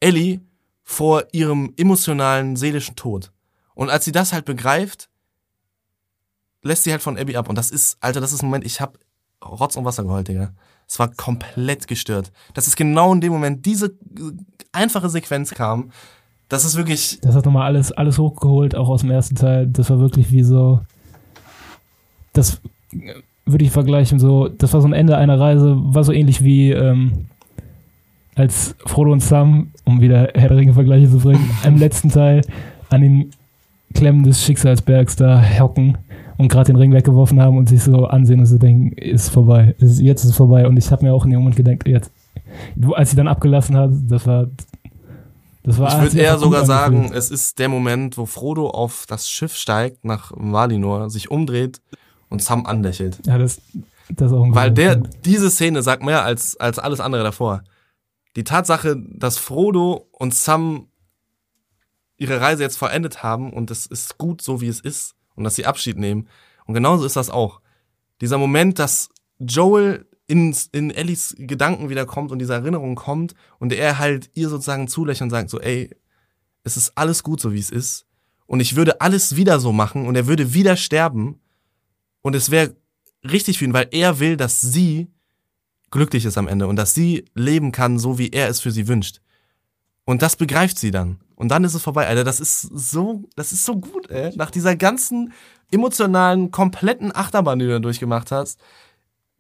[0.00, 0.40] Ellie
[0.84, 3.32] vor ihrem emotionalen, seelischen Tod.
[3.74, 5.08] Und als sie das halt begreift,
[6.62, 7.48] lässt sie halt von Abby ab.
[7.48, 8.98] Und das ist, Alter, das ist ein Moment, ich hab
[9.44, 10.52] Rotz und Wasser geheult, Digga.
[10.86, 12.30] Es war komplett gestört.
[12.52, 13.94] Das ist genau in dem Moment, diese
[14.72, 15.90] einfache Sequenz kam.
[16.48, 19.66] Das ist wirklich, Das hat nochmal alles, alles hochgeholt, auch aus dem ersten Teil.
[19.66, 20.80] Das war wirklich wie so.
[22.34, 22.60] Das
[23.46, 26.70] würde ich vergleichen, so, das war so ein Ende einer Reise, war so ähnlich wie
[26.70, 27.26] ähm,
[28.34, 32.42] als Frodo und Sam, um wieder Herr der Ringe-Vergleiche zu bringen, im letzten Teil
[32.90, 33.30] an den
[33.94, 35.98] Klemmen des Schicksalsbergs da hocken
[36.36, 39.74] und gerade den Ring weggeworfen haben und sich so ansehen und so denken, ist vorbei.
[39.78, 40.66] Ist, jetzt ist es vorbei.
[40.66, 42.10] Und ich habe mir auch in dem Moment gedacht, jetzt,
[42.92, 44.48] als sie dann abgelassen hat, das war.
[45.62, 49.30] Das war ich würde eher sogar sagen, es ist der Moment, wo Frodo auf das
[49.30, 51.80] Schiff steigt nach Valinor, sich umdreht
[52.28, 53.18] und Sam anlächelt.
[53.24, 53.62] Ja, das,
[54.10, 57.62] das ist auch ein Weil der, diese Szene sagt mehr als, als alles andere davor.
[58.36, 60.88] Die Tatsache, dass Frodo und Sam
[62.16, 65.56] ihre Reise jetzt vollendet haben und es ist gut so, wie es ist und dass
[65.56, 66.28] sie Abschied nehmen.
[66.66, 67.60] Und genauso ist das auch.
[68.20, 69.08] Dieser Moment, dass
[69.38, 74.88] Joel ins, in Ellies Gedanken wiederkommt und diese Erinnerung kommt und er halt ihr sozusagen
[74.88, 75.90] zulächelt und sagt so, ey,
[76.62, 78.06] es ist alles gut so, wie es ist.
[78.46, 81.40] Und ich würde alles wieder so machen und er würde wieder sterben.
[82.22, 82.74] Und es wäre
[83.22, 85.08] richtig für ihn, weil er will, dass sie
[85.94, 88.88] glücklich ist am Ende und dass sie leben kann, so wie er es für sie
[88.88, 89.20] wünscht.
[90.04, 91.20] Und das begreift sie dann.
[91.36, 92.24] Und dann ist es vorbei, Alter.
[92.24, 94.32] Das ist so, das ist so gut, ey.
[94.36, 95.32] Nach dieser ganzen
[95.70, 98.58] emotionalen, kompletten Achterbahn, die du da durchgemacht hast,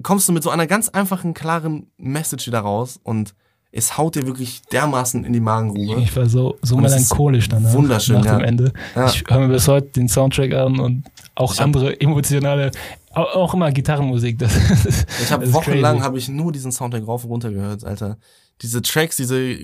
[0.02, 3.34] kommst du mit so einer ganz einfachen, klaren Message wieder raus und
[3.72, 6.00] es haut dir wirklich dermaßen in die Magengrube.
[6.00, 7.72] Ich war so, so melancholisch danach.
[7.72, 8.38] wunderschön, nach ja.
[8.38, 8.72] dem Ende.
[8.94, 9.06] Ja.
[9.06, 12.70] Ich höre mir bis heute den Soundtrack an und auch Ich andere emotionale,
[13.14, 14.38] auch, auch immer Gitarrenmusik.
[14.38, 14.52] Das,
[15.22, 18.18] Ich habe wochenlang habe ich nur diesen Soundtrack rauf und runter gehört, Alter.
[18.62, 19.56] Diese Tracks, diese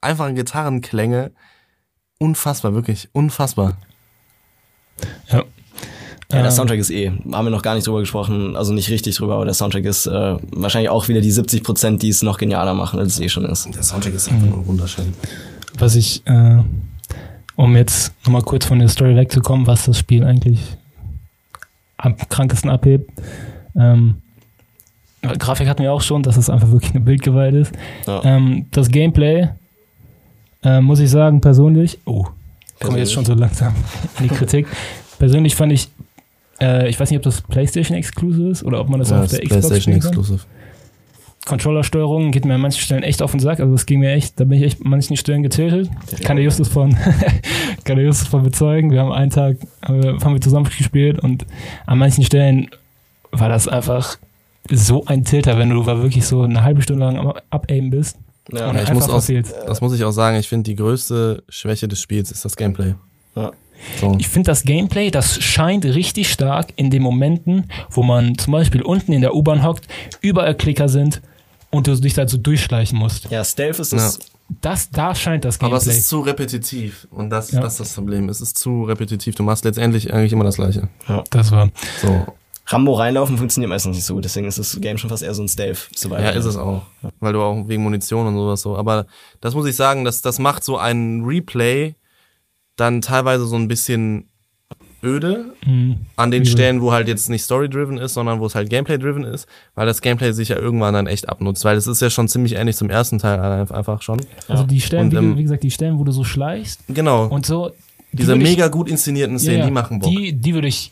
[0.00, 1.32] einfachen Gitarrenklänge,
[2.18, 3.76] unfassbar, wirklich, unfassbar.
[5.28, 5.38] Ja.
[5.38, 5.42] Ja,
[6.38, 9.16] der Ähm, Soundtrack ist eh, haben wir noch gar nicht drüber gesprochen, also nicht richtig
[9.16, 12.38] drüber, aber der Soundtrack ist äh, wahrscheinlich auch wieder die 70 Prozent, die es noch
[12.38, 13.68] genialer machen, als es eh schon ist.
[13.74, 15.12] Der Soundtrack ist einfach nur wunderschön.
[15.78, 16.58] was ich, äh,
[17.56, 20.60] um jetzt nochmal kurz von der Story wegzukommen, was das Spiel eigentlich
[22.02, 23.10] am krankesten abhebt.
[23.76, 24.16] Ähm,
[25.22, 27.72] Grafik hatten wir auch schon, dass es einfach wirklich eine Bildgewalt ist.
[28.06, 28.24] Ja.
[28.24, 29.48] Ähm, das Gameplay,
[30.62, 32.26] äh, muss ich sagen, persönlich, oh,
[32.80, 33.74] kommen wir jetzt schon so langsam
[34.18, 34.66] in die Kritik.
[35.18, 35.88] persönlich fand ich,
[36.60, 39.28] äh, ich weiß nicht, ob das PlayStation Exclusive ist oder ob man das Ja, auf
[39.28, 40.40] der ist Xbox PlayStation spielen kann.
[41.46, 43.60] Controllersteuerung geht mir an manchen Stellen echt auf den Sack.
[43.60, 45.90] Also das ging mir echt, da bin ich echt an manchen Stellen getötet.
[46.22, 46.96] Kann der Justus von,
[47.84, 48.90] kann der Justus von bezeugen.
[48.90, 51.46] Wir haben einen Tag, haben wir, zusammen gespielt und
[51.86, 52.70] an manchen Stellen
[53.32, 54.18] war das einfach
[54.70, 58.18] so ein Tilter, wenn du da wirklich so eine halbe Stunde lang am Abaimen bist.
[58.52, 58.68] Ja.
[58.68, 61.88] und ich einfach muss auch, das muss ich auch sagen, ich finde die größte Schwäche
[61.88, 62.94] des Spiels ist das Gameplay.
[63.36, 63.52] Ja.
[63.98, 64.14] So.
[64.18, 68.82] Ich finde das Gameplay, das scheint richtig stark in den Momenten, wo man zum Beispiel
[68.82, 69.88] unten in der U-Bahn hockt,
[70.20, 71.22] überall Klicker sind
[71.70, 73.30] und du dich da so durchschleichen musst.
[73.30, 74.18] Ja, Stealth ist das.
[74.60, 75.90] Das, da scheint das Aber Gameplay.
[75.92, 77.60] es ist zu repetitiv und das, Ja.
[77.60, 78.28] das ist das Problem.
[78.28, 79.36] Es ist zu repetitiv.
[79.36, 80.88] Du machst letztendlich eigentlich immer das Gleiche.
[81.30, 81.70] das war.
[82.02, 82.26] So.
[82.66, 85.42] Rambo reinlaufen funktioniert meistens nicht so gut, deswegen ist das Game schon fast eher so
[85.42, 85.88] ein Stealth.
[85.94, 86.22] Survival.
[86.24, 86.82] Ja, ist es auch.
[87.20, 88.76] Weil du auch wegen Munition und sowas so.
[88.76, 89.06] Aber
[89.40, 91.94] das muss ich sagen, das, das macht so ein Replay
[92.76, 94.29] dann teilweise so ein bisschen
[95.02, 95.96] öde Mhm.
[96.16, 96.44] an den.
[96.46, 100.00] Stellen, wo halt jetzt nicht story-driven ist, sondern wo es halt Gameplay-driven ist, weil das
[100.00, 102.90] Gameplay sich ja irgendwann dann echt abnutzt, weil es ist ja schon ziemlich ähnlich zum
[102.90, 103.40] ersten Teil
[103.70, 104.20] einfach schon.
[104.48, 107.26] Also die Stellen, Und, wie, ähm, wie gesagt, die Stellen, wo du so schleichst Genau.
[107.26, 107.70] und so.
[108.12, 109.66] die Diese würd ich- mega gut inszenierten Szenen, Ja, ja.
[109.66, 110.10] die machen Bock.
[110.10, 110.90] Die, die würde ich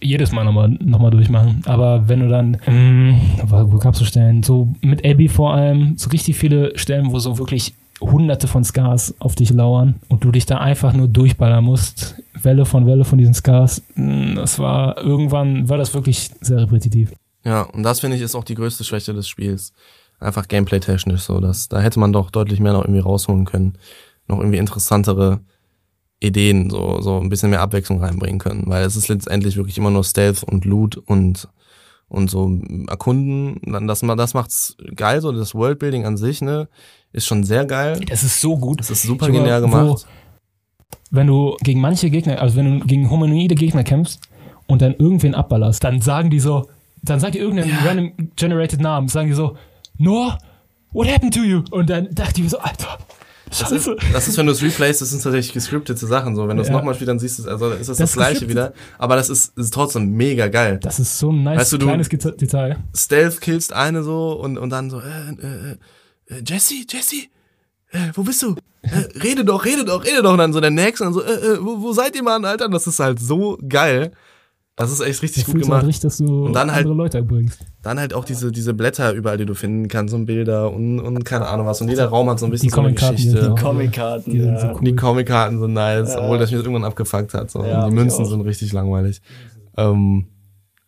[0.00, 1.62] jedes Mal nochmal noch mal durchmachen.
[1.66, 4.42] Aber wenn du dann, ähm, wo wo gab's so Stellen?
[4.42, 9.14] So mit Abby vor allem, so richtig viele Stellen, wo so wirklich hunderte von Scars
[9.18, 12.16] auf dich lauern und du dich da einfach nur durchballern musst.
[12.34, 13.82] Welle von Welle von diesen Scars.
[13.94, 17.12] Mm, Das war, irgendwann war das wirklich sehr repetitiv.
[17.44, 19.72] Ja, und das finde ich ist auch die größte Schwäche des Spiels.
[20.18, 21.40] Einfach gameplay-technisch so.
[21.40, 23.74] Dass, da hätte man doch deutlich mehr noch irgendwie rausholen können.
[24.28, 25.40] Noch irgendwie interessantere
[26.20, 28.64] Ideen, so, so ein bisschen mehr Abwechslung reinbringen können.
[28.66, 31.48] Weil es ist letztendlich wirklich immer nur Stealth und Loot und,
[32.10, 32.58] und so
[32.88, 33.60] erkunden.
[33.64, 36.68] Dann, das, das macht's geil, so das Worldbuilding an sich, ne,
[37.12, 37.98] ist schon sehr geil.
[38.08, 38.80] Das ist so gut.
[38.80, 40.06] Das ist super Sogar, genial wo- gemacht.
[41.10, 44.20] wenn du gegen manche Gegner, also wenn du gegen humanoide Gegner kämpfst
[44.66, 46.68] und dann irgendwen abballerst, dann sagen die so,
[47.02, 49.56] dann sagt ihr irgendeinen random generated Namen, sagen die so,
[49.96, 50.38] Noah,
[50.92, 51.62] what happened to you?
[51.70, 52.98] Und dann dachte ich mir so, Alter,
[53.58, 56.36] Das ist, das ist, wenn du es replayst, das sind tatsächlich gescriptete Sachen.
[56.36, 56.74] So, wenn du es Ja.
[56.74, 58.72] nochmal spielst, dann siehst du es, also ist das das, Das gleiche wieder.
[58.98, 60.78] Aber das ist, ist trotzdem mega geil.
[60.82, 62.76] Das ist so ein nice Weißt du, du- kleines Detail.
[62.96, 67.26] Stealth killst eine so und, und dann so, äh, äh, äh, Jesse, Jesse,
[67.90, 68.54] äh, wo bist du?
[68.82, 70.32] Äh, rede doch, rede doch, rede doch.
[70.32, 72.44] Und dann so der Nächste und dann so, äh, äh, wo, wo seid ihr, Mann,
[72.44, 72.66] Alter?
[72.66, 74.12] Und das ist halt so geil.
[74.80, 75.84] Das ist echt richtig Du gut gemacht.
[75.84, 77.60] richtig, dass du Und dann halt- Leute erbringst.
[77.82, 81.22] Dann halt auch diese, diese Blätter überall, die du finden kannst und Bilder und, und
[81.24, 81.80] keine Ahnung was.
[81.82, 83.42] Und jeder Raum hat so ein bisschen Die so eine Comic-Karten, die Geschichte.
[83.44, 84.30] sind auch- Comic-Karten.
[84.30, 84.60] Die sind ja.
[84.60, 84.80] so cool.
[84.84, 87.50] Die Comic-Karten sind nice, obwohl das mich irgendwann abgefuckt hat.
[87.50, 87.64] So.
[87.64, 89.20] Ja, und die Münzen sind richtig langweilig.
[89.76, 90.24] Ähm,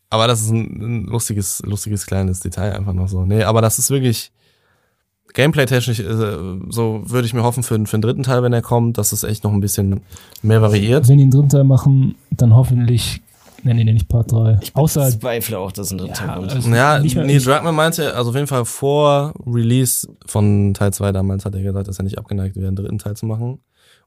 [0.08, 3.24] aber das ist ein, ein lustiges, lustiges kleines Detail einfach noch so.
[3.26, 4.32] Nee, aber das ist wirklich
[5.34, 8.98] Gameplay-technisch, äh, so würde ich mir hoffen für, für den dritten Teil, wenn er kommt,
[8.98, 10.00] dass es echt noch ein bisschen
[10.42, 11.08] mehr variiert.
[11.08, 13.22] Wenn die einen dritten Teil machen, dann hoffentlich
[13.62, 14.58] nennen die den nicht Part 3.
[14.62, 16.52] Ich Außer zweifle auch, dass ein dritter Teil kommt.
[16.54, 20.92] also Ja, nicht mehr, nee, Dragman meinte, also auf jeden Fall vor Release von Teil
[20.92, 23.58] 2 damals hat er gesagt, dass er nicht abgeneigt wäre, einen dritten Teil zu machen.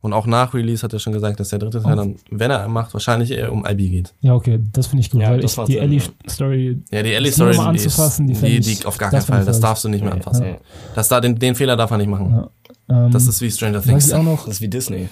[0.01, 2.63] Und auch nach Release hat er schon gesagt, dass der dritte Teil dann, wenn er
[2.63, 4.13] einen macht, wahrscheinlich eher um IB geht.
[4.21, 8.27] ja, okay, das finde ich gut, Ja, weil ich die Ellie-Story Ja, die Ellie-Story, anzufassen,
[8.27, 10.43] die die, die, auf gar das keinen Fall, das darfst du nicht mehr Nee, anfassen.
[10.45, 10.55] nee.
[10.93, 12.47] Das da, den, den Fehler darf er nicht machen.
[12.87, 13.05] Ja.
[13.05, 14.13] Ähm, Das ist wie Stranger was Things.
[14.13, 15.09] auch noch Das ist wie Disney.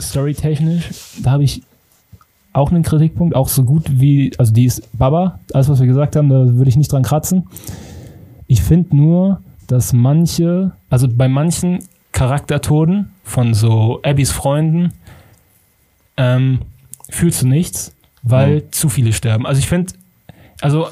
[0.00, 0.90] storytechnisch,
[1.22, 1.62] da habe ich
[2.52, 6.16] auch einen Kritikpunkt, auch so gut wie, also die ist Baba, alles was wir gesagt
[6.16, 7.46] haben, da würde ich nicht dran kratzen.
[8.46, 14.92] Ich finde nur, dass manche, also bei manchen Charaktertoden von so Abbys Freunden
[16.16, 16.60] ähm,
[17.08, 19.46] fühlst du nichts, weil zu viele sterben.
[19.46, 19.92] Also ich finde,
[20.60, 20.88] also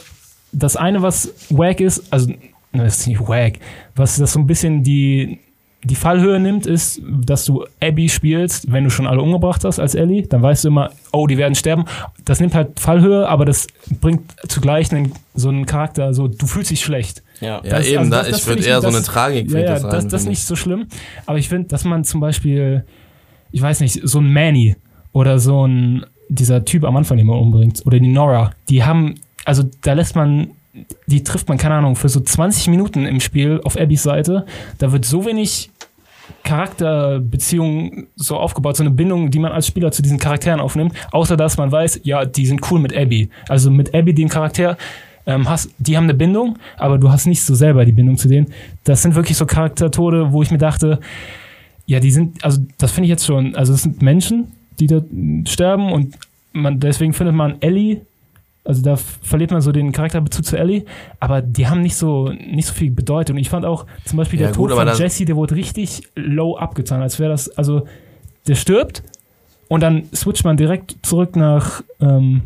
[0.52, 2.38] das eine, was wack ist, also ne,
[2.72, 3.58] das ist nicht wack,
[3.96, 5.40] was das so ein bisschen die,
[5.84, 9.94] die Fallhöhe nimmt, ist, dass du Abby spielst, wenn du schon alle umgebracht hast als
[9.94, 11.84] Ellie, dann weißt du immer, oh, die werden sterben.
[12.24, 13.68] Das nimmt halt Fallhöhe, aber das
[14.00, 17.22] bringt zugleich einen, so einen Charakter, so du fühlst dich schlecht.
[17.40, 17.60] Ja.
[17.62, 19.58] Ja, Das- eben, also da, das- das ich würde eher so das- eine Tragik Ja,
[19.60, 20.44] ja, das das, das ist nicht ich.
[20.46, 20.86] so schlimm.
[21.26, 22.84] Aber ich finde, dass man zum Beispiel,
[23.52, 24.74] ich weiß nicht, so ein Manny
[25.12, 29.14] oder so ein, dieser Typ am Anfang, den man umbringt, oder die Nora, die haben,
[29.44, 30.50] also da lässt man,
[31.06, 34.46] die trifft man, keine Ahnung, für so 20 Minuten im Spiel auf Abbys Seite.
[34.78, 35.70] Da wird so wenig
[36.44, 41.36] Charakterbeziehungen so aufgebaut, so eine Bindung, die man als Spieler zu diesen Charakteren aufnimmt, außer
[41.36, 43.30] dass man weiß, ja, die sind cool mit Abby.
[43.48, 44.76] Also mit Abby, dem Charakter,
[45.26, 48.28] ähm, hast, die haben eine Bindung, aber du hast nicht so selber die Bindung zu
[48.28, 48.48] denen.
[48.84, 51.00] Das sind wirklich so Charaktertode, wo ich mir dachte,
[51.86, 55.02] ja, die sind, also das finde ich jetzt schon, also es sind Menschen, die da
[55.46, 56.14] sterben und
[56.52, 58.02] man, deswegen findet man Ellie,
[58.68, 60.84] also da verliert man so den Charakterbezug zu Ellie,
[61.20, 63.36] aber die haben nicht so, nicht so viel Bedeutung.
[63.36, 66.02] Und ich fand auch zum Beispiel Ja, der gut, Tod von Jesse, der wurde richtig
[66.14, 67.88] low abgetan, als wäre das, also
[68.46, 69.02] der stirbt
[69.68, 72.42] und dann switcht man direkt zurück nach, ähm,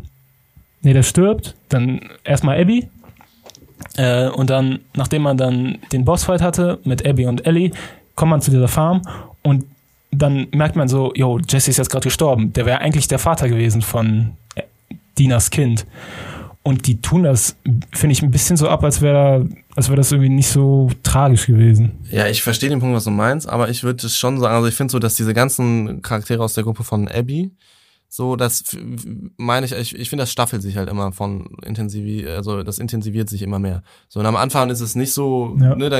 [0.81, 2.87] nee, der stirbt, dann erstmal Abby
[3.97, 7.71] äh, und dann, nachdem man dann den Bossfight hatte mit Abby und Ellie,
[8.15, 9.01] kommt man zu dieser Farm
[9.41, 9.65] und
[10.09, 12.53] dann merkt man so, yo, Jesse ist jetzt gerade gestorben.
[12.53, 14.37] Der wäre eigentlich der Vater gewesen von
[15.17, 15.85] Dinas Kind.
[16.65, 17.57] Und die tun das,
[17.93, 21.47] finde ich, ein bisschen so ab, als wäre als wäre das irgendwie nicht so tragisch
[21.47, 21.91] gewesen.
[22.11, 24.75] Ja, ich verstehe den Punkt, was du meinst, aber ich würde schon sagen, also ich
[24.75, 27.51] finde so, dass diese ganzen Charaktere aus der Gruppe von Abby,
[28.07, 28.63] so, das
[29.37, 33.27] meine ich, ich, ich finde, das staffelt sich halt immer von intensiv, also das intensiviert
[33.29, 33.81] sich immer mehr.
[34.07, 35.75] So, und am Anfang ist es nicht so, Ja.
[35.75, 35.97] ne, da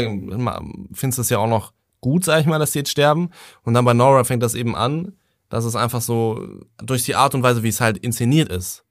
[0.93, 3.31] findest du es ja auch noch gut, sag ich mal, dass die jetzt sterben.
[3.63, 5.13] Und dann bei Nora fängt das eben an,
[5.49, 8.82] dass es einfach so, durch die Art und Weise, wie es halt inszeniert ist,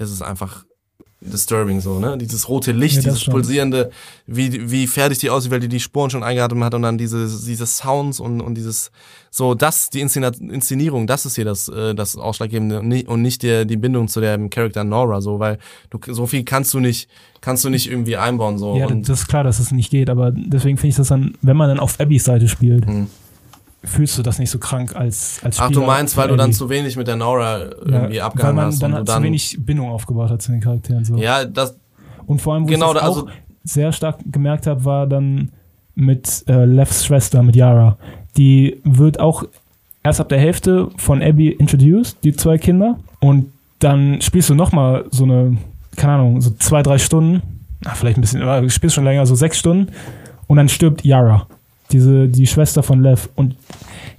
[0.00, 0.64] ist es einfach
[1.22, 2.16] disturbing so, ne?
[2.16, 3.32] Dieses rote Licht, Ja, das dieses schon.
[3.32, 3.90] pulsierende,
[4.26, 7.26] wie, wie fertig die aussieht, weil die die Spuren schon eingeatmet hat und dann diese,
[7.46, 8.90] diese Sounds und, und dieses,
[9.30, 13.42] so, das, die Inszenierung, das ist hier das, äh, das Ausschlaggebende und nicht, und nicht
[13.42, 15.58] der, die Bindung zu dem Charakter Nora, so, weil
[15.90, 17.10] du, so viel kannst du nicht,
[17.42, 18.76] kannst du nicht irgendwie einbauen, so.
[18.78, 21.34] ja, und, das ist klar, dass es nicht geht, aber deswegen finde ich das dann,
[21.42, 23.08] wenn man dann auf Abbys Seite spielt, Hm.
[23.82, 25.80] Fühlst du das nicht so krank als, als ach, Spieler.
[25.80, 28.72] du meinst, weil du dann zu wenig mit der Nora irgendwie ja, abgehangen weil man
[28.72, 31.04] hast dann, und du dann, zu wenig Bindung aufgebaut hat zu den Charakteren.
[31.04, 31.16] So.
[31.16, 31.76] ja, das,
[32.26, 33.28] Und vor allem, wo Genau, ich das da- auch also-
[33.64, 35.50] sehr stark gemerkt habe, war dann
[35.94, 37.96] mit äh, Levs Schwester, mit Yara.
[38.36, 39.44] Die wird auch
[40.02, 42.98] erst ab der Hälfte von Abby introduced, die zwei Kinder.
[43.20, 45.56] Und dann spielst du nochmal so eine,
[45.96, 47.42] keine Ahnung, so zwei, drei Stunden.
[47.82, 49.88] Na, vielleicht ein bisschen, aber du spielst schon länger, so sechs Stunden.
[50.46, 51.46] Und dann stirbt Yara,
[51.92, 53.28] diese, die Schwester von Lev.
[53.34, 53.56] Und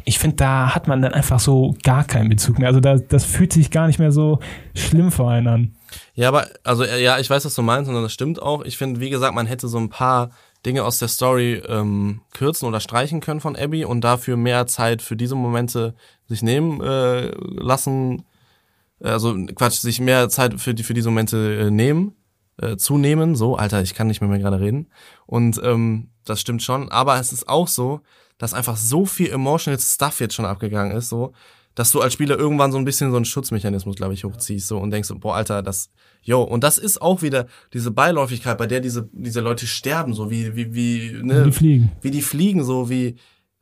[0.05, 2.67] ich finde, da hat man dann einfach so gar keinen Bezug mehr.
[2.67, 4.39] Also da, das fühlt sich gar nicht mehr so
[4.75, 5.75] schlimm für einen an.
[6.13, 8.63] Ja, aber, also, äh, ja, ich weiß, was du meinst und das stimmt auch.
[8.63, 10.31] Ich finde, wie gesagt, man hätte so ein paar
[10.65, 15.01] Dinge aus der Story ähm, kürzen oder streichen können von Abby und dafür mehr Zeit
[15.01, 15.95] für diese Momente
[16.27, 18.23] sich nehmen äh, lassen.
[18.99, 22.15] Also, Quatsch, sich mehr Zeit für, die, für diese Momente äh, nehmen,
[22.61, 23.35] äh, zunehmen.
[23.35, 24.87] So, Alter, ich kann nicht mehr, mehr gerade reden.
[25.25, 26.89] Und ähm, das stimmt schon.
[26.89, 28.01] Aber es ist auch so,
[28.37, 31.33] dass einfach so viel emotional Stuff jetzt schon abgegangen ist, so,
[31.75, 34.77] dass du als Spieler irgendwann so ein bisschen so einen Schutzmechanismus, glaube ich, hochziehst so
[34.77, 35.89] und denkst, boah, Alter, das,
[36.21, 40.29] yo, und das ist auch wieder diese Beiläufigkeit, bei der diese, diese Leute sterben, so
[40.29, 41.91] wie, wie, wie, ne, Die fliegen.
[42.01, 43.15] wie die fliegen, so wie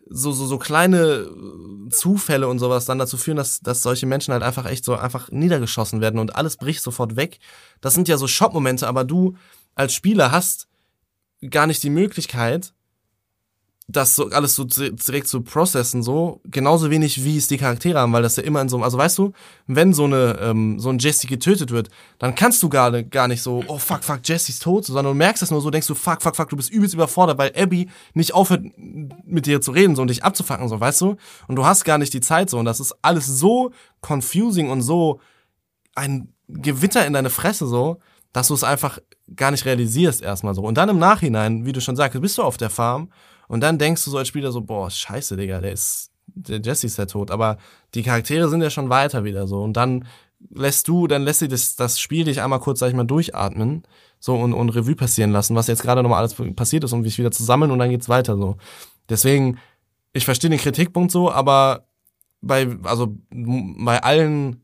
[0.10, 4.34] so, so, so kleine äh, Zufälle und sowas dann dazu führen, dass, dass solche Menschen
[4.34, 7.40] halt einfach echt so einfach niedergeschossen werden und alles bricht sofort weg.
[7.82, 9.36] Das sind ja so Schockmomente, aber du
[9.76, 10.68] als Spieler hast
[11.50, 12.74] gar nicht die Möglichkeit,
[13.92, 17.98] das so alles so di- direkt zu processen, so genauso wenig wie es die Charaktere
[18.00, 19.34] haben, weil das ja immer in so einem, also weißt du,
[19.66, 21.90] wenn so eine ähm, so ein Jesse getötet wird,
[22.20, 25.14] dann kannst du gar, gar nicht so, oh fuck fuck Jesse ist tot, sondern du
[25.16, 27.90] merkst es nur so, denkst du fuck fuck fuck, du bist übelst überfordert, weil Abby
[28.14, 31.16] nicht aufhört mit dir zu reden so und dich abzufacken so, weißt du,
[31.48, 33.72] und du hast gar nicht die Zeit so und das ist alles so
[34.02, 35.20] confusing und so
[35.96, 37.98] ein Gewitter in deine Fresse so,
[38.34, 39.00] dass du es einfach
[39.36, 40.62] gar nicht realisierst erstmal so.
[40.62, 43.10] Und dann im Nachhinein, wie du schon sagst, bist du auf der Farm
[43.50, 46.86] und dann denkst du so als Spieler so, boah, scheiße, Digga, der ist, der Jesse
[46.86, 47.32] ist ja tot.
[47.32, 47.58] Aber
[47.96, 49.64] die Charaktere sind ja schon weiter wieder so.
[49.64, 50.06] Und dann
[50.52, 53.84] lässt du, dann lässt sie das, das Spiel dich einmal kurz, sag ich mal, durchatmen,
[54.20, 57.18] so und, und Revue passieren lassen, was jetzt gerade nochmal alles passiert ist, um dich
[57.18, 58.58] wieder zu sammeln und dann geht's weiter so.
[59.10, 59.58] Deswegen,
[60.14, 61.88] ich verstehe den Kritikpunkt so, aber
[62.42, 64.62] bei, also bei allen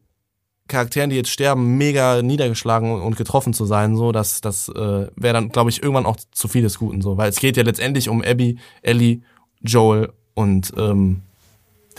[0.68, 5.34] Charakteren, die jetzt sterben, mega niedergeschlagen und- getroffen zu sein, so, das, das äh, wäre
[5.34, 8.10] dann, glaube ich, irgendwann auch zu viel des Guten, so, weil es geht ja letztendlich
[8.10, 9.20] um Abby, Ellie,
[9.62, 11.22] Joel und ähm,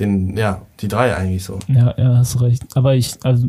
[0.01, 1.59] den, ja, die drei eigentlich so.
[1.69, 2.65] Ja, ja, hast recht.
[2.77, 3.49] Aber ich, also,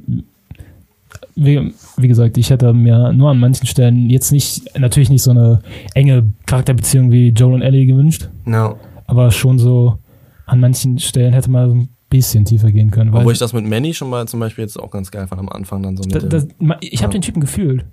[1.36, 5.32] wie, wie gesagt, ich hätte mir nur an manchen Stellen jetzt nicht, natürlich nicht so
[5.32, 5.62] eine
[5.94, 8.76] enge Charakterbeziehung wie Joel und Ellie gewünscht, Ja.
[9.06, 9.98] aber schon so
[10.46, 13.14] an manchen Stellen hätte man bisschen tiefer gehen können.
[13.14, 15.50] Obwohl ich das mit Manny schon mal zum Beispiel jetzt auch ganz geil fand am
[15.50, 17.20] Anfang dann so mit da, dem- das, ma- ich habe Ja.
[17.20, 17.86] den Typen gefühlt,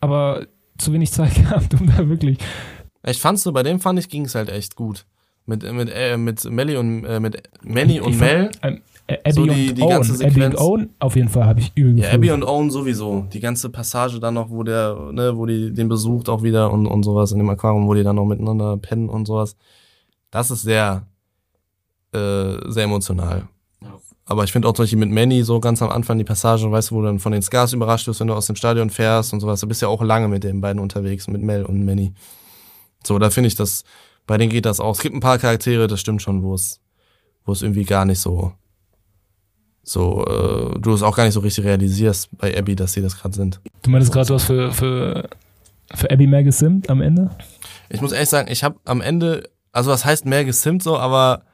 [0.00, 0.46] aber
[0.78, 2.38] zu wenig Zeit gehabt, um da wirklich.
[3.06, 5.06] Ich fand's so, bei dem fand ich, ging's halt echt gut.
[5.46, 8.50] Mit, mit, äh, mit Melly und, äh, mit Manny und ich Mel.
[8.52, 9.88] Fand, ähm, äh, Abby So die- und die Owen.
[9.90, 10.60] ganze Abby und Sequenz.
[10.60, 12.14] Owen, auf jeden Fall habe ich übel Ja, gefühlt.
[12.14, 13.26] Abby und Owen sowieso.
[13.32, 16.86] Die ganze Passage dann noch, wo der, ne, wo die den besucht auch wieder und,
[16.86, 19.56] und sowas in dem Aquarium, wo die dann noch miteinander pennen und sowas.
[20.30, 21.06] Das ist sehr,
[22.12, 23.48] äh, sehr emotional.
[24.30, 26.90] Aber ich finde auch zum Beispiel mit Manny so ganz am Anfang die Passage, weißt
[26.90, 29.32] du, wo du dann von den Scars überrascht wirst, wenn du aus dem Stadion fährst
[29.32, 29.60] und sowas.
[29.60, 32.12] Du bist ja auch lange mit den beiden unterwegs, mit Mel und Manny.
[33.06, 33.84] So, da finde ich das,
[34.26, 34.94] bei denen geht das auch.
[34.94, 36.78] Es gibt ein paar Charaktere, das stimmt schon, wo es,
[37.46, 38.52] wo es irgendwie gar nicht so,
[39.82, 43.18] so, äh, du es auch gar nicht so richtig realisierst bei Abby, dass sie das
[43.18, 43.62] gerade sind.
[43.80, 45.30] Du meinst gerade, du hast für, für,
[45.94, 47.30] für Abby mehr gesimmt am Ende?
[47.88, 51.44] Ich muss ehrlich sagen, ich habe am Ende, also was heißt mehr gesimmt so, aber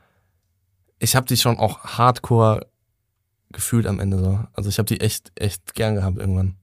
[1.05, 2.66] ich habe die schon auch hardcore
[3.52, 4.40] gefühlt am Ende so.
[4.52, 6.56] Also ich habe die echt, echt gern gehabt irgendwann.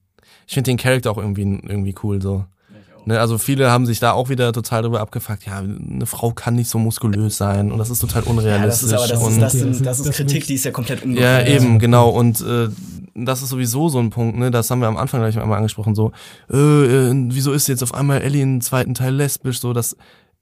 [0.48, 2.46] Ich finde den Charakter auch irgendwie, irgendwie cool so.
[3.06, 6.54] Ne, also viele haben sich da auch wieder total drüber abgefuckt, ja, eine Frau kann
[6.54, 8.88] nicht so muskulös sein und das ist total Ja, das unrealistisch.
[8.90, 11.06] ist aber das ist, das, Ja, sind, das ist- Kritik, die ist ja komplett Ja,
[11.08, 11.48] unbegründet.
[11.48, 12.10] eben, genau.
[12.10, 12.68] Und äh,
[13.16, 14.52] das ist sowieso so ein Punkt, ne?
[14.52, 16.12] Das haben wir am Anfang gleich einmal angesprochen, so,
[16.52, 19.60] äh, äh, wieso ist jetzt auf einmal Ellie im zweiten Teil lesbisch?
[19.62, 19.98] So, das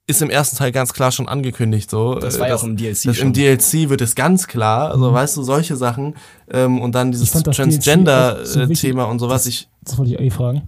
[0.10, 1.90] ist im ersten Teil ganz klar schon angekündigt.
[1.90, 3.28] So, Das war Äh, ja auch im DLC das schon.
[3.28, 6.16] Im DLC wird es ganz klar, also weißt du, solche Sachen
[6.52, 9.46] ähm, und dann dieses auch so Transgender-Thema wichtig, und sowas.
[9.46, 10.64] Ich, Das wollte ich eh fragen.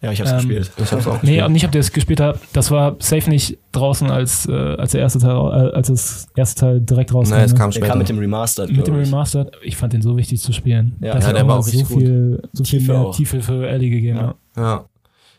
[0.00, 0.70] Ja, ich hab's Ähm, gespielt.
[0.76, 1.44] ich hab's auch Nee, gespielt.
[1.46, 5.00] und ich habe das gespielt habe, das war safe nicht draußen, als, äh, als der
[5.00, 7.34] erste Teil, äh, als das erste Teil direkt rauskam.
[7.36, 7.58] Nein, es ne?
[7.58, 7.86] kam Der später.
[7.88, 9.06] kam mit dem Remastered, mit dem glaub ich.
[9.06, 9.52] Remastered.
[9.62, 10.96] Ich fand den so wichtig zu spielen.
[11.00, 11.08] Ja.
[11.18, 11.98] Ja, hat der auch war auch so richtig gut.
[12.02, 13.16] viel, so viel Tiefe mehr auch.
[13.16, 14.18] Tiefe für Ellie gegeben.
[14.18, 14.34] Ja.
[14.56, 14.84] Ja.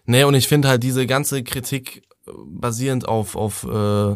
[0.06, 2.13] Nee, und ich finde halt diese ganze Kritik äh,
[2.46, 4.16] basierend auf, auf äh,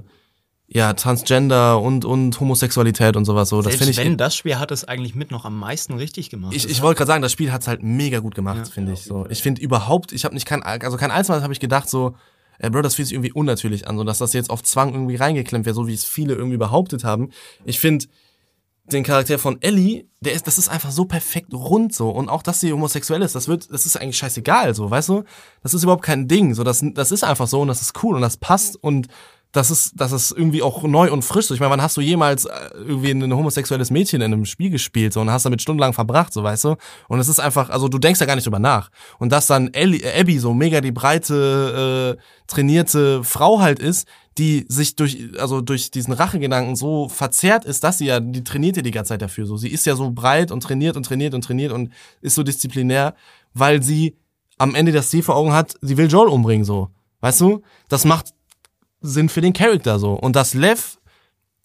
[0.70, 3.62] ja, Transgender und, und Homosexualität und sowas so.
[3.62, 3.98] Das Selbst finde ich.
[4.12, 6.54] wenn das Spiel hat es eigentlich mit noch am meisten richtig gemacht.
[6.54, 8.66] Ich, ich hat- wollte gerade sagen, das Spiel hat's halt mega gut gemacht, Ja.
[8.66, 9.00] finde ich.
[9.04, 11.90] So, ich finde überhaupt, ich habe nicht kein, also kein einziges Mal habe ich gedacht
[11.90, 12.16] so,
[12.60, 15.16] ey Bro, das fühlt sich irgendwie unnatürlich an, so dass das jetzt auf Zwang irgendwie
[15.16, 17.30] reingeklemmt wäre, so wie es viele irgendwie behauptet haben.
[17.64, 18.06] Ich finde
[18.92, 22.42] den Charakter von Ellie, der ist, das ist einfach so perfekt rund so und auch,
[22.42, 25.24] dass sie homosexuell ist, das wird, das ist eigentlich scheißegal, so, weißt du?
[25.62, 28.16] Das ist überhaupt kein Ding, so, das, das ist einfach so und das ist cool
[28.16, 29.08] und das passt und
[29.52, 31.48] das ist, das ist irgendwie auch neu und frisch.
[31.48, 34.70] So, Ich meine, wann hast du jemals äh, irgendwie ein homosexuelles Mädchen in einem Spiel
[34.70, 36.76] gespielt so, und hast damit stundenlang verbracht, so weißt du?
[37.08, 38.90] Und es ist einfach, also du denkst da gar nicht drüber nach.
[39.20, 44.08] Und dass dann Ellie, äh, Abby so mega die breite, äh, trainierte Frau halt ist,
[44.38, 48.78] die sich durch, also durch diesen Rachegedanken so verzerrt ist, dass sie ja, die trainiert
[48.78, 49.46] ja die ganze Zeit dafür.
[49.46, 51.92] So, sie ist ja so breit und trainiert und trainiert und trainiert und
[52.22, 53.16] ist so disziplinär,
[53.54, 54.16] weil sie
[54.58, 56.90] am Ende das Ziel vor Augen hat, sie will Joel umbringen, so.
[57.22, 57.62] Weißt du?
[57.90, 58.34] Das macht
[59.02, 60.14] Sinn für den Charakter so.
[60.14, 60.98] Und das Lev,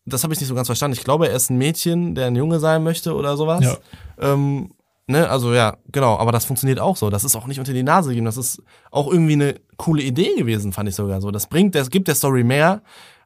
[0.06, 0.96] das habe ich nicht so ganz verstanden.
[0.96, 3.64] Ich glaube, er ist ein Mädchen, der ein Junge sein möchte oder sowas.
[3.64, 4.32] Ja.
[4.32, 4.72] Ähm,
[5.06, 7.10] ne, also ja, genau, aber das funktioniert auch so.
[7.10, 8.26] Das ist auch nicht unter die Nase gegeben.
[8.26, 11.30] Das ist auch irgendwie eine coole Idee gewesen, fand ich sogar so.
[11.30, 12.82] Das bringt, das gibt der Story mehr,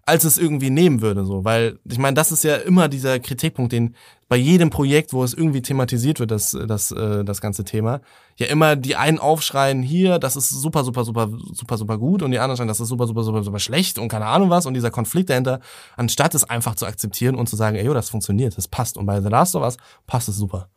[0.09, 1.45] als es irgendwie nehmen würde, so.
[1.45, 3.97] Weil, ich meine, das ist ja immer dieser Kritikpunkt, den
[4.29, 8.01] bei jedem Projekt, wo es irgendwie thematisiert wird, das, das, äh, das ganze Thema,
[8.37, 12.31] ja immer die einen aufschreien, hier, das ist super, super, super, super, super gut und
[12.31, 14.75] die anderen schreien, das ist super, super, super, super schlecht und keine Ahnung was und
[14.75, 15.61] dieser Konflikt dahinter,
[15.97, 19.07] anstatt es einfach zu akzeptieren und zu sagen, ey, jo, das funktioniert, das passt und
[19.07, 19.77] bei The Last of Us
[20.07, 20.69] passt es super.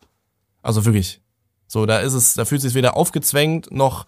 [0.61, 1.21] Also wirklich.
[1.67, 4.05] So, da ist es, da fühlt es sich weder aufgezwängt noch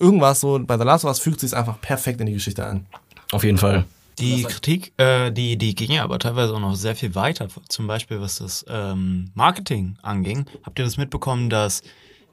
[0.00, 0.58] irgendwas so.
[0.58, 2.86] Bei The Last of Us fügt es sich einfach perfekt in die Geschichte ein.
[3.32, 3.84] Auf jeden Fall.
[4.18, 7.48] Die Kritik, äh, die, die ging ja aber teilweise auch noch sehr viel weiter.
[7.68, 10.46] Zum Beispiel, was das ähm, Marketing anging.
[10.64, 11.82] Habt ihr das mitbekommen, dass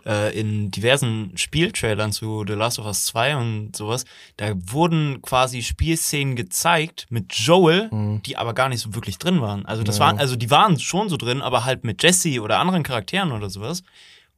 [0.06, 4.06] äh, in diversen Spieltrailern zu The Last of Us 2 und sowas,
[4.38, 7.90] da wurden quasi Spielszenen gezeigt mit Joel,
[8.26, 9.66] die aber gar nicht so wirklich drin waren.
[9.66, 12.84] Also das waren, also die waren schon so drin, aber halt mit Jesse oder anderen
[12.84, 13.84] Charakteren oder sowas.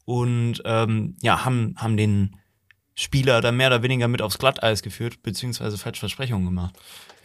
[0.06, 2.38] Und ähm, ja, haben, haben den
[2.96, 6.76] Spieler da mehr oder weniger mit aufs Glatteis geführt, beziehungsweise falsche Versprechungen gemacht.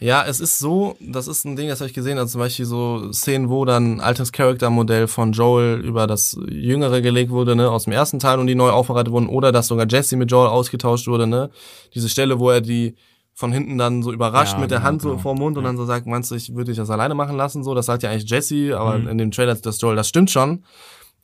[0.03, 2.65] Ja, es ist so, das ist ein Ding, das habe ich gesehen, also zum Beispiel
[2.65, 7.71] so Szenen, wo dann ein altes Charaktermodell von Joel über das Jüngere gelegt wurde, ne,
[7.71, 10.49] aus dem ersten Teil und die neu aufbereitet wurden, oder dass sogar Jesse mit Joel
[10.49, 11.49] ausgetauscht wurde, ne.
[11.95, 12.95] Diese Stelle, wo er die
[13.33, 15.21] von hinten dann so überrascht Ja, mit der genau, Hand so genau.
[15.21, 17.63] vorm Mund und dann so sagt, meinst du, ich würde dich das alleine machen lassen,
[17.63, 19.07] so, das sagt ja eigentlich Jesse, aber Mhm.
[19.07, 20.65] in dem Trailer ist das Joel, das stimmt schon.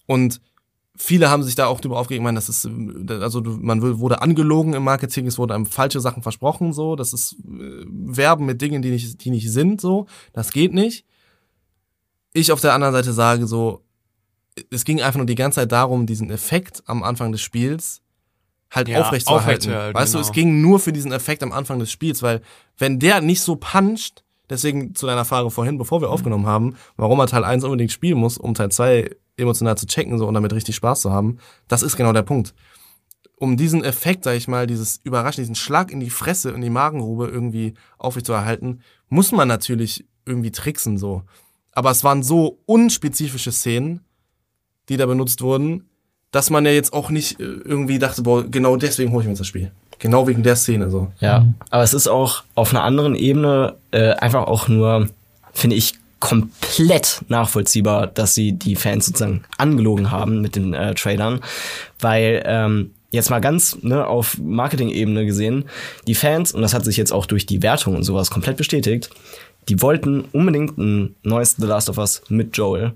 [0.07, 0.39] Und
[1.01, 2.65] viele haben sich da auch drüber aufgeregt, ich meine, das ist,
[3.09, 7.13] also du- man wurde angelogen im Marketing, es wurde einem falsche Sachen versprochen, so, das
[7.13, 11.05] ist äh, Werben mit Dingen, die nicht, die nicht sind, so, das geht nicht.
[12.33, 13.83] Ich auf der anderen Seite sage so,
[14.69, 18.01] es ging einfach nur die ganze Zeit darum, diesen Effekt am Anfang des Spiels
[18.71, 19.45] halt Ja, aufrechtzuerhalten.
[19.71, 20.27] aufrechtzuerhalten, Weißt du, genau.
[20.29, 22.41] es ging nur für diesen Effekt am Anfang des Spiels, weil
[22.77, 27.19] wenn der nicht so puncht, deswegen zu deiner Frage vorhin, bevor wir aufgenommen haben, warum
[27.19, 30.53] er Teil 1 unbedingt spielen muss, um Teil 2 emotional zu checken so und damit
[30.53, 32.53] richtig Spaß zu haben, das ist genau der Punkt.
[33.35, 36.69] Um diesen Effekt, sag ich mal, dieses Überraschen, diesen Schlag in die Fresse, in die
[36.69, 41.23] Magengrube irgendwie aufrechtzuerhalten, muss man natürlich irgendwie tricksen so.
[41.71, 44.01] Aber es waren so unspezifische Szenen,
[44.89, 45.89] die da benutzt wurden,
[46.31, 49.31] dass man ja jetzt auch nicht äh, irgendwie dachte, boah, genau deswegen hole ich mir
[49.31, 49.71] jetzt das Spiel.
[49.99, 51.11] Genau wegen der Szene so.
[51.19, 55.09] Ja, aber es ist auch auf einer anderen Ebene äh, einfach auch nur,
[55.53, 61.39] finde ich, komplett nachvollziehbar, dass sie die Fans sozusagen angelogen haben mit den äh, Trailern,
[61.99, 65.65] weil ähm, jetzt mal ganz ne, auf Marketing-Ebene gesehen,
[66.07, 69.09] die Fans, und das hat sich jetzt auch durch die Wertung und sowas komplett bestätigt,
[69.67, 72.93] die wollten unbedingt ein neues The Last of Us mit Joel.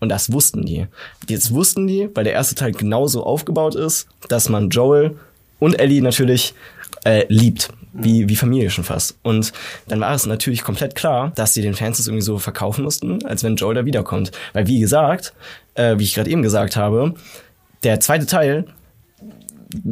[0.00, 0.86] Und das wussten die.
[1.28, 5.16] Jetzt wussten die, weil der erste Teil genauso aufgebaut ist, dass man Joel
[5.58, 6.54] und Ellie natürlich
[7.04, 7.70] äh, liebt.
[7.98, 9.16] Wie, wie Familie schon fast.
[9.22, 9.54] Und
[9.88, 13.24] dann war es natürlich komplett klar, dass sie den Fans das irgendwie so verkaufen mussten,
[13.24, 14.32] als wenn Joel da wiederkommt.
[14.52, 15.32] Weil wie gesagt,
[15.76, 17.14] äh, wie ich gerade eben gesagt habe,
[17.84, 18.66] der zweite Teil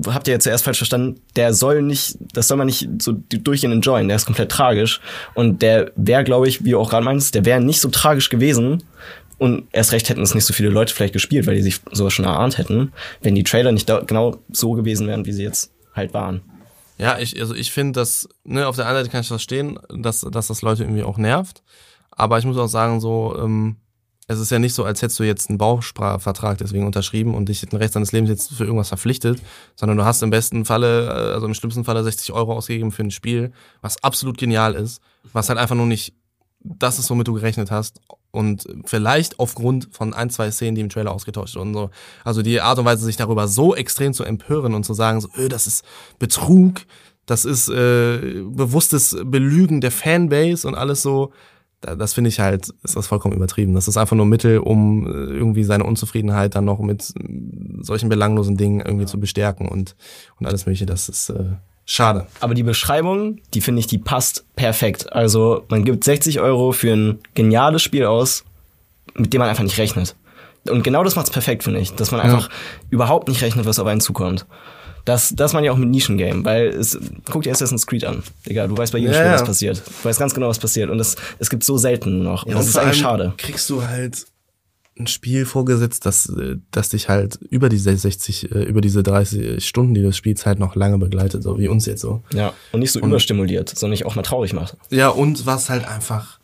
[0.07, 3.74] habt ihr ja zuerst falsch verstanden, der soll nicht, das soll man nicht so durchgehend
[3.74, 5.01] enjoyen, der ist komplett tragisch.
[5.35, 8.28] Und der wäre, glaube ich, wie du auch gerade meinst, der wäre nicht so tragisch
[8.31, 8.82] gewesen,
[9.39, 12.12] Und erst recht hätten es nicht so viele Leute vielleicht gespielt, weil die sich sowas
[12.12, 12.93] schon erahnt hätten,
[13.23, 16.43] wenn die Trailer nicht genau so gewesen wären, wie sie jetzt halt waren.
[16.98, 20.20] Ja, ich, also ich finde, dass, ne, auf der einen Seite kann ich verstehen, dass,
[20.20, 21.62] dass das Leute irgendwie auch nervt.
[22.11, 23.77] Aber ich muss auch sagen, so, ähm,
[24.27, 27.61] es ist ja nicht so, als hättest du jetzt einen Bausparvertrag deswegen unterschrieben und dich
[27.61, 29.40] den Rest deines Lebens jetzt für irgendwas verpflichtet,
[29.74, 33.02] sondern du hast im besten Falle, äh, also im schlimmsten Falle 60 Euro ausgegeben für
[33.02, 33.52] ein Spiel,
[33.82, 35.02] was absolut genial ist,
[35.32, 36.15] was halt einfach nur nicht
[36.65, 38.01] das ist, womit du gerechnet hast.
[38.31, 41.74] Und vielleicht aufgrund von ein, zwei Szenen, die im Trailer ausgetauscht wurden.
[41.74, 41.91] So.
[42.24, 45.28] Also die Art und Weise, sich darüber so extrem zu empören und zu sagen, so,
[45.36, 45.85] öh, das ist
[46.19, 46.81] Betrug,
[47.27, 51.32] das ist äh, bewusstes Belügen der Fanbase und alles so
[51.85, 53.74] das finde ich halt, ist das vollkommen übertrieben.
[53.74, 57.12] Das ist einfach nur Mittel, um äh, irgendwie seine Unzufriedenheit dann noch mit
[57.81, 59.95] solchen belanglosen Dingen irgendwie zu bestärken und,
[60.39, 60.86] und alles mögliche.
[60.86, 62.27] Das ist äh, schade.
[62.40, 65.12] Aber die Beschreibung, die finde ich, die passt perfekt.
[65.12, 68.44] Also man gibt 60 Euro für ein geniales Spiel aus,
[69.15, 70.16] mit dem man einfach nicht rechnet.
[70.69, 71.93] Und genau das macht's perfekt, finde ich.
[71.94, 72.55] Dass man einfach ja.
[72.90, 74.47] überhaupt nicht rechnet, was auf einen zukommt.
[75.05, 76.98] Das, das man ja auch mit Nischengame, weil es,
[77.31, 78.23] guck dir Assassin's Creed an.
[78.48, 79.82] Digga, du weißt bei jedem ja, Spiel, was passiert.
[79.86, 80.89] Du weißt ganz genau, was passiert.
[80.89, 82.44] Und das, es gibt so selten noch.
[82.44, 83.35] Und ja, das ist eigentlich schade.
[83.36, 84.27] Kriegst du halt
[84.99, 86.33] ein Spiel vorgesetzt, das,
[86.71, 90.61] das dich halt über diese 60, äh, über diese 30 Stunden, die du spielst, halt
[90.61, 92.23] noch lange begleitet, so wie uns jetzt so.
[92.33, 94.77] Ja, und nicht so und, überstimuliert, sondern nicht auch mal traurig macht.
[94.91, 96.39] Ja, und was halt einfach,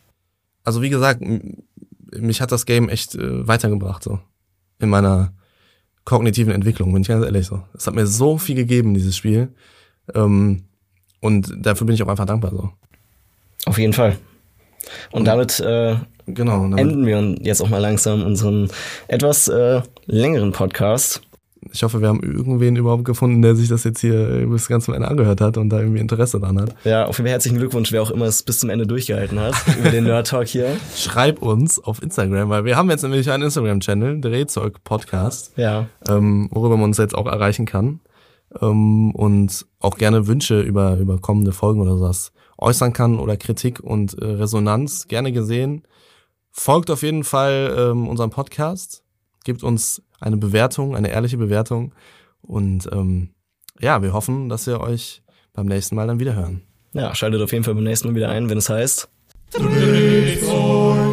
[0.65, 1.21] also wie gesagt,
[2.11, 4.19] mich hat das Game echt äh, weitergebracht, so.
[4.79, 5.33] In meiner,
[6.05, 7.63] kognitiven Entwicklung, bin ich ganz ehrlich so.
[7.73, 9.53] Es hat mir so viel gegeben, dieses Spiel.
[10.13, 10.63] Ähm,
[11.19, 12.69] und dafür bin ich auch einfach dankbar so.
[13.65, 14.17] Auf jeden Fall.
[15.11, 15.95] Und damit, äh,
[16.33, 18.69] genau, enden wir jetzt auch mal langsam unseren
[19.07, 21.21] etwas äh, längeren Podcast.
[21.71, 24.95] Ich hoffe, wir haben irgendwen überhaupt gefunden, der sich das jetzt hier bis ganz zum
[24.95, 26.75] Ende angehört hat und da irgendwie Interesse dran hat.
[26.83, 29.53] Ja, auf jeden Fall herzlichen Glückwunsch, wer auch immer es bis zum Ende durchgehalten hat
[29.79, 30.75] über den Nerd Talk hier.
[30.95, 35.87] Schreib uns auf Instagram, weil wir haben jetzt nämlich einen Instagram-Channel, Drehzeug Podcast, ja.
[36.09, 37.99] ähm, worüber man uns jetzt auch erreichen kann
[38.59, 43.79] ähm, und auch gerne Wünsche über über kommende Folgen oder sowas äußern kann oder Kritik
[43.79, 45.83] und äh, Resonanz gerne gesehen.
[46.51, 49.03] Folgt auf jeden Fall ähm, unserem Podcast,
[49.43, 51.93] gibt uns eine Bewertung, eine ehrliche Bewertung.
[52.41, 53.29] Und ähm,
[53.79, 55.23] ja, wir hoffen, dass wir euch
[55.53, 56.61] beim nächsten Mal dann wieder hören.
[56.93, 59.09] Ja, schaltet auf jeden Fall beim nächsten Mal wieder ein, wenn es heißt.
[59.53, 61.10] Drehzeug.